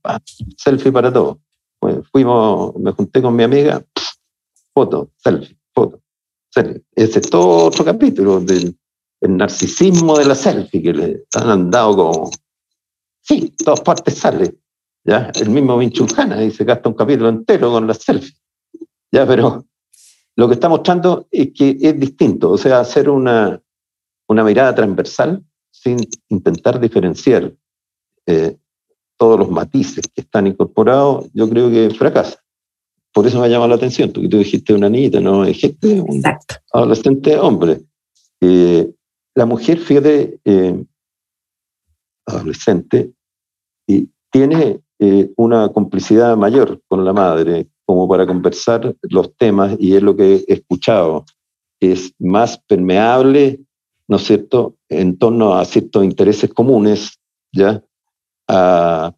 selfie 0.57 0.93
para 0.93 1.13
todo. 1.13 1.41
fuimos, 2.13 2.77
me 2.77 2.93
junté 2.93 3.23
con 3.23 3.35
mi 3.35 3.43
amiga, 3.43 3.85
foto, 4.75 5.11
selfie, 5.17 5.59
foto, 5.75 6.01
selfie. 6.51 6.83
Ese 6.95 7.19
es 7.19 7.31
todo 7.31 7.67
otro 7.67 7.85
capítulo 7.85 8.41
del 8.41 8.77
narcisismo 9.29 10.19
de 10.19 10.25
la 10.25 10.35
selfie 10.35 10.83
que 10.83 10.93
le 10.93 11.25
han 11.35 11.71
dado 11.71 11.97
como. 11.97 12.31
Sí, 13.21 13.55
todas 13.65 13.81
partes 13.81 14.19
sale. 14.19 14.57
¿ya? 15.05 15.31
El 15.35 15.51
mismo 15.51 15.79
Vinchujana 15.79 16.51
se 16.51 16.65
gasta 16.65 16.89
un 16.89 16.95
capítulo 16.95 17.29
entero 17.29 17.71
con 17.71 17.87
la 17.87 17.95
selfie. 17.95 18.37
¿ya? 19.13 19.27
Pero 19.27 19.65
lo 20.37 20.49
que 20.49 20.55
está 20.55 20.69
mostrando 20.69 21.27
es 21.31 21.51
que 21.55 21.77
es 21.81 22.01
distinto, 22.01 22.51
o 22.51 22.59
sea, 22.59 22.81
hacer 22.81 23.09
una, 23.09 23.61
una 24.29 24.45
mirada 24.45 24.75
transversal 24.75 25.43
sin 25.71 25.99
intentar 26.29 26.81
diferenciar 26.81 27.53
eh, 28.27 28.57
todos 29.17 29.39
los 29.39 29.51
matices 29.51 30.05
que 30.13 30.23
están 30.23 30.47
incorporados, 30.47 31.27
yo 31.35 31.49
creo 31.49 31.71
que 31.71 31.91
fracasa. 31.91 32.39
Por 33.13 33.27
eso 33.27 33.41
me 33.41 33.49
llama 33.49 33.69
la 33.69 33.75
atención, 33.75 34.11
porque 34.11 34.29
tú 34.29 34.39
dijiste 34.39 34.73
una 34.73 34.89
niñita, 34.89 35.21
no 35.21 35.45
dijiste 35.45 36.01
un 36.01 36.23
adolescente 36.73 37.37
hombre. 37.39 37.83
Eh, 38.41 38.91
la 39.35 39.47
mujer, 39.47 39.79
fíjate, 39.79 40.41
eh, 40.45 40.85
adolescente, 42.27 43.13
y 43.87 44.09
tiene 44.31 44.81
una 45.37 45.69
complicidad 45.71 46.37
mayor 46.37 46.81
con 46.87 47.05
la 47.05 47.13
madre, 47.13 47.67
como 47.85 48.09
para 48.09 48.25
conversar 48.25 48.95
los 49.03 49.37
temas, 49.37 49.77
y 49.81 49.97
es 49.97 50.03
lo 50.03 50.15
que 50.15 50.45
he 50.47 50.53
escuchado. 50.53 51.25
Es 51.81 52.15
más 52.21 52.57
permeable 52.69 53.59
¿no 54.09 54.17
es 54.17 54.25
cierto?, 54.25 54.77
en 54.91 55.17
torno 55.19 55.55
a 55.55 55.65
ciertos 55.65 56.05
intereses 56.05 56.53
comunes, 56.53 57.19
¿ya?, 57.51 57.83
a 58.47 59.15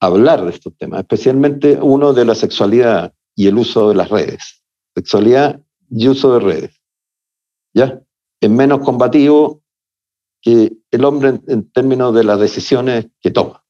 hablar 0.00 0.44
de 0.44 0.50
estos 0.50 0.74
temas, 0.78 1.00
especialmente 1.00 1.78
uno 1.82 2.14
de 2.14 2.24
la 2.24 2.34
sexualidad 2.34 3.12
y 3.36 3.48
el 3.48 3.58
uso 3.58 3.90
de 3.90 3.96
las 3.96 4.08
redes. 4.08 4.62
Sexualidad 4.94 5.60
y 5.90 6.08
uso 6.08 6.32
de 6.32 6.40
redes, 6.40 6.80
¿ya? 7.74 8.00
Es 8.40 8.50
menos 8.50 8.80
combativo 8.80 9.62
que 10.40 10.76
el 10.90 11.04
hombre 11.04 11.40
en, 11.48 11.70
términos 11.70 12.14
de 12.14 12.24
las 12.24 12.38
decisiones 12.38 13.08
que 13.20 13.30
toma, 13.30 13.64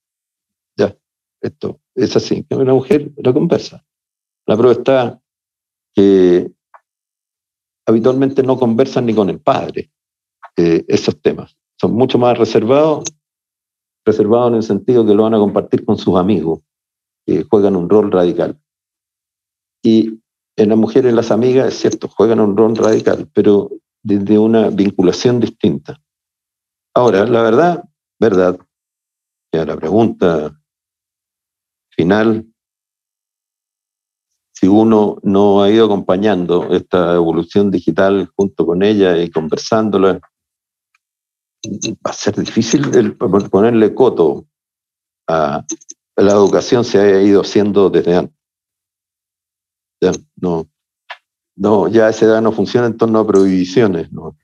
¿ya? 0.77 0.97
Esto 1.41 1.81
es 1.95 2.15
así, 2.17 2.45
que 2.45 2.55
una 2.55 2.75
mujer 2.75 3.11
lo 3.17 3.33
conversa. 3.33 3.85
La 4.47 4.57
prueba 4.57 4.73
está 4.73 5.21
que 5.95 6.51
habitualmente 7.87 8.43
no 8.43 8.59
conversan 8.59 9.07
ni 9.07 9.15
con 9.15 9.31
el 9.31 9.41
padre, 9.41 9.91
eh, 10.57 10.85
esos 10.89 11.21
temas. 11.21 11.57
Son 11.81 11.95
mucho 11.95 12.19
más 12.19 12.37
reservados, 12.37 13.05
reservados 14.05 14.51
en 14.51 14.57
el 14.57 14.63
sentido 14.63 15.07
que 15.07 15.15
lo 15.15 15.23
van 15.23 15.35
a 15.35 15.39
compartir 15.39 15.85
con 15.85 15.97
sus 15.97 16.17
amigos, 16.17 16.61
que 17.25 17.45
juegan 17.45 17.77
un 17.77 17.89
rol 17.89 18.13
radical. 18.13 18.61
Y 19.83 20.21
en 20.57 20.69
las 20.69 20.79
mujeres, 20.79 21.15
las 21.15 21.31
amigas, 21.31 21.69
es 21.69 21.79
cierto, 21.79 22.09
juegan 22.09 22.41
un 22.41 22.57
rol 22.57 22.77
radical, 22.77 23.29
pero 23.33 23.71
desde 24.03 24.39
una 24.39 24.71
vinculación 24.71 25.41
distinta. 25.41 26.01
Ahora, 26.95 27.25
la 27.27 27.43
verdad, 27.43 27.85
verdad, 28.19 28.59
y 29.53 29.59
a 29.59 29.65
la 29.65 29.77
pregunta 29.77 30.59
final, 31.91 32.47
si 34.53 34.67
uno 34.67 35.19
no 35.23 35.63
ha 35.63 35.71
ido 35.71 35.87
acompañando 35.87 36.75
esta 36.75 37.15
evolución 37.15 37.71
digital 37.71 38.31
junto 38.35 38.67
con 38.67 38.83
ella 38.83 39.17
y 39.23 39.31
conversándola, 39.31 40.21
va 41.65 42.11
a 42.11 42.13
ser 42.13 42.37
difícil 42.37 43.17
ponerle 43.51 43.95
coto 43.95 44.47
a 45.29 45.65
la 46.17 46.33
educación 46.33 46.85
se 46.85 46.99
ha 46.99 47.23
ido 47.23 47.43
haciendo 47.43 47.91
desde 47.91 48.17
antes. 48.17 48.37
Ya, 50.01 50.13
no, 50.37 50.69
no, 51.59 51.89
ya 51.89 52.09
esa 52.09 52.25
edad 52.25 52.41
no 52.41 52.53
funciona 52.53 52.87
en 52.87 52.97
torno 52.97 53.19
a 53.19 53.27
prohibiciones. 53.27 54.13
¿no? 54.13 54.37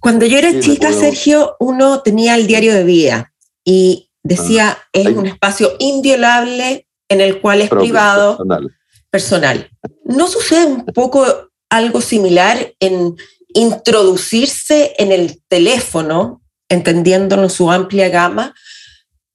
Cuando 0.00 0.26
yo 0.26 0.38
era 0.38 0.60
chica, 0.60 0.92
Sergio, 0.92 1.56
uno 1.60 2.02
tenía 2.02 2.34
el 2.34 2.46
diario 2.46 2.74
de 2.74 2.84
vida 2.84 3.32
y 3.64 4.10
decía, 4.22 4.76
ah, 4.78 4.88
es 4.92 5.08
un 5.08 5.26
espacio 5.26 5.72
inviolable 5.78 6.86
en 7.08 7.20
el 7.20 7.40
cual 7.40 7.62
es 7.62 7.70
privado, 7.70 8.36
personal. 8.36 8.76
personal. 9.10 9.70
¿No 10.04 10.26
sucede 10.26 10.66
un 10.66 10.84
poco 10.86 11.24
algo 11.70 12.00
similar 12.00 12.74
en 12.80 13.16
introducirse 13.54 14.94
en 14.98 15.12
el 15.12 15.42
teléfono 15.48 16.42
entendiéndolo 16.68 17.44
en 17.44 17.50
su 17.50 17.70
amplia 17.70 18.10
gama, 18.10 18.54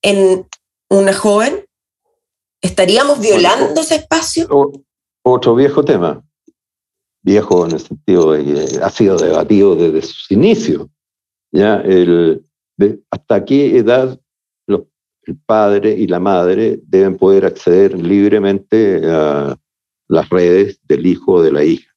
en 0.04 0.48
una 0.90 1.14
joven? 1.14 1.66
¿Estaríamos 2.62 3.20
violando 3.20 3.82
ese 3.82 3.96
espacio? 3.96 4.48
Otro 5.24 5.56
viejo 5.56 5.84
tema, 5.84 6.24
viejo 7.24 7.66
en 7.66 7.72
el 7.72 7.80
sentido 7.80 8.34
de 8.34 8.44
que 8.44 8.84
ha 8.84 8.90
sido 8.90 9.18
debatido 9.18 9.76
desde 9.76 10.02
sus 10.02 10.30
inicios. 10.32 10.88
¿ya? 11.52 11.78
El, 11.82 12.46
de 12.78 13.00
hasta 13.10 13.44
qué 13.46 13.78
edad 13.78 14.20
el 15.26 15.38
padre 15.46 15.94
y 15.94 16.08
la 16.08 16.20
madre 16.20 16.82
deben 16.86 17.16
poder 17.18 17.46
acceder 17.46 17.98
libremente 17.98 19.02
a 19.06 19.58
las 20.10 20.30
redes 20.30 20.80
del 20.86 21.06
hijo 21.06 21.36
o 21.36 21.42
de 21.42 21.52
la 21.52 21.64
hija. 21.64 21.90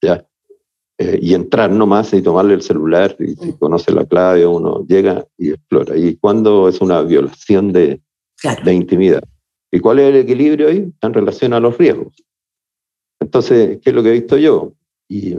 ¿ya? 0.00 0.26
Eh, 0.98 1.18
y 1.20 1.34
entrar 1.34 1.70
nomás 1.70 2.14
y 2.14 2.22
tomarle 2.22 2.54
el 2.54 2.62
celular 2.62 3.16
y 3.18 3.34
si 3.34 3.52
conoce 3.58 3.92
la 3.92 4.06
clave 4.06 4.46
uno 4.46 4.86
llega 4.86 5.26
y 5.36 5.50
explora. 5.50 5.96
¿Y 5.96 6.16
cuándo 6.16 6.68
es 6.68 6.80
una 6.80 7.02
violación 7.02 7.72
de, 7.72 8.00
de 8.64 8.74
intimidad? 8.74 9.22
¿Y 9.70 9.80
cuál 9.80 9.98
es 9.98 10.08
el 10.08 10.16
equilibrio 10.16 10.68
ahí 10.68 10.90
en 11.00 11.14
relación 11.14 11.52
a 11.52 11.60
los 11.60 11.76
riesgos? 11.76 12.14
Entonces, 13.22 13.78
¿qué 13.80 13.90
es 13.90 13.94
lo 13.94 14.02
que 14.02 14.08
he 14.08 14.20
visto 14.20 14.36
yo? 14.36 14.72
Y 15.08 15.36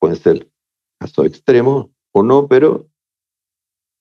pueden 0.00 0.16
ser 0.16 0.50
casos 0.98 1.26
extremos 1.26 1.88
o 2.12 2.22
no, 2.22 2.48
pero 2.48 2.88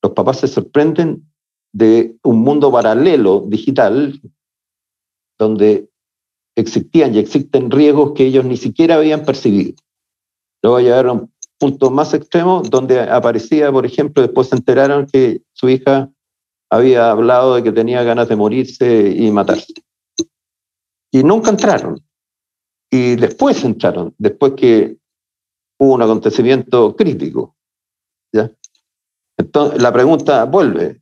los 0.01 0.13
papás 0.13 0.39
se 0.39 0.47
sorprenden 0.47 1.29
de 1.73 2.17
un 2.23 2.39
mundo 2.39 2.71
paralelo 2.71 3.41
digital 3.45 4.21
donde 5.37 5.89
existían 6.55 7.13
y 7.13 7.19
existen 7.19 7.69
riesgos 7.69 8.13
que 8.13 8.25
ellos 8.25 8.45
ni 8.45 8.55
siquiera 8.55 8.95
habían 8.95 9.25
percibido. 9.25 9.73
Luego 10.63 10.79
llegaron 10.79 11.09
a 11.09 11.21
un 11.23 11.33
punto 11.59 11.91
más 11.91 12.13
extremo 12.13 12.61
donde 12.61 13.01
aparecía, 13.01 13.69
por 13.69 13.85
ejemplo, 13.85 14.23
después 14.23 14.47
se 14.47 14.55
enteraron 14.55 15.07
que 15.07 15.41
su 15.51 15.67
hija 15.67 16.09
había 16.69 17.11
hablado 17.11 17.55
de 17.55 17.63
que 17.63 17.73
tenía 17.73 18.03
ganas 18.03 18.29
de 18.29 18.37
morirse 18.37 19.09
y 19.09 19.29
matarse. 19.31 19.73
Y 21.11 21.21
nunca 21.21 21.49
entraron. 21.49 22.01
Y 22.95 23.17
después 23.17 23.61
entraron, 23.65 24.15
después 24.17 24.53
que 24.53 24.97
hubo 25.77 25.95
un 25.95 26.01
acontecimiento 26.01 26.95
crítico. 26.95 27.57
¿ya? 28.31 28.49
Entonces, 29.37 29.81
la 29.81 29.91
pregunta 29.91 30.45
vuelve 30.45 31.01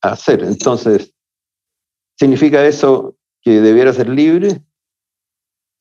a 0.00 0.12
hacer. 0.12 0.42
Entonces, 0.42 1.14
¿significa 2.18 2.64
eso 2.66 3.14
que 3.42 3.60
debiera 3.60 3.92
ser 3.92 4.08
libre? 4.08 4.62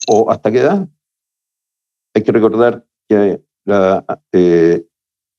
¿O 0.09 0.29
hasta 0.29 0.51
qué 0.51 0.59
edad? 0.59 0.89
Hay 2.13 2.23
que 2.23 2.31
recordar 2.33 2.85
que 3.07 3.41
la 3.63 4.05
eh, 4.33 4.85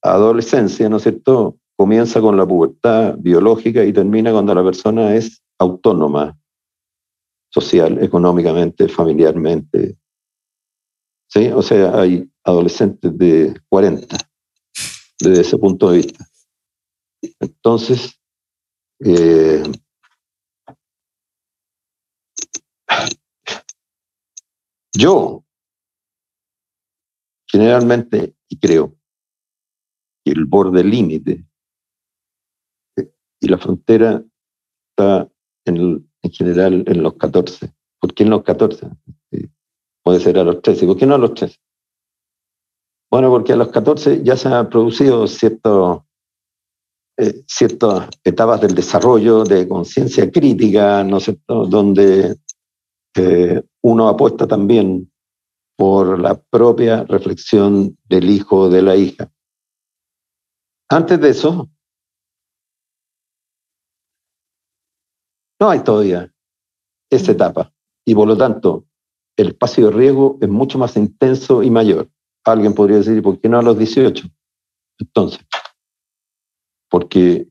adolescencia, 0.01 0.89
¿no 0.89 0.97
es 0.97 1.03
cierto?, 1.03 1.59
comienza 1.77 2.19
con 2.23 2.39
la 2.39 2.47
pubertad 2.47 3.17
biológica 3.19 3.85
y 3.85 3.93
termina 3.93 4.33
cuando 4.33 4.55
la 4.55 4.65
persona 4.65 5.15
es 5.15 5.43
autónoma, 5.59 6.39
social, 7.53 8.03
económicamente, 8.03 8.89
familiarmente. 8.89 9.99
¿Sí? 11.29 11.49
O 11.49 11.63
sea, 11.63 12.01
hay 12.01 12.31
adolescentes 12.45 13.17
de 13.17 13.61
40 13.69 14.17
desde 15.21 15.43
ese 15.43 15.59
punto 15.59 15.91
de 15.91 15.99
vista. 15.99 16.27
Entonces, 17.41 18.19
eh, 19.01 19.63
yo 24.95 25.45
generalmente, 27.47 28.35
y 28.49 28.59
creo, 28.59 28.97
que 30.25 30.33
el 30.33 30.47
borde 30.47 30.83
límite 30.85 31.45
y 33.41 33.49
la 33.49 33.59
frontera 33.59 34.25
está 34.91 35.29
en, 35.67 36.12
general 36.31 36.85
en 36.87 37.03
los 37.03 37.15
14. 37.15 37.73
¿Por 38.01 38.15
qué 38.15 38.23
en 38.23 38.31
los 38.31 38.43
14? 38.43 38.89
Puede 40.03 40.21
ser 40.21 40.39
a 40.39 40.45
los 40.45 40.63
13. 40.63 40.87
¿Por 40.87 40.97
qué 40.97 41.07
no 41.07 41.15
a 41.15 41.19
los 41.19 41.35
13? 41.35 41.57
Bueno, 43.11 43.31
porque 43.31 43.53
a 43.53 43.57
los 43.57 43.69
14 43.69 44.23
ya 44.23 44.37
se 44.37 44.49
han 44.49 44.69
producido 44.69 45.27
ciertos 45.27 46.03
eh, 47.19 47.45
ciertas 47.47 48.09
etapas 48.25 48.63
del 48.63 48.75
desarrollo 48.75 49.45
de 49.45 49.69
conciencia 49.69 50.31
crítica, 50.31 51.05
¿no 51.05 51.19
es 51.19 51.25
cierto?, 51.25 51.67
donde 51.67 52.37
eh, 53.15 53.63
uno 53.83 54.09
apuesta 54.09 54.47
también 54.47 55.13
por 55.77 56.19
la 56.19 56.41
propia 56.41 57.05
reflexión 57.05 57.99
del 58.09 58.31
hijo 58.31 58.61
o 58.61 58.69
de 58.71 58.81
la 58.81 58.97
hija. 58.97 59.31
Antes 60.89 61.21
de 61.21 61.29
eso, 61.29 61.69
no 65.63 65.71
hay 65.71 65.85
todavía 65.85 66.29
esa 67.09 67.31
etapa 67.31 67.73
y 68.05 68.17
por 68.17 68.27
lo 68.27 68.37
tanto 68.37 68.85
el 69.37 69.51
espacio 69.51 69.87
de 69.87 69.93
riesgo 69.93 70.37
es 70.41 70.49
mucho 70.49 70.77
más 70.77 70.97
intenso 70.97 71.63
y 71.63 71.71
mayor. 71.71 72.11
Alguien 72.45 72.75
podría 72.75 72.97
decir, 72.97 73.23
¿por 73.23 73.41
qué 73.41 73.49
no 73.49 73.61
a 73.61 73.63
los 73.63 73.79
18? 73.79 74.27
Entonces, 74.99 75.47
porque 76.91 77.47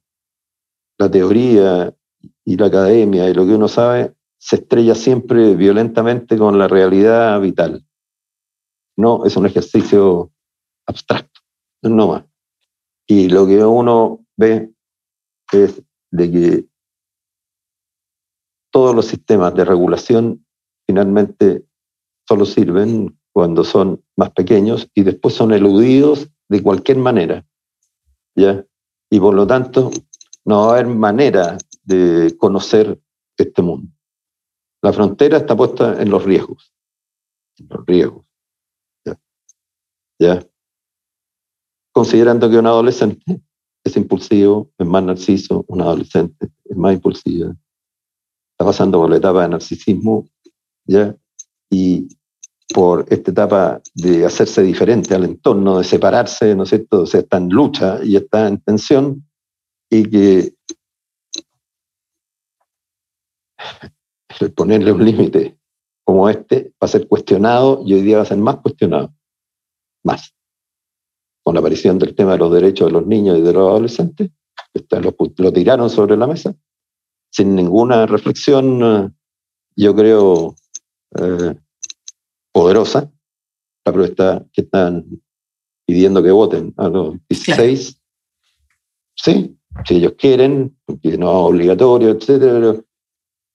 la 0.97 1.09
teoría 1.09 1.95
y 2.43 2.57
la 2.57 2.65
academia 2.65 3.29
y 3.29 3.33
lo 3.33 3.45
que 3.45 3.55
uno 3.55 3.69
sabe 3.69 4.13
se 4.37 4.57
estrella 4.57 4.93
siempre 4.93 5.55
violentamente 5.55 6.37
con 6.37 6.59
la 6.59 6.67
realidad 6.67 7.39
vital. 7.39 7.85
No 8.97 9.23
es 9.25 9.37
un 9.37 9.45
ejercicio 9.45 10.33
abstracto, 10.85 11.39
no 11.81 12.09
más. 12.09 12.25
Y 13.07 13.29
lo 13.29 13.47
que 13.47 13.63
uno 13.63 14.25
ve 14.35 14.73
es 15.53 15.81
de 16.11 16.29
que 16.29 16.70
todos 18.71 18.95
los 18.95 19.05
sistemas 19.05 19.53
de 19.53 19.65
regulación 19.65 20.45
finalmente 20.87 21.65
solo 22.27 22.45
sirven 22.45 23.17
cuando 23.33 23.63
son 23.63 24.03
más 24.17 24.31
pequeños 24.31 24.89
y 24.93 25.03
después 25.03 25.35
son 25.35 25.53
eludidos 25.53 26.29
de 26.49 26.63
cualquier 26.63 26.97
manera. 26.97 27.45
¿ya? 28.35 28.65
y 29.11 29.19
por 29.19 29.33
lo 29.33 29.45
tanto 29.45 29.91
no 30.45 30.61
va 30.61 30.67
a 30.67 30.79
haber 30.79 30.87
manera 30.87 31.57
de 31.83 32.35
conocer 32.37 32.99
este 33.37 33.61
mundo. 33.61 33.91
La 34.81 34.93
frontera 34.93 35.37
está 35.37 35.55
puesta 35.55 36.01
en 36.01 36.09
los 36.09 36.23
riesgos, 36.23 36.73
los 37.69 37.85
riesgos. 37.85 38.25
¿Ya? 40.19 40.39
Considerando 41.91 42.49
que 42.49 42.57
un 42.57 42.67
adolescente 42.67 43.41
es 43.83 43.97
impulsivo, 43.97 44.71
es 44.77 44.87
más 44.87 45.03
narciso, 45.03 45.65
un 45.67 45.81
adolescente 45.81 46.51
es 46.65 46.77
más 46.77 46.93
impulsiva, 46.93 47.55
está 48.61 48.65
pasando 48.65 48.99
por 48.99 49.09
la 49.09 49.17
etapa 49.17 49.41
de 49.41 49.49
narcisismo, 49.49 50.29
¿ya? 50.85 51.15
Y 51.71 52.07
por 52.73 53.05
esta 53.09 53.31
etapa 53.31 53.81
de 53.95 54.23
hacerse 54.23 54.61
diferente 54.61 55.15
al 55.15 55.25
entorno, 55.25 55.79
de 55.79 55.83
separarse, 55.83 56.55
¿no 56.55 56.63
es 56.63 56.69
cierto? 56.69 57.01
O 57.01 57.05
sea, 57.07 57.21
está 57.21 57.37
en 57.37 57.49
lucha 57.49 57.99
y 58.03 58.15
está 58.15 58.47
en 58.47 58.59
tensión 58.61 59.27
y 59.89 60.09
que 60.09 60.53
ponerle 64.55 64.91
un 64.91 65.03
límite 65.03 65.57
como 66.03 66.29
este 66.29 66.73
va 66.81 66.85
a 66.85 66.87
ser 66.87 67.07
cuestionado 67.07 67.81
y 67.85 67.93
hoy 67.95 68.01
día 68.01 68.17
va 68.17 68.23
a 68.23 68.27
ser 68.27 68.37
más 68.37 68.57
cuestionado, 68.57 69.13
más. 70.03 70.35
Con 71.43 71.55
la 71.55 71.61
aparición 71.61 71.97
del 71.97 72.13
tema 72.13 72.33
de 72.33 72.37
los 72.37 72.53
derechos 72.53 72.87
de 72.87 72.93
los 72.93 73.07
niños 73.07 73.39
y 73.39 73.41
de 73.41 73.53
los 73.53 73.67
adolescentes, 73.67 74.29
lo, 74.91 75.15
lo 75.37 75.53
tiraron 75.53 75.89
sobre 75.89 76.15
la 76.15 76.27
mesa 76.27 76.55
sin 77.31 77.55
ninguna 77.55 78.05
reflexión, 78.05 78.83
eh, 78.83 79.09
yo 79.75 79.95
creo, 79.95 80.55
eh, 81.17 81.55
poderosa, 82.51 83.09
la 83.85 83.93
prueba 83.93 84.45
que 84.51 84.61
están 84.61 85.05
pidiendo 85.85 86.21
que 86.21 86.31
voten 86.31 86.73
a 86.77 86.89
los 86.89 87.15
16. 87.29 87.99
Sí, 89.15 89.57
si 89.85 89.95
ellos 89.95 90.13
quieren, 90.17 90.77
porque 90.85 91.17
no 91.17 91.29
es 91.31 91.53
obligatorio, 91.53 92.09
etc. 92.09 92.83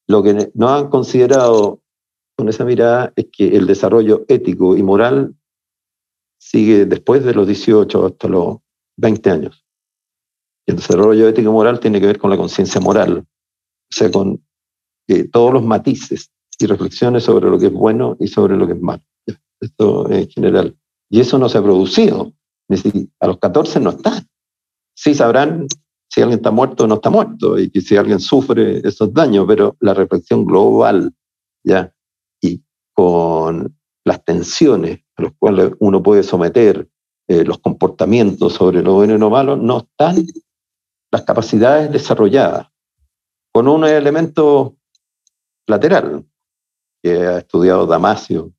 lo 0.09 0.23
que 0.23 0.51
no 0.55 0.69
han 0.69 0.89
considerado 0.89 1.83
con 2.37 2.49
esa 2.49 2.65
mirada 2.65 3.13
es 3.17 3.27
que 3.33 3.57
el 3.57 3.67
desarrollo 3.67 4.25
ético 4.29 4.77
y 4.77 4.83
moral 4.83 5.35
sigue 6.39 6.85
después 6.87 7.25
de 7.25 7.35
los 7.35 7.47
18 7.47 8.07
hasta 8.07 8.29
los 8.29 8.59
20 8.97 9.31
años. 9.31 9.63
el 10.67 10.77
desarrollo 10.77 11.29
ético 11.29 11.51
y 11.51 11.53
moral 11.53 11.79
tiene 11.79 12.01
que 12.01 12.07
ver 12.07 12.19
con 12.19 12.31
la 12.31 12.37
conciencia 12.37 12.81
moral, 12.81 13.25
o 13.91 13.95
sea, 13.95 14.11
con 14.11 14.43
eh, 15.09 15.29
todos 15.29 15.53
los 15.53 15.65
matices 15.65 16.31
y 16.59 16.67
reflexiones 16.67 17.25
sobre 17.25 17.51
lo 17.51 17.59
que 17.59 17.67
es 17.67 17.73
bueno 17.73 18.17
y 18.19 18.29
sobre 18.29 18.57
lo 18.57 18.67
que 18.67 18.75
es 18.75 18.81
malo. 18.81 19.03
Esto 19.61 20.11
en 20.11 20.29
general. 20.29 20.77
Y 21.09 21.21
eso 21.21 21.39
no 21.39 21.49
se 21.49 21.59
ha 21.59 21.63
producido. 21.63 22.33
Es 22.69 22.83
decir, 22.83 23.09
a 23.21 23.27
los 23.27 23.39
14 23.39 23.81
no 23.81 23.91
está. 23.91 24.25
Sí 24.95 25.15
sabrán 25.15 25.67
si 26.09 26.23
alguien 26.23 26.39
está 26.39 26.51
muerto 26.51 26.85
o 26.85 26.87
no 26.87 26.97
está 26.97 27.11
muerto 27.11 27.59
y 27.59 27.71
si 27.81 27.97
alguien 27.97 28.21
sufre 28.21 28.81
esos 28.87 29.13
daños, 29.13 29.45
pero 29.47 29.77
la 29.81 29.95
reflexión 29.95 30.45
global, 30.45 31.13
¿ya? 31.65 31.93
Y 32.41 32.63
con 32.93 33.77
las 34.05 34.25
tensiones 34.25 35.01
a 35.17 35.23
las 35.23 35.33
cuales 35.39 35.73
uno 35.79 36.03
puede 36.03 36.23
someter 36.23 36.89
eh, 37.29 37.45
los 37.45 37.59
comportamientos 37.59 38.55
sobre 38.55 38.83
lo 38.83 38.95
bueno 38.95 39.15
y 39.15 39.19
lo 39.19 39.31
malo, 39.31 39.57
no 39.57 39.79
están 39.79 40.25
las 41.11 41.23
capacidades 41.23 41.91
desarrolladas, 41.91 42.69
con 43.57 43.69
un 43.69 43.87
elemento 43.87 44.77
lateral, 45.67 46.27
que 47.03 47.11
ha 47.11 47.39
estudiado 47.39 47.87
Damasio, 47.87 48.53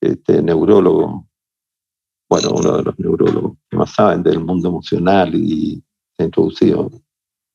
este 0.00 0.40
neurólogo, 0.40 1.28
bueno, 2.26 2.48
uno 2.56 2.78
de 2.78 2.82
los 2.84 2.98
neurólogos 2.98 3.58
que 3.68 3.76
más 3.76 3.92
saben 3.92 4.22
del 4.22 4.40
mundo 4.42 4.70
emocional 4.70 5.34
y 5.34 5.84
se 6.16 6.22
ha 6.22 6.24
introducido 6.24 6.90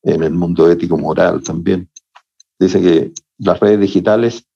en 0.04 0.22
el 0.22 0.34
mundo 0.36 0.70
ético-moral 0.70 1.42
también. 1.42 1.90
Dice 2.60 2.80
que 2.80 3.14
las 3.40 3.60
redes 3.60 3.80
digitales 3.80 4.48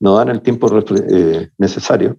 no 0.00 0.16
dan 0.16 0.30
el 0.30 0.42
tiempo 0.42 0.68
eh, 0.76 1.52
necesario, 1.56 2.18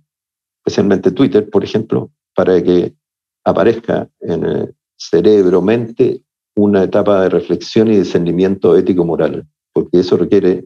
especialmente 0.63 1.11
Twitter, 1.11 1.49
por 1.49 1.65
ejemplo, 1.65 2.09
para 2.33 2.63
que 2.63 2.95
aparezca 3.43 4.09
en 4.21 4.45
el 4.45 4.75
cerebro, 4.95 5.61
mente, 5.61 6.23
una 6.59 6.83
etapa 6.83 7.21
de 7.21 7.29
reflexión 7.29 7.91
y 7.91 7.97
discernimiento 7.97 8.75
ético-moral, 8.77 9.47
porque 9.71 9.99
eso 9.99 10.17
requiere 10.17 10.65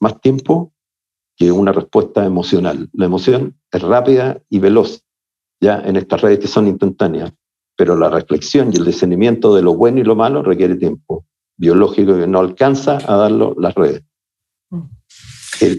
más 0.00 0.20
tiempo 0.20 0.72
que 1.36 1.52
una 1.52 1.72
respuesta 1.72 2.24
emocional. 2.24 2.88
La 2.92 3.06
emoción 3.06 3.56
es 3.70 3.82
rápida 3.82 4.42
y 4.50 4.58
veloz, 4.58 5.04
ya 5.60 5.80
en 5.84 5.96
estas 5.96 6.22
redes 6.22 6.40
que 6.40 6.48
son 6.48 6.66
instantáneas, 6.66 7.32
pero 7.76 7.96
la 7.96 8.10
reflexión 8.10 8.72
y 8.72 8.76
el 8.76 8.84
discernimiento 8.84 9.54
de 9.54 9.62
lo 9.62 9.74
bueno 9.74 10.00
y 10.00 10.04
lo 10.04 10.16
malo 10.16 10.42
requiere 10.42 10.74
tiempo 10.74 11.24
biológico 11.56 12.16
que 12.16 12.26
no 12.26 12.40
alcanza 12.40 12.98
a 13.06 13.16
darlo 13.16 13.54
las 13.58 13.74
redes, 13.74 14.02
mm. 14.70 14.82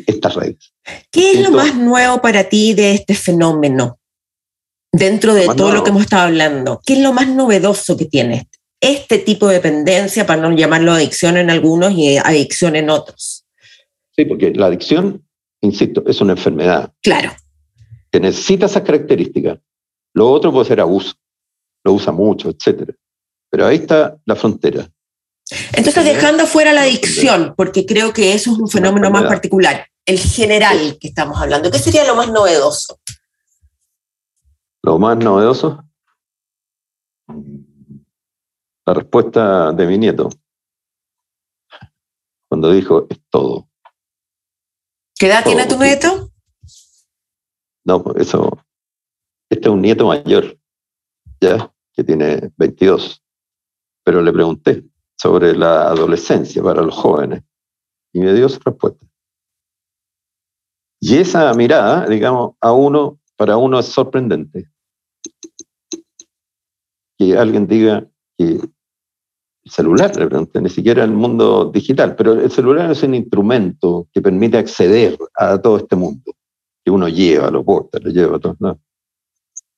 estas 0.08 0.36
redes. 0.36 0.74
¿Qué 1.12 1.34
es 1.34 1.42
lo 1.42 1.52
más 1.52 1.76
nuevo 1.76 2.22
para 2.22 2.46
ti 2.46 2.74
de 2.74 2.94
este 2.94 3.14
fenómeno? 3.14 3.98
Dentro 4.92 5.34
de 5.34 5.46
todo 5.48 5.72
lo 5.72 5.84
que 5.84 5.90
hemos 5.92 6.04
estado 6.04 6.24
hablando, 6.24 6.82
¿qué 6.86 6.94
es 6.94 7.00
lo 7.00 7.14
más 7.14 7.28
novedoso 7.28 7.96
que 7.96 8.06
tiene 8.06 8.50
este 8.82 9.20
tipo 9.20 9.48
de 9.48 9.56
dependencia, 9.56 10.26
para 10.26 10.42
no 10.42 10.56
llamarlo 10.56 10.92
adicción 10.92 11.38
en 11.38 11.50
algunos 11.50 11.94
y 11.94 12.18
adicción 12.18 12.76
en 12.76 12.90
otros? 12.90 13.46
Sí, 14.16 14.26
porque 14.26 14.52
la 14.52 14.68
adicción, 14.68 15.26
insisto, 15.62 16.04
es 16.08 16.22
una 16.22 16.34
enfermedad. 16.34 16.94
Claro. 17.02 17.32
Que 18.12 18.20
necesita 18.20 18.66
esas 18.66 18.84
características. 18.84 19.60
Lo 20.14 20.30
otro 20.30 20.52
puede 20.52 20.66
ser 20.66 20.80
abuso, 20.80 21.14
lo 21.84 21.94
usa 21.94 22.12
mucho, 22.12 22.50
etc. 22.50 22.92
Pero 23.50 23.66
ahí 23.66 23.78
está 23.78 24.18
la 24.26 24.36
frontera. 24.36 24.90
Entonces, 25.74 26.06
dejando 26.06 26.46
fuera 26.46 26.74
la 26.74 26.82
adicción, 26.82 27.54
porque 27.58 27.86
creo 27.86 28.14
que 28.14 28.34
eso 28.34 28.52
es 28.52 28.60
un 28.60 28.70
fenómeno 28.70 29.10
más 29.10 29.24
particular, 29.24 29.88
el 30.06 30.20
general 30.20 30.98
que 31.00 31.08
estamos 31.08 31.40
hablando, 31.40 31.72
¿qué 31.72 31.80
sería 31.80 32.04
lo 32.06 32.16
más 32.16 32.30
novedoso? 32.32 33.00
Lo 34.84 35.00
más 35.00 35.18
novedoso, 35.18 35.84
la 38.90 38.96
respuesta 38.96 39.72
de 39.72 39.86
mi 39.86 40.00
nieto, 40.00 40.30
cuando 42.50 42.72
dijo, 42.72 43.06
es 43.08 43.22
todo. 43.30 43.70
¿Qué 45.16 45.28
edad 45.28 45.44
tiene 45.44 45.68
tu 45.68 45.78
nieto? 45.78 46.32
No, 47.86 48.04
eso, 48.18 48.50
este 49.48 49.68
es 49.68 49.72
un 49.72 49.84
nieto 49.84 50.08
mayor, 50.08 50.58
ya, 51.40 51.72
que 51.94 52.04
tiene 52.04 52.52
22, 52.58 53.24
pero 54.04 54.24
le 54.24 54.34
pregunté, 54.34 54.84
sobre 55.16 55.56
la 55.56 55.84
adolescencia 55.90 56.64
para 56.64 56.82
los 56.82 56.96
jóvenes. 56.96 57.44
Y 58.12 58.22
me 58.22 58.34
dio 58.34 58.50
su 58.50 58.60
respuesta. 58.60 59.06
Y 61.00 61.18
esa 61.18 61.54
mirada, 61.54 62.08
digamos, 62.08 62.56
a 62.60 62.72
uno, 62.72 63.20
para 63.36 63.56
uno 63.56 63.78
es 63.78 63.86
sorprendente. 63.86 64.68
Que 67.20 67.38
alguien 67.38 67.68
diga 67.68 68.10
que 68.36 68.62
celular, 69.70 70.12
ni 70.62 70.70
siquiera 70.70 71.04
el 71.04 71.12
mundo 71.12 71.72
digital, 71.74 72.16
pero 72.16 72.34
el 72.34 72.52
celular 72.52 72.92
es 72.92 73.04
un 73.04 73.16
instrumento 73.16 74.08
que 74.12 74.22
permite 74.22 74.58
acceder 74.58 75.18
a 75.36 75.58
todo 75.60 75.78
este 75.78 75.96
mundo, 75.96 76.34
que 76.84 76.92
uno 76.92 77.08
lleva, 77.08 77.50
lo 77.50 77.64
porta, 77.64 78.00
lo 78.00 78.10
lleva 78.10 78.40
todos 78.40 78.58
lados. 78.60 78.80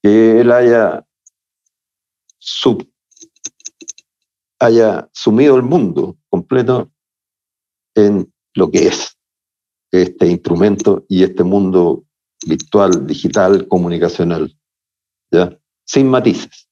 Que 0.01 0.41
él 0.41 0.51
haya 0.51 1.05
sub 2.37 2.87
haya 4.61 5.09
sumido 5.11 5.57
el 5.57 5.63
mundo 5.63 6.17
completo 6.29 6.91
en 7.95 8.31
lo 8.53 8.69
que 8.69 8.87
es 8.87 9.17
este 9.91 10.27
instrumento 10.27 11.03
y 11.09 11.23
este 11.23 11.43
mundo 11.43 12.05
virtual, 12.47 13.05
digital, 13.05 13.67
comunicacional, 13.67 14.55
¿ya? 15.31 15.57
Sin 15.85 16.07
matices. 16.07 16.69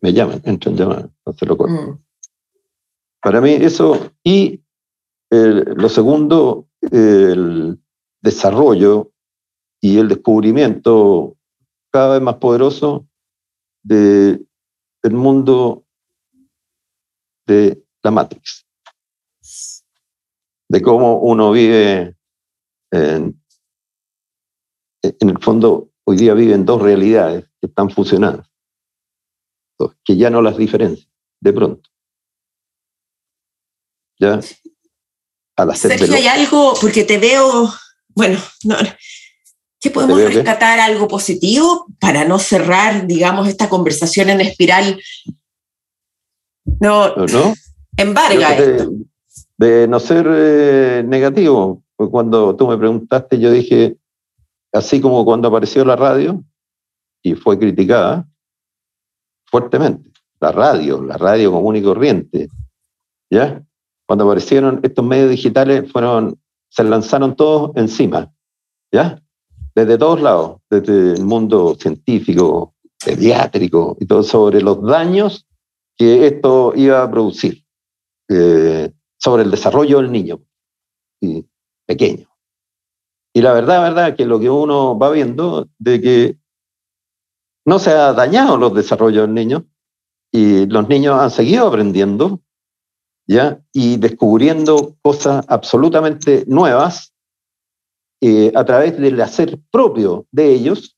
Me 0.00 0.12
llaman, 0.12 0.40
entran, 0.44 0.76
llaman, 0.76 1.12
no 1.26 1.32
se 1.32 1.46
lo 1.46 1.56
mm. 1.56 1.98
Para 3.20 3.40
mí 3.40 3.50
eso, 3.52 4.12
y 4.24 4.62
lo 5.30 5.88
segundo, 5.88 6.68
el 6.80 7.80
desarrollo 8.20 9.12
y 9.80 9.98
el 9.98 10.08
descubrimiento 10.08 11.36
cada 11.90 12.14
vez 12.14 12.22
más 12.22 12.36
poderoso 12.36 13.06
de, 13.82 14.44
del 15.02 15.12
mundo 15.12 15.84
de 17.46 17.84
la 18.02 18.10
Matrix, 18.10 18.66
de 20.68 20.82
cómo 20.82 21.18
uno 21.20 21.52
vive 21.52 22.16
en, 22.90 23.40
en 25.02 25.28
el 25.28 25.38
fondo, 25.38 25.90
hoy 26.04 26.16
día 26.16 26.34
viven 26.34 26.64
dos 26.64 26.80
realidades 26.80 27.44
que 27.60 27.66
están 27.66 27.90
fusionadas, 27.90 28.48
que 30.04 30.16
ya 30.16 30.30
no 30.30 30.42
las 30.42 30.56
diferencian, 30.56 31.08
de 31.40 31.52
pronto. 31.52 31.90
¿Ya? 34.18 34.40
A 35.56 35.74
Sergio, 35.74 36.14
hay 36.14 36.26
algo, 36.26 36.74
porque 36.80 37.04
te 37.04 37.18
veo, 37.18 37.72
bueno, 38.14 38.38
no, 38.64 38.76
¿Qué 39.82 39.90
podemos 39.90 40.22
rescatar 40.22 40.78
algo 40.78 41.08
positivo 41.08 41.86
para 41.98 42.24
no 42.24 42.38
cerrar, 42.38 43.08
digamos, 43.08 43.48
esta 43.48 43.68
conversación 43.68 44.30
en 44.30 44.40
espiral? 44.40 45.02
No, 46.78 47.16
no. 47.16 47.54
embarga 47.96 48.56
esto. 48.56 48.92
De, 49.58 49.88
no 49.88 49.98
ser 49.98 50.28
eh, 50.30 51.02
negativo, 51.04 51.82
cuando 51.96 52.54
tú 52.54 52.68
me 52.68 52.78
preguntaste, 52.78 53.40
yo 53.40 53.50
dije, 53.50 53.96
así 54.72 55.00
como 55.00 55.24
cuando 55.24 55.48
apareció 55.48 55.84
la 55.84 55.96
radio 55.96 56.44
y 57.20 57.34
fue 57.34 57.58
criticada 57.58 58.24
fuertemente, 59.52 60.10
la 60.40 60.50
radio, 60.50 61.00
la 61.00 61.16
radio 61.16 61.52
común 61.52 61.76
y 61.76 61.82
corriente, 61.82 62.48
¿ya? 63.30 63.62
Cuando 64.06 64.24
aparecieron 64.24 64.80
estos 64.82 65.04
medios 65.04 65.30
digitales, 65.30 65.92
fueron, 65.92 66.40
se 66.68 66.82
lanzaron 66.82 67.36
todos 67.36 67.70
encima, 67.76 68.32
¿ya? 68.90 69.22
desde 69.74 69.98
todos 69.98 70.20
lados, 70.20 70.60
desde 70.68 71.14
el 71.14 71.24
mundo 71.24 71.76
científico, 71.78 72.74
pediátrico 73.04 73.96
y 74.00 74.06
todo, 74.06 74.22
sobre 74.22 74.60
los 74.60 74.82
daños 74.82 75.46
que 75.96 76.26
esto 76.26 76.72
iba 76.76 77.02
a 77.02 77.10
producir, 77.10 77.64
eh, 78.28 78.92
sobre 79.18 79.44
el 79.44 79.50
desarrollo 79.50 79.98
del 79.98 80.12
niño 80.12 80.40
y 81.20 81.46
pequeño. 81.86 82.28
Y 83.34 83.40
la 83.40 83.52
verdad, 83.52 83.82
verdad, 83.82 84.16
que 84.16 84.26
lo 84.26 84.38
que 84.38 84.50
uno 84.50 84.98
va 84.98 85.10
viendo 85.10 85.68
de 85.78 86.00
que 86.00 86.36
no 87.64 87.78
se 87.78 87.90
ha 87.90 88.12
dañado 88.12 88.56
los 88.56 88.74
desarrollos 88.74 89.26
del 89.26 89.34
niño 89.34 89.64
y 90.32 90.66
los 90.66 90.88
niños 90.88 91.20
han 91.20 91.30
seguido 91.30 91.68
aprendiendo, 91.68 92.40
¿ya? 93.26 93.60
Y 93.72 93.96
descubriendo 93.98 94.96
cosas 95.02 95.44
absolutamente 95.48 96.44
nuevas 96.46 97.12
eh, 98.20 98.52
a 98.54 98.64
través 98.64 98.98
del 98.98 99.20
hacer 99.20 99.58
propio 99.70 100.26
de 100.30 100.52
ellos, 100.52 100.96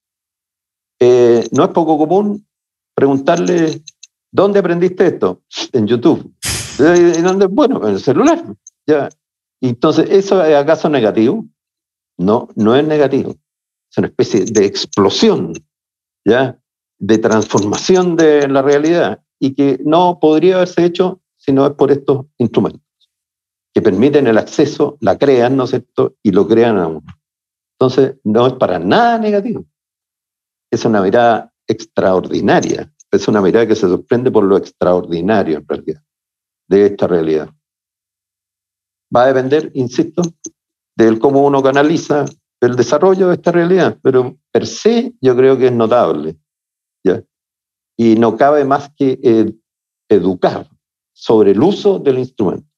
eh, 1.01 1.47
no 1.53 1.65
es 1.65 1.71
poco 1.71 1.99
común 1.99 2.47
preguntarle, 2.95 3.83
¿dónde 4.31 4.61
aprendiste 4.61 5.07
esto? 5.07 5.43
En 5.73 5.87
YouTube. 5.87 6.33
¿Y 6.79 7.23
dónde? 7.23 7.47
Bueno, 7.47 7.87
en 7.87 7.95
el 7.95 8.01
celular. 8.01 8.45
Ya. 8.87 9.09
Entonces, 9.61 10.09
¿eso 10.11 10.45
es 10.45 10.55
acaso 10.55 10.89
negativo? 10.89 11.45
No, 12.19 12.49
no 12.55 12.77
es 12.77 12.87
negativo. 12.87 13.35
Es 13.91 13.99
una 13.99 14.09
especie 14.09 14.45
de 14.45 14.67
explosión, 14.67 15.53
¿ya? 16.25 16.59
De 16.99 17.19
transformación 17.19 18.17
de 18.17 18.49
la 18.49 18.63
realidad 18.63 19.23
y 19.39 19.55
que 19.55 19.79
no 19.85 20.19
podría 20.21 20.57
haberse 20.57 20.85
hecho 20.85 21.21
si 21.37 21.53
no 21.53 21.67
es 21.67 21.73
por 21.73 21.91
estos 21.91 22.27
instrumentos 22.39 22.85
que 23.75 23.83
permiten 23.83 24.29
el 24.29 24.39
acceso, 24.39 24.97
la 25.01 25.19
crean, 25.19 25.57
¿no 25.57 25.65
es 25.65 25.71
cierto? 25.71 26.15
Y 26.23 26.31
lo 26.31 26.47
crean 26.47 26.79
a 26.79 26.87
uno. 26.87 27.03
Entonces, 27.73 28.17
no 28.23 28.47
es 28.47 28.53
para 28.53 28.79
nada 28.79 29.19
negativo. 29.19 29.67
Es 30.71 30.85
una 30.85 31.03
mirada 31.03 31.53
extraordinaria. 31.67 32.93
Es 33.11 33.27
una 33.27 33.41
mirada 33.41 33.67
que 33.67 33.75
se 33.75 33.89
sorprende 33.89 34.31
por 34.31 34.45
lo 34.45 34.57
extraordinario, 34.57 35.59
en 35.59 35.67
realidad, 35.67 36.03
de 36.69 36.87
esta 36.87 37.09
realidad. 37.09 37.51
Va 39.15 39.25
a 39.25 39.27
depender, 39.27 39.73
insisto, 39.75 40.23
de 40.97 41.19
cómo 41.19 41.45
uno 41.45 41.61
canaliza 41.61 42.27
el 42.61 42.77
desarrollo 42.77 43.29
de 43.29 43.35
esta 43.35 43.53
realidad, 43.53 43.99
pero 44.03 44.39
per 44.51 44.67
se 44.67 45.15
yo 45.21 45.37
creo 45.37 45.59
que 45.59 45.67
es 45.67 45.73
notable. 45.73 46.37
¿ya? 47.05 47.23
Y 47.97 48.17
no 48.17 48.37
cabe 48.37 48.65
más 48.65 48.91
que 48.97 49.55
educar 50.09 50.69
sobre 51.13 51.53
el 51.53 51.63
uso 51.63 51.99
del 51.99 52.19
instrumento 52.19 52.75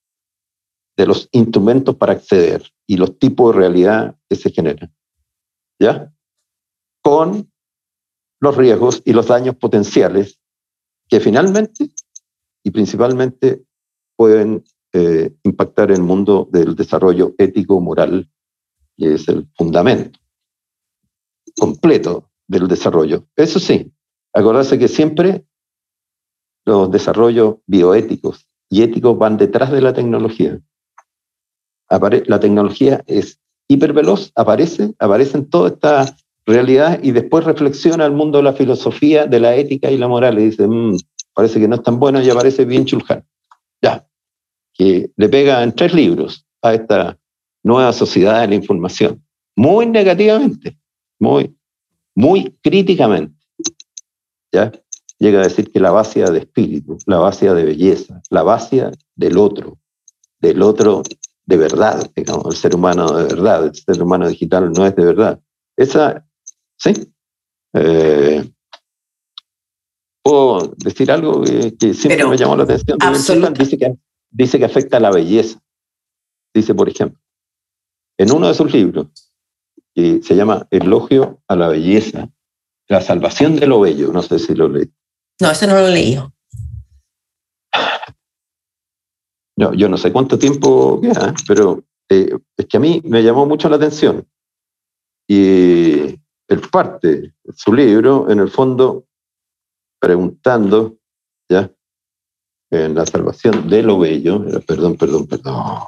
de 0.97 1.07
los 1.07 1.29
instrumentos 1.33 1.95
para 1.97 2.14
acceder 2.14 2.62
y 2.87 2.97
los 2.97 3.18
tipos 3.18 3.53
de 3.53 3.61
realidad 3.61 4.16
que 4.29 4.37
se 4.37 4.51
generan. 4.51 4.95
¿ya? 5.79 6.12
Con 7.03 7.53
los 8.41 8.57
riesgos 8.57 9.03
y 9.05 9.12
los 9.12 9.29
daños 9.29 9.57
potenciales 9.57 10.41
que 11.09 11.20
finalmente 11.20 11.91
y 12.64 12.70
principalmente 12.70 13.64
pueden 14.16 14.64
eh, 14.93 15.35
impactar 15.45 15.91
el 15.93 16.03
mundo 16.03 16.49
del 16.51 16.74
desarrollo 16.74 17.35
ético-moral, 17.39 18.29
que 18.97 19.14
es 19.14 19.28
el 19.28 19.49
fundamento 19.57 20.18
completo 21.59 22.30
del 22.47 22.68
desarrollo. 22.68 23.26
Eso 23.36 23.59
sí, 23.59 23.92
acordarse 24.32 24.78
que 24.78 24.88
siempre 24.88 25.44
los 26.64 26.90
desarrollos 26.90 27.57
bioéticos 27.66 28.47
y 28.68 28.82
éticos 28.82 29.16
van 29.16 29.36
detrás 29.36 29.70
de 29.70 29.80
la 29.80 29.92
tecnología. 29.92 30.61
la 31.88 32.40
tecnología 32.40 33.03
es 33.07 33.40
hiperveloz, 33.68 34.32
aparece, 34.34 34.94
aparece 34.99 35.38
en 35.38 35.49
toda 35.49 35.68
esta 35.68 36.16
realidad 36.44 37.01
y 37.03 37.12
después 37.12 37.44
reflexiona 37.44 38.07
el 38.07 38.12
mundo 38.12 38.38
de 38.38 38.44
la 38.44 38.53
filosofía, 38.53 39.26
de 39.26 39.40
la 39.40 39.55
ética 39.55 39.90
y 39.90 39.99
la 39.99 40.09
moral 40.09 40.38
y 40.38 40.47
dice, 40.47 40.66
mm, 40.66 40.97
parece 41.32 41.61
que 41.61 41.68
no 41.68 41.76
es 41.76 41.82
tan 41.82 41.99
bueno 41.99 42.20
y 42.20 42.30
aparece 42.30 42.64
bien 42.64 42.84
Chulhan. 42.84 43.24
Ya, 43.82 44.07
que 44.74 45.11
le 45.16 45.28
pega 45.28 45.62
en 45.62 45.72
tres 45.72 45.94
libros 45.94 46.44
a 46.62 46.74
esta 46.74 47.18
nueva 47.67 47.93
sociedad 47.93 48.43
de 48.43 48.47
la 48.47 48.55
información, 48.55 49.25
muy 49.57 49.87
negativamente, 49.87 50.79
muy, 51.19 51.59
muy 52.14 52.57
críticamente. 52.62 53.35
¿ya? 54.53 54.71
Llega 55.19 55.41
a 55.41 55.45
decir 55.49 55.73
que 55.73 55.81
la 55.81 55.91
vacía 55.91 56.27
de 56.27 56.39
espíritu, 56.39 56.97
la 57.07 57.19
vacía 57.19 57.55
de 57.55 57.64
belleza, 57.64 58.23
la 58.31 58.45
vacía 58.45 58.93
del 59.17 59.37
otro, 59.37 59.79
del 60.39 60.62
otro 60.62 61.03
de 61.45 61.57
verdad, 61.57 62.09
digamos, 62.14 62.55
el 62.55 62.57
ser 62.57 62.75
humano 62.77 63.11
de 63.11 63.25
verdad, 63.25 63.64
el 63.64 63.75
ser 63.75 64.01
humano 64.01 64.29
digital 64.29 64.73
no 64.73 64.87
es 64.87 64.95
de 64.95 65.05
verdad. 65.05 65.41
Esa, 65.77 66.25
sí. 66.77 66.93
Eh, 67.75 68.49
¿Puedo 70.23 70.73
decir 70.77 71.11
algo 71.11 71.43
que, 71.43 71.95
siempre 71.95 72.25
me 72.27 72.37
llamó 72.37 72.57
la 72.57 72.62
atención? 72.62 72.97
Dice 73.55 73.77
que 73.77 73.97
dice 74.31 74.59
que 74.59 74.64
afecta 74.67 74.99
a 74.99 75.01
la 75.01 75.11
belleza. 75.11 75.61
Dice, 76.55 76.75
por 76.75 76.89
ejemplo, 76.89 77.21
en 78.19 78.33
uno 78.33 78.49
de 78.49 78.55
sus 78.55 78.73
libros, 78.73 79.09
que 79.95 80.23
se 80.23 80.35
llama 80.35 80.67
Elogio 80.71 81.43
a 81.49 81.57
la 81.57 81.69
belleza, 81.69 82.29
la 82.89 83.01
salvación 83.01 83.57
de 83.57 83.67
lo 83.67 83.81
bello, 83.81 84.12
no 84.12 84.23
sé 84.23 84.39
si 84.39 84.55
lo 84.55 84.69
leí. 84.69 84.91
No, 85.41 85.51
ese 85.51 85.67
no 85.67 85.75
lo 85.75 85.89
leí. 85.89 86.19
No, 89.59 89.73
yo 89.73 89.89
no 89.89 89.97
sé 89.97 90.12
cuánto 90.12 90.39
tiempo 90.39 91.01
queda, 91.01 91.35
pero 91.49 91.83
eh, 92.11 92.39
es 92.57 92.67
que 92.67 92.77
a 92.77 92.81
mí 92.81 93.01
me 93.05 93.23
llamó 93.23 93.47
mucho 93.47 93.69
la 93.69 93.77
atención. 93.77 94.27
Y 95.27 96.21
él 96.49 96.61
parte 96.71 97.35
su 97.55 97.73
libro, 97.73 98.31
en 98.31 98.41
el 98.41 98.51
fondo, 98.51 99.07
preguntando, 99.99 100.99
¿ya? 101.49 101.71
en 102.71 102.95
la 102.95 103.07
salvación 103.07 103.69
de 103.69 103.83
lo 103.83 103.99
bello, 103.99 104.45
perdón, 104.67 104.97
perdón, 104.97 105.27
perdón. 105.27 105.81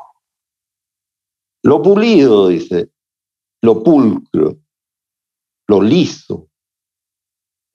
Lo 1.62 1.82
pulido, 1.82 2.48
dice, 2.48 2.90
lo 3.62 3.82
pulcro, 3.82 4.58
lo 5.68 5.82
liso. 5.82 6.48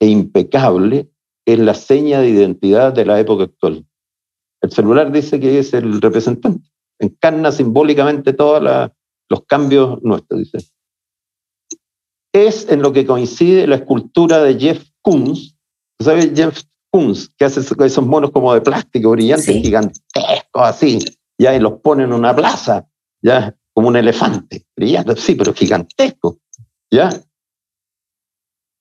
E 0.00 0.08
impecable 0.08 1.10
es 1.46 1.58
la 1.58 1.74
seña 1.74 2.20
de 2.20 2.30
identidad 2.30 2.92
de 2.92 3.04
la 3.04 3.20
época 3.20 3.44
actual. 3.44 3.86
El 4.60 4.72
celular 4.72 5.12
dice 5.12 5.38
que 5.38 5.58
es 5.58 5.74
el 5.74 6.00
representante, 6.00 6.68
encarna 6.98 7.52
simbólicamente 7.52 8.32
todos 8.32 8.62
los 9.30 9.44
cambios 9.46 10.02
nuestros, 10.02 10.40
dice. 10.40 10.70
Es 12.32 12.68
en 12.68 12.82
lo 12.82 12.92
que 12.92 13.06
coincide 13.06 13.66
la 13.66 13.76
escultura 13.76 14.42
de 14.42 14.58
Jeff 14.58 14.84
Koons. 15.02 15.56
¿Sabes 16.00 16.32
Jeff 16.34 16.64
que 17.36 17.44
hace 17.44 17.60
esos 17.60 18.06
monos 18.06 18.30
como 18.30 18.54
de 18.54 18.60
plástico 18.60 19.10
brillante, 19.10 19.52
gigantescos 19.52 20.62
así, 20.62 20.98
ya 21.36 21.54
y 21.54 21.58
los 21.58 21.80
pone 21.80 22.04
en 22.04 22.12
una 22.12 22.34
plaza, 22.34 22.86
ya 23.20 23.56
como 23.74 23.88
un 23.88 23.96
elefante, 23.96 24.66
brillante, 24.76 25.16
sí, 25.16 25.34
pero 25.34 25.52
gigantesco, 25.52 26.38
ya. 26.90 27.10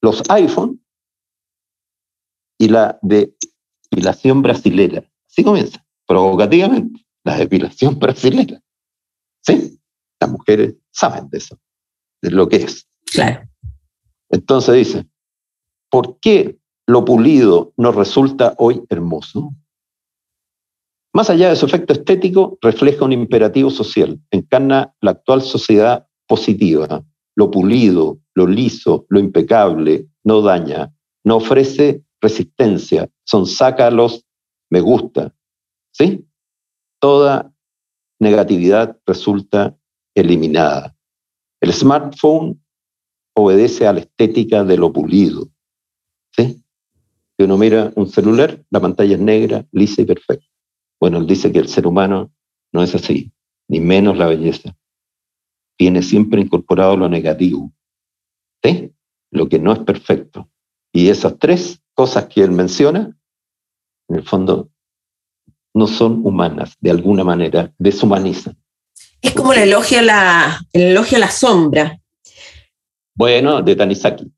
Los 0.02 0.22
iPhone 0.30 0.82
y 2.60 2.68
la 2.68 3.00
depilación 3.02 4.42
brasilera. 4.42 5.04
Así 5.28 5.44
comienza, 5.44 5.84
provocativamente, 6.06 7.06
la 7.24 7.38
depilación 7.38 7.98
brasilera. 8.00 8.62
¿Sí? 9.42 9.80
Las 10.20 10.30
mujeres 10.30 10.76
saben 10.92 11.28
de 11.30 11.40
eso, 11.40 11.60
de 12.22 12.32
lo 12.32 12.48
que 12.48 12.58
es. 12.58 12.88
Claro. 13.12 13.50
Entonces 14.30 14.76
dice, 14.76 15.08
¿por 15.90 16.20
qué 16.20 16.60
lo 16.86 17.04
pulido 17.04 17.74
nos 17.78 17.96
resulta 17.96 18.54
hoy 18.58 18.84
hermoso? 18.90 19.54
Más 21.14 21.30
allá 21.30 21.50
de 21.50 21.56
su 21.56 21.68
efecto 21.68 21.94
estético, 21.94 22.58
refleja 22.62 23.06
un 23.06 23.12
imperativo 23.12 23.70
social, 23.70 24.20
encarna 24.32 24.96
la 25.00 25.12
actual 25.12 25.44
sociedad 25.44 26.08
positiva. 26.28 27.06
Lo 27.36 27.52
pulido, 27.52 28.20
lo 28.34 28.48
liso, 28.48 29.06
lo 29.10 29.20
impecable, 29.20 30.08
no 30.24 30.42
daña, 30.42 30.92
no 31.24 31.38
ofrece 31.38 32.04
resistencia, 32.20 33.10
son 33.26 33.46
los 33.92 34.26
me 34.72 34.82
gusta. 34.82 35.36
¿Sí? 35.92 36.26
Toda 37.00 37.54
negatividad 38.20 38.98
resulta 39.06 39.78
eliminada. 40.16 40.96
El 41.62 41.74
smartphone 41.74 42.64
obedece 43.36 43.86
a 43.86 43.94
la 43.94 44.00
estética 44.00 44.64
de 44.64 44.78
lo 44.78 44.92
pulido. 44.92 45.50
¿Sí? 46.36 46.64
que 47.38 47.46
uno 47.46 47.58
mira 47.58 47.92
un 47.96 48.08
celular, 48.08 48.64
la 48.70 48.80
pantalla 48.80 49.16
es 49.16 49.22
negra, 49.22 49.66
lisa 49.72 50.02
y 50.02 50.06
perfecta. 50.06 50.53
Bueno, 51.04 51.18
él 51.18 51.28
dice 51.28 51.52
que 51.52 51.60
el 51.60 51.68
ser 51.68 51.86
humano 51.86 52.32
no 52.72 52.82
es 52.82 52.96
así, 52.96 53.34
ni 53.68 53.82
menos 53.82 54.18
la 54.18 54.26
belleza. 54.26 54.74
Tiene 55.78 56.02
siempre 56.02 56.40
incorporado 56.40 56.96
lo 56.96 57.10
negativo, 57.10 57.74
¿sí? 58.64 58.94
lo 59.30 59.50
que 59.50 59.60
no 59.60 59.74
es 59.74 59.80
perfecto. 59.80 60.50
Y 60.94 61.10
esas 61.10 61.38
tres 61.38 61.82
cosas 61.94 62.28
que 62.28 62.42
él 62.42 62.52
menciona, 62.52 63.14
en 64.08 64.16
el 64.16 64.24
fondo, 64.24 64.70
no 65.74 65.88
son 65.88 66.26
humanas, 66.26 66.78
de 66.80 66.92
alguna 66.92 67.26
manera, 67.26 67.74
deshumanizan. 67.78 68.58
Es 69.22 69.34
como 69.34 69.52
el 69.52 69.60
elogio 69.60 70.00
a 70.00 70.04
la, 70.04 70.68
el 70.72 70.84
elogio 70.84 71.18
a 71.18 71.20
la 71.20 71.32
sombra. 71.32 72.00
Bueno, 73.14 73.62
de 73.62 73.76
Tanizaki, 73.76 74.32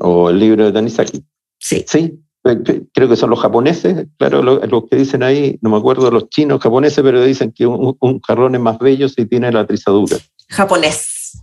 o 0.00 0.30
el 0.30 0.40
libro 0.40 0.64
de 0.64 0.72
Tanizaki. 0.72 1.24
Sí. 1.60 1.84
Sí, 1.86 2.23
creo 2.44 3.08
que 3.08 3.16
son 3.16 3.30
los 3.30 3.40
japoneses, 3.40 4.06
claro, 4.18 4.42
los 4.42 4.84
que 4.90 4.96
dicen 4.96 5.22
ahí, 5.22 5.58
no 5.62 5.70
me 5.70 5.78
acuerdo 5.78 6.10
los 6.10 6.28
chinos 6.28 6.60
japoneses, 6.60 7.02
pero 7.02 7.24
dicen 7.24 7.52
que 7.52 7.66
un, 7.66 8.20
jarrón 8.20 8.54
es 8.54 8.60
más 8.60 8.78
bello 8.78 9.08
si 9.08 9.24
tiene 9.24 9.50
la 9.50 9.66
trizadura. 9.66 10.18
Japonés. 10.50 11.38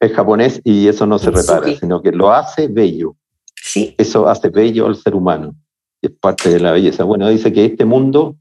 Es 0.00 0.12
japonés 0.12 0.60
y 0.64 0.88
eso 0.88 1.06
no 1.06 1.18
se 1.18 1.30
repara, 1.30 1.66
sino 1.78 2.00
que 2.00 2.12
lo 2.12 2.32
hace 2.32 2.68
bello. 2.68 3.16
Sí. 3.54 3.94
Eso 3.98 4.28
hace 4.28 4.48
bello 4.48 4.86
al 4.86 4.96
ser 4.96 5.14
humano. 5.14 5.54
Es 6.00 6.12
parte 6.12 6.48
de 6.48 6.60
la 6.60 6.72
belleza. 6.72 7.04
Bueno, 7.04 7.28
dice 7.28 7.52
que 7.52 7.66
este 7.66 7.84
mundo 7.84 8.36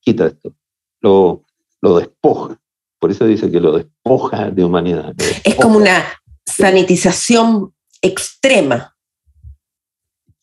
quita 0.00 0.26
esto, 0.26 0.52
lo, 1.00 1.44
lo 1.80 1.98
despoja. 1.98 2.58
Por 2.98 3.10
eso 3.12 3.24
dice 3.24 3.50
que 3.50 3.60
lo 3.60 3.76
despoja 3.76 4.50
de 4.50 4.64
humanidad. 4.64 5.14
Es 5.44 5.54
como 5.54 5.76
una 5.76 6.02
sanitización 6.44 7.72
extrema. 8.02 8.95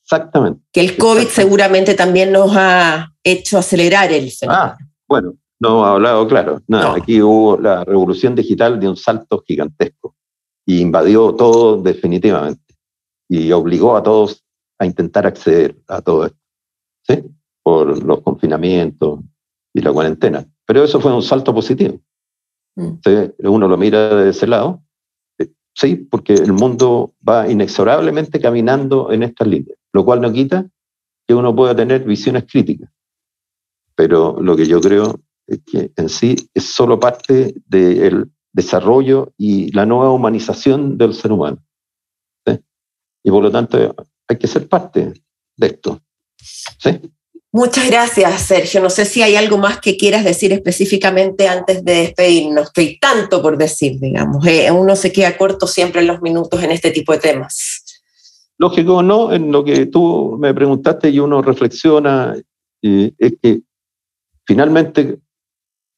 Exactamente. 0.04 0.62
Que 0.72 0.82
el 0.82 0.98
COVID 0.98 1.28
seguramente 1.28 1.96
también 1.96 2.32
nos 2.32 2.52
ha 2.56 3.14
hecho 3.24 3.58
acelerar 3.58 4.12
el 4.12 4.30
Ah, 4.48 4.76
bueno, 5.08 5.36
no 5.60 5.86
ha 5.86 5.94
hablado 5.94 6.28
claro. 6.28 6.62
Nada, 6.68 6.96
aquí 6.96 7.22
hubo 7.22 7.58
la 7.58 7.84
revolución 7.86 8.36
digital 8.36 8.80
de 8.80 8.90
un 8.90 8.98
salto 8.98 9.44
gigantesco 9.48 10.16
y 10.66 10.82
invadió 10.82 11.34
todo 11.34 11.82
definitivamente 11.82 12.76
y 13.30 13.52
obligó 13.54 13.96
a 13.96 14.04
todos 14.04 14.44
a 14.78 14.86
intentar 14.86 15.26
acceder 15.26 15.78
a 15.88 16.02
todo 16.02 16.26
esto, 16.26 16.40
¿sí? 17.08 17.24
Por 17.64 18.04
los 18.04 18.22
confinamientos 18.22 19.22
y 19.74 19.82
la 19.82 19.94
cuarentena. 19.94 20.46
Pero 20.66 20.84
eso 20.84 21.00
fue 21.00 21.14
un 21.14 21.24
salto 21.24 21.54
positivo. 21.54 22.00
Mm. 22.76 22.98
Uno 23.46 23.68
lo 23.68 23.78
mira 23.78 24.16
de 24.16 24.32
ese 24.32 24.48
lado, 24.48 24.84
eh, 25.40 25.50
sí, 25.74 25.96
porque 25.96 26.34
el 26.34 26.52
mundo 26.52 27.14
va 27.28 27.50
inexorablemente 27.50 28.42
caminando 28.42 29.12
en 29.12 29.24
estas 29.24 29.48
líneas 29.48 29.78
lo 29.94 30.04
cual 30.04 30.22
no 30.22 30.34
quita 30.34 30.68
que 31.28 31.34
uno 31.34 31.56
pueda 31.56 31.76
tener 31.76 32.04
visiones 32.04 32.46
críticas. 32.52 32.90
Pero 33.96 34.42
lo 34.42 34.56
que 34.56 34.66
yo 34.66 34.82
creo 34.82 35.22
es 35.48 35.60
que 35.66 35.92
en 35.96 36.10
sí 36.10 36.36
es 36.54 36.66
solo 36.66 37.00
parte 37.00 37.54
del 37.66 38.32
desarrollo 38.52 39.34
y 39.38 39.72
la 39.72 39.86
nueva 39.86 40.12
humanización 40.12 40.98
del 40.98 41.14
ser 41.14 41.32
humano. 41.32 41.64
Y 43.26 43.32
por 43.32 43.42
lo 43.42 43.52
tanto 43.52 43.96
hay 44.28 44.38
que 44.38 44.48
ser 44.48 44.68
parte 44.68 45.14
de 45.56 45.68
esto. 45.68 46.02
Muchas 47.54 47.88
gracias, 47.88 48.42
Sergio. 48.42 48.82
No 48.82 48.90
sé 48.90 49.06
si 49.06 49.22
hay 49.22 49.36
algo 49.36 49.58
más 49.58 49.80
que 49.80 49.96
quieras 49.96 50.24
decir 50.24 50.52
específicamente 50.52 51.48
antes 51.48 51.86
de 51.86 51.94
despedirnos, 51.94 52.72
que 52.72 52.82
hay 52.82 53.00
tanto 53.00 53.42
por 53.42 53.58
decir, 53.58 54.00
digamos. 54.00 54.46
Eh, 54.48 54.72
uno 54.72 54.96
se 54.96 55.12
queda 55.14 55.38
corto 55.38 55.68
siempre 55.68 56.02
en 56.02 56.08
los 56.08 56.22
minutos 56.22 56.62
en 56.64 56.72
este 56.72 56.90
tipo 56.90 57.14
de 57.14 57.20
temas. 57.20 57.83
Lógico, 58.58 59.02
no, 59.02 59.34
en 59.34 59.52
lo 59.52 59.64
que 59.64 59.88
tú 59.88 60.38
me 60.40 60.54
preguntaste 60.54 61.10
y 61.10 61.20
uno 61.20 61.42
reflexiona, 61.42 62.36
es 62.82 63.34
que 63.42 63.62
finalmente, 64.46 65.20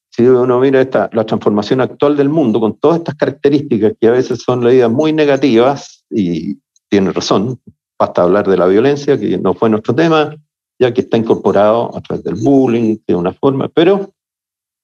si 0.10 0.24
uno 0.24 0.60
mira 0.60 0.82
esta, 0.82 1.10
la 1.14 1.26
transformación 1.26 1.82
actual 1.82 2.16
del 2.16 2.30
mundo, 2.30 2.60
con 2.60 2.78
todas 2.80 3.00
estas 3.00 3.16
características 3.16 3.94
que 4.00 4.08
a 4.08 4.12
veces 4.12 4.42
son 4.42 4.64
leídas 4.64 4.90
muy 4.90 5.12
negativas, 5.12 6.06
y 6.10 6.58
tiene 6.90 7.12
razón, 7.12 7.60
basta 8.00 8.24
hablar 8.24 8.48
de 8.48 8.58
la 8.58 8.68
violencia, 8.68 9.20
que 9.20 9.38
no 9.38 9.54
fue 9.54 9.70
nuestro 9.70 9.94
tema, 9.94 10.36
ya 10.80 10.94
que 10.94 11.02
está 11.02 11.18
incorporado 11.18 11.96
a 11.96 12.02
través 12.02 12.24
del 12.24 12.36
bullying, 12.36 12.98
de 13.08 13.16
una 13.16 13.34
forma, 13.34 13.70
pero 13.70 14.14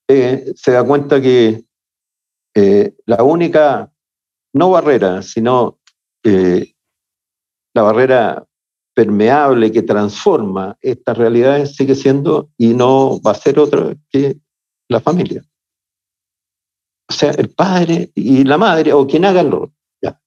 eh, 0.07 0.53
se 0.55 0.72
da 0.72 0.84
cuenta 0.84 1.22
que 1.22 1.63
eh, 2.53 2.93
la 3.05 3.24
única, 3.24 3.91
no 4.53 4.72
barrera, 4.72 5.22
sino 5.22 5.80
eh, 6.24 6.74
la 7.74 7.82
barrera 7.84 8.45
permeable 8.93 9.72
que 9.72 9.82
transforma 9.82 10.78
estas 10.82 11.17
realidades 11.17 11.76
sigue 11.76 11.95
siendo 11.95 12.49
y 12.57 12.74
no 12.74 13.22
va 13.22 13.32
a 13.32 13.36
ser 13.36 13.59
otra 13.59 13.95
que 14.09 14.38
la 14.89 14.99
familia. 14.99 15.43
O 17.09 17.13
sea, 17.13 17.32
el 17.32 17.49
padre 17.49 18.11
y 18.15 18.43
la 18.43 18.57
madre, 18.57 18.93
o 18.93 19.07
quien 19.07 19.26
haga 19.26 19.41
el 19.41 19.51
rol. 19.51 19.74
Ya. 20.01 20.22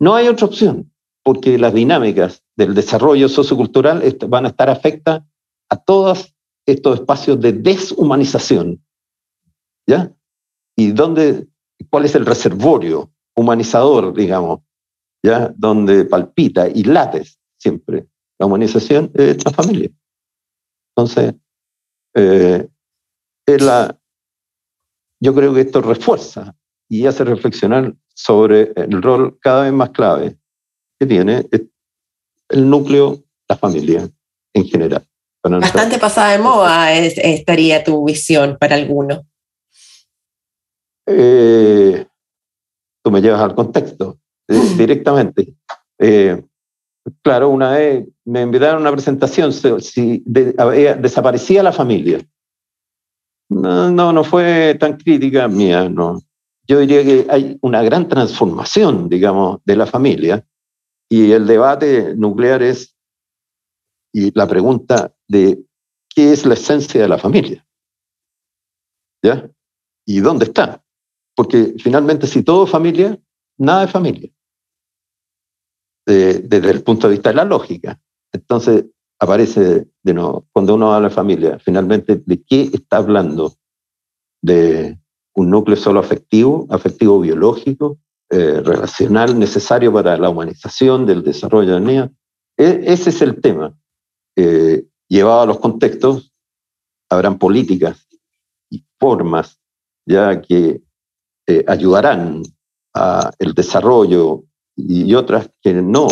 No 0.00 0.14
hay 0.14 0.28
otra 0.28 0.46
opción 0.46 0.92
porque 1.22 1.58
las 1.58 1.74
dinámicas 1.74 2.42
del 2.56 2.74
desarrollo 2.74 3.28
sociocultural 3.28 4.02
van 4.28 4.46
a 4.46 4.48
estar 4.48 4.70
afectas 4.70 5.22
a 5.68 5.76
todos 5.76 6.34
estos 6.66 7.00
espacios 7.00 7.40
de 7.40 7.52
deshumanización. 7.52 8.82
¿Ya? 9.86 10.14
¿Y 10.76 10.92
dónde, 10.92 11.48
cuál 11.90 12.04
es 12.04 12.14
el 12.14 12.24
reservorio 12.24 13.10
humanizador, 13.34 14.14
digamos, 14.14 14.60
¿ya? 15.22 15.52
Donde 15.56 16.04
palpita 16.04 16.68
y 16.68 16.84
late 16.84 17.24
siempre 17.56 18.06
la 18.38 18.46
humanización 18.46 19.10
de 19.12 19.32
esta 19.32 19.50
familia. 19.50 19.90
Entonces, 20.96 21.34
eh, 22.14 22.68
es 23.46 23.62
la, 23.62 23.98
yo 25.20 25.34
creo 25.34 25.54
que 25.54 25.62
esto 25.62 25.80
refuerza 25.80 26.54
y 26.88 27.06
hace 27.06 27.24
reflexionar 27.24 27.94
sobre 28.14 28.72
el 28.76 29.02
rol 29.02 29.38
cada 29.40 29.64
vez 29.64 29.72
más 29.72 29.90
clave 29.90 30.38
que 30.98 31.06
tiene 31.06 31.48
el 32.48 32.70
núcleo, 32.70 33.24
la 33.48 33.56
familia 33.56 34.08
en 34.54 34.64
general. 34.64 35.06
Bastante 35.42 35.98
pasada 35.98 36.32
de 36.32 36.38
moda 36.38 36.92
estaría 36.92 37.84
tu 37.84 38.04
visión 38.04 38.56
para 38.58 38.74
alguno. 38.74 39.24
Eh, 41.06 42.06
tú 43.02 43.10
me 43.10 43.20
llevas 43.20 43.40
al 43.40 43.54
contexto 43.54 44.18
eh, 44.48 44.74
directamente. 44.76 45.54
Eh, 45.98 46.42
claro, 47.22 47.50
una 47.50 47.72
vez 47.72 48.06
me 48.24 48.42
invitaron 48.42 48.82
una 48.82 48.92
presentación, 48.92 49.52
si 49.52 50.22
desaparecía 50.26 51.62
la 51.62 51.72
familia. 51.72 52.20
No, 53.50 53.90
no, 53.90 54.12
no 54.12 54.24
fue 54.24 54.76
tan 54.78 54.96
crítica 54.96 55.48
mía, 55.48 55.88
no. 55.88 56.20
Yo 56.66 56.80
diría 56.80 57.02
que 57.02 57.26
hay 57.30 57.58
una 57.62 57.82
gran 57.82 58.08
transformación, 58.08 59.08
digamos, 59.08 59.60
de 59.64 59.76
la 59.76 59.86
familia 59.86 60.44
y 61.08 61.32
el 61.32 61.46
debate 61.46 62.14
nuclear 62.14 62.62
es, 62.62 62.94
y 64.12 64.30
la 64.36 64.46
pregunta 64.46 65.14
de 65.26 65.64
qué 66.14 66.32
es 66.32 66.44
la 66.44 66.54
esencia 66.54 67.00
de 67.00 67.08
la 67.08 67.18
familia. 67.18 67.66
¿Ya? 69.22 69.50
¿Y 70.06 70.20
dónde 70.20 70.44
está? 70.44 70.84
Porque 71.34 71.74
finalmente 71.78 72.26
si 72.26 72.42
todo 72.42 72.64
es 72.64 72.70
familia, 72.70 73.18
nada 73.56 73.84
es 73.84 73.90
familia. 73.90 74.30
Desde 76.14 76.70
el 76.70 76.82
punto 76.82 77.08
de 77.08 77.14
vista 77.14 77.30
de 77.30 77.36
la 77.36 77.44
lógica. 77.44 78.00
Entonces 78.32 78.84
aparece 79.18 79.86
de 80.02 80.42
cuando 80.52 80.74
uno 80.74 80.92
habla 80.92 81.08
de 81.08 81.14
familia, 81.14 81.58
finalmente, 81.58 82.22
¿de 82.24 82.42
qué 82.42 82.70
está 82.72 82.98
hablando? 82.98 83.54
¿De 84.40 84.98
un 85.34 85.50
núcleo 85.50 85.76
solo 85.76 86.00
afectivo, 86.00 86.66
afectivo 86.70 87.20
biológico, 87.20 87.98
eh, 88.30 88.60
relacional 88.62 89.38
necesario 89.38 89.92
para 89.92 90.18
la 90.18 90.28
humanización 90.28 91.06
del 91.06 91.22
desarrollo 91.22 91.74
del 91.74 91.84
niño. 91.84 92.12
E, 92.58 92.82
ese 92.86 93.08
es 93.10 93.22
el 93.22 93.40
tema. 93.40 93.74
Eh, 94.36 94.84
llevado 95.08 95.40
a 95.40 95.46
los 95.46 95.60
contextos, 95.60 96.32
habrán 97.08 97.38
políticas 97.38 98.06
y 98.68 98.84
formas 98.98 99.58
ya 100.04 100.42
que 100.42 100.82
eh, 101.46 101.64
ayudarán 101.66 102.42
al 102.92 103.54
desarrollo 103.54 104.44
y 104.80 105.12
otras 105.14 105.50
que 105.60 105.74
no 105.74 106.06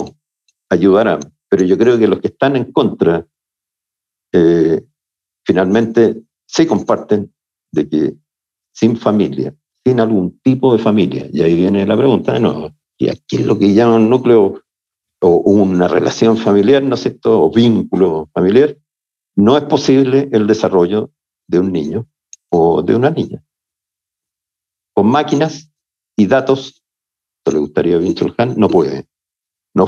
ayudarán. 0.69 1.21
Pero 1.49 1.65
yo 1.65 1.79
creo 1.79 1.97
que 1.99 2.09
los 2.09 2.21
que 2.21 2.29
están 2.29 2.57
en 2.57 2.73
contra 2.73 3.27
finalmente 5.47 6.23
se 6.47 6.67
comparten 6.67 7.33
de 7.73 7.89
que 7.89 8.17
sin 8.75 8.97
familia 8.97 9.55
tiene 9.83 10.03
algún 10.03 10.41
tipo 10.41 10.77
de 10.77 10.83
familia. 10.83 11.29
Y 11.33 11.41
ahí 11.43 11.55
viene 11.55 11.87
la 11.87 11.97
pregunta, 11.97 12.39
no, 12.39 12.77
¿qué 12.99 13.15
es 13.31 13.47
lo 13.47 13.59
que 13.59 13.73
llaman 13.73 14.11
núcleo 14.11 14.63
o 15.21 15.37
una 15.37 15.89
relación 15.89 16.37
familiar, 16.37 16.83
no 16.83 16.97
es 16.97 17.07
esto, 17.07 17.45
o 17.45 17.51
vínculo 17.51 18.29
familiar? 18.35 18.77
No 19.37 19.57
es 19.57 19.65
posible 19.65 20.29
el 20.33 20.47
desarrollo 20.47 21.13
de 21.47 21.61
un 21.61 21.73
niño 21.73 22.07
o 22.51 22.83
de 22.83 22.97
una 22.97 23.11
niña. 23.11 23.43
Con 24.93 25.07
máquinas 25.07 25.73
y 26.17 26.27
datos, 26.27 26.83
le 27.51 27.59
gustaría 27.59 27.97
a 27.97 28.47
no 28.47 28.69
puede. 28.69 29.07
No, 29.75 29.87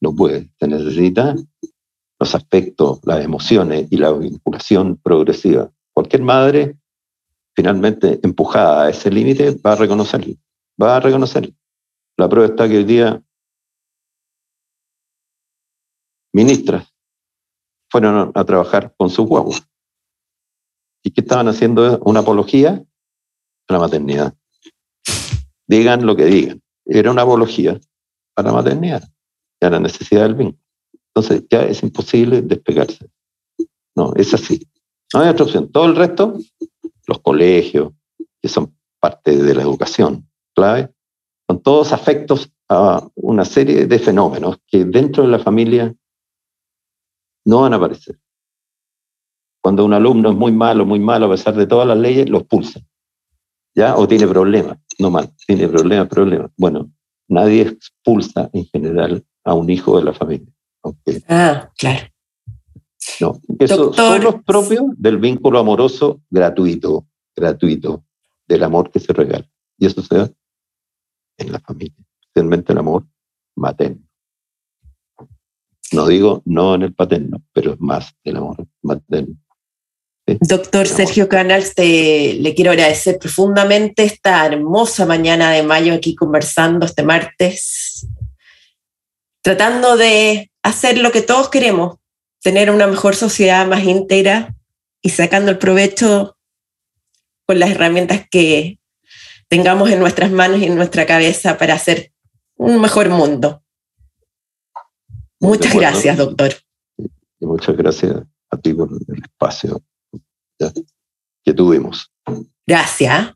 no 0.00 0.14
puede. 0.14 0.50
Se 0.58 0.68
necesita 0.68 1.34
los 2.18 2.34
aspectos, 2.34 3.00
las 3.04 3.24
emociones 3.24 3.88
y 3.90 3.96
la 3.96 4.12
vinculación 4.12 4.96
progresiva. 4.96 5.70
Cualquier 5.92 6.22
madre 6.22 6.76
finalmente 7.54 8.20
empujada 8.22 8.84
a 8.84 8.90
ese 8.90 9.10
límite, 9.10 9.56
va 9.64 9.72
a 9.72 9.76
reconocerlo. 9.76 10.34
Va 10.80 10.96
a 10.96 11.00
reconocerlo. 11.00 11.52
La 12.16 12.28
prueba 12.28 12.48
está 12.48 12.68
que 12.68 12.78
hoy 12.78 12.84
día 12.84 13.22
ministras 16.32 16.92
fueron 17.90 18.32
a 18.34 18.44
trabajar 18.44 18.94
con 18.96 19.10
sus 19.10 19.26
guaguas. 19.26 19.62
¿Y 21.02 21.10
que 21.10 21.20
estaban 21.20 21.48
haciendo? 21.48 21.98
Una 22.04 22.20
apología 22.20 22.84
a 23.68 23.72
la 23.72 23.78
maternidad. 23.78 24.34
Digan 25.66 26.06
lo 26.06 26.16
que 26.16 26.24
digan. 26.24 26.62
Era 26.84 27.10
una 27.10 27.22
apología 27.22 27.78
a 28.36 28.42
la 28.42 28.52
maternidad 28.52 29.02
a 29.66 29.70
la 29.70 29.80
necesidad 29.80 30.22
del 30.22 30.34
vínculo. 30.34 30.62
Entonces 31.14 31.44
ya 31.50 31.62
es 31.62 31.82
imposible 31.82 32.42
despegarse. 32.42 33.08
No, 33.94 34.12
es 34.16 34.32
así. 34.34 34.66
No 35.14 35.20
hay 35.20 35.28
otra 35.28 35.44
opción. 35.44 35.70
Todo 35.70 35.86
el 35.86 35.96
resto 35.96 36.38
los 37.06 37.18
colegios, 37.20 37.92
que 38.40 38.48
son 38.48 38.76
parte 39.00 39.36
de 39.36 39.54
la 39.54 39.62
educación 39.62 40.28
clave, 40.54 40.92
son 41.48 41.60
todos 41.62 41.92
afectos 41.92 42.50
a 42.68 43.06
una 43.16 43.44
serie 43.44 43.86
de 43.86 43.98
fenómenos 43.98 44.58
que 44.66 44.84
dentro 44.84 45.24
de 45.24 45.28
la 45.28 45.38
familia 45.38 45.94
no 47.44 47.62
van 47.62 47.74
a 47.74 47.76
aparecer. 47.76 48.18
Cuando 49.60 49.84
un 49.84 49.92
alumno 49.92 50.30
es 50.30 50.36
muy 50.36 50.52
malo, 50.52 50.86
muy 50.86 51.00
malo, 51.00 51.26
a 51.26 51.30
pesar 51.30 51.54
de 51.54 51.66
todas 51.66 51.86
las 51.86 51.98
leyes, 51.98 52.28
lo 52.28 52.38
expulsan. 52.38 52.86
¿Ya? 53.74 53.96
O 53.96 54.06
tiene 54.06 54.26
problemas, 54.26 54.78
no 55.02 55.10
mal, 55.10 55.30
tiene 55.46 55.68
problemas, 55.68 56.08
problemas. 56.08 56.50
Bueno, 56.56 56.90
nadie 57.28 57.62
expulsa 57.62 58.48
en 58.52 58.64
general 58.66 59.24
a 59.44 59.54
un 59.54 59.68
hijo 59.68 59.98
de 59.98 60.04
la 60.04 60.14
familia. 60.14 60.48
Ah, 61.28 61.70
claro. 61.76 62.06
No, 63.20 63.40
eso 63.58 63.92
son 63.92 64.22
los 64.22 64.42
propios 64.44 64.84
del 64.96 65.18
vínculo 65.18 65.58
amoroso 65.58 66.22
gratuito, 66.30 67.06
gratuito, 67.34 68.04
del 68.46 68.62
amor 68.62 68.90
que 68.90 69.00
se 69.00 69.12
regala. 69.12 69.48
Y 69.76 69.86
eso 69.86 70.02
se 70.02 70.16
da 70.16 70.30
en 71.36 71.52
la 71.52 71.58
familia, 71.58 71.96
especialmente 72.20 72.72
el 72.72 72.78
amor 72.78 73.06
materno. 73.56 74.02
No 75.92 76.06
digo 76.06 76.42
no 76.44 76.74
en 76.74 76.82
el 76.82 76.94
paterno, 76.94 77.42
pero 77.52 77.72
es 77.72 77.80
más 77.80 78.14
el 78.22 78.36
amor 78.36 78.66
materno. 78.82 79.34
Doctor 80.26 80.86
Sergio 80.86 81.28
Canals, 81.28 81.74
te, 81.74 82.34
le 82.34 82.54
quiero 82.54 82.70
agradecer 82.70 83.18
profundamente 83.18 84.04
esta 84.04 84.46
hermosa 84.46 85.04
mañana 85.04 85.50
de 85.50 85.64
mayo 85.64 85.94
aquí 85.94 86.14
conversando 86.14 86.86
este 86.86 87.02
martes, 87.02 88.06
tratando 89.42 89.96
de 89.96 90.50
hacer 90.62 90.98
lo 90.98 91.10
que 91.10 91.22
todos 91.22 91.48
queremos, 91.48 91.96
tener 92.40 92.70
una 92.70 92.86
mejor 92.86 93.16
sociedad 93.16 93.66
más 93.66 93.82
íntegra 93.82 94.54
y 95.00 95.10
sacando 95.10 95.50
el 95.50 95.58
provecho 95.58 96.36
con 97.44 97.58
las 97.58 97.70
herramientas 97.70 98.24
que 98.30 98.78
tengamos 99.48 99.90
en 99.90 99.98
nuestras 99.98 100.30
manos 100.30 100.60
y 100.60 100.66
en 100.66 100.76
nuestra 100.76 101.04
cabeza 101.04 101.58
para 101.58 101.74
hacer 101.74 102.12
un 102.56 102.80
mejor 102.80 103.08
mundo. 103.08 103.62
Muchas 105.40 105.74
gracias, 105.74 106.16
doctor. 106.16 106.54
Y 106.96 107.46
muchas 107.46 107.76
gracias 107.76 108.22
a 108.50 108.56
ti 108.56 108.72
por 108.72 108.88
el 108.92 109.22
espacio 109.24 109.82
que 111.44 111.54
tuvimos. 111.54 112.12
Gracias. 112.66 113.32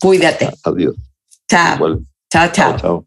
Cuídate. 0.00 0.50
Adiós. 0.64 0.94
Chao. 1.48 2.00
Chao, 2.30 2.52
chao. 2.52 2.76
chao. 2.78 3.04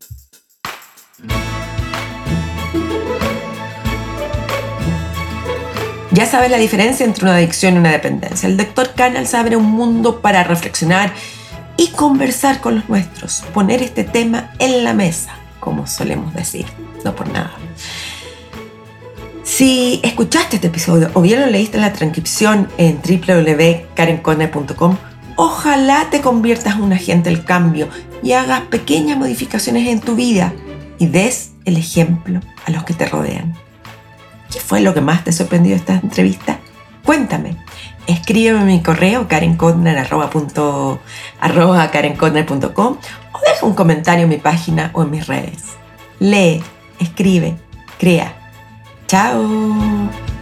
Ya 6.12 6.26
sabes 6.26 6.50
la 6.50 6.58
diferencia 6.58 7.06
entre 7.06 7.26
una 7.26 7.36
adicción 7.36 7.76
y 7.76 7.78
una 7.80 7.92
dependencia. 7.92 8.48
El 8.48 8.56
doctor 8.56 8.94
Canals 8.96 9.34
abre 9.34 9.58
un 9.58 9.66
mundo 9.66 10.22
para 10.22 10.46
reflexionar 10.46 11.12
y 11.76 11.90
conversar 11.90 12.62
con 12.62 12.76
los 12.76 12.88
nuestros, 12.88 13.44
poner 13.54 13.82
este 13.82 14.06
tema 14.06 14.54
en 14.60 14.86
la 14.86 14.94
mesa, 14.94 15.36
como 15.60 15.88
solemos 15.88 16.34
decir, 16.34 16.66
no 17.04 17.14
por 17.14 17.28
nada. 17.28 17.52
Si 19.46 20.02
escuchaste 20.04 20.56
este 20.56 20.68
episodio 20.68 21.12
o 21.14 21.22
bien 21.22 21.40
lo 21.40 21.46
leíste 21.46 21.78
en 21.78 21.84
la 21.84 21.94
transcripción 21.94 22.68
en 22.80 23.00
www.karenconner.com, 23.00 24.98
ojalá 25.36 26.08
te 26.10 26.22
conviertas 26.22 26.76
en 26.76 26.82
un 26.82 26.94
agente 26.94 27.30
del 27.30 27.46
cambio 27.46 27.88
y 28.24 28.32
hagas 28.32 28.62
pequeñas 28.62 29.20
modificaciones 29.20 29.88
en 29.88 30.02
tu 30.02 30.16
vida 30.16 30.52
y 30.98 31.06
des 31.06 31.52
el 31.64 31.78
ejemplo 31.78 32.40
a 32.66 32.72
los 32.72 32.86
que 32.86 32.96
te 32.96 33.06
rodean. 33.06 33.54
¿Qué 34.52 34.60
fue 34.60 34.82
lo 34.82 34.96
que 34.96 35.02
más 35.02 35.24
te 35.24 35.32
sorprendió 35.32 35.74
de 35.74 35.78
esta 35.78 35.94
entrevista? 35.94 36.60
Cuéntame. 37.06 37.56
Escríbeme 38.08 38.62
en 38.62 38.66
mi 38.66 38.82
correo 38.82 39.28
karenconner.com 39.28 40.58
o 41.42 43.40
deja 43.46 43.66
un 43.66 43.76
comentario 43.76 44.24
en 44.24 44.30
mi 44.30 44.38
página 44.38 44.90
o 44.94 45.04
en 45.04 45.12
mis 45.12 45.28
redes. 45.28 45.66
Lee, 46.20 46.64
escribe, 47.00 47.56
crea. 48.00 48.35
Chao. 49.08 50.35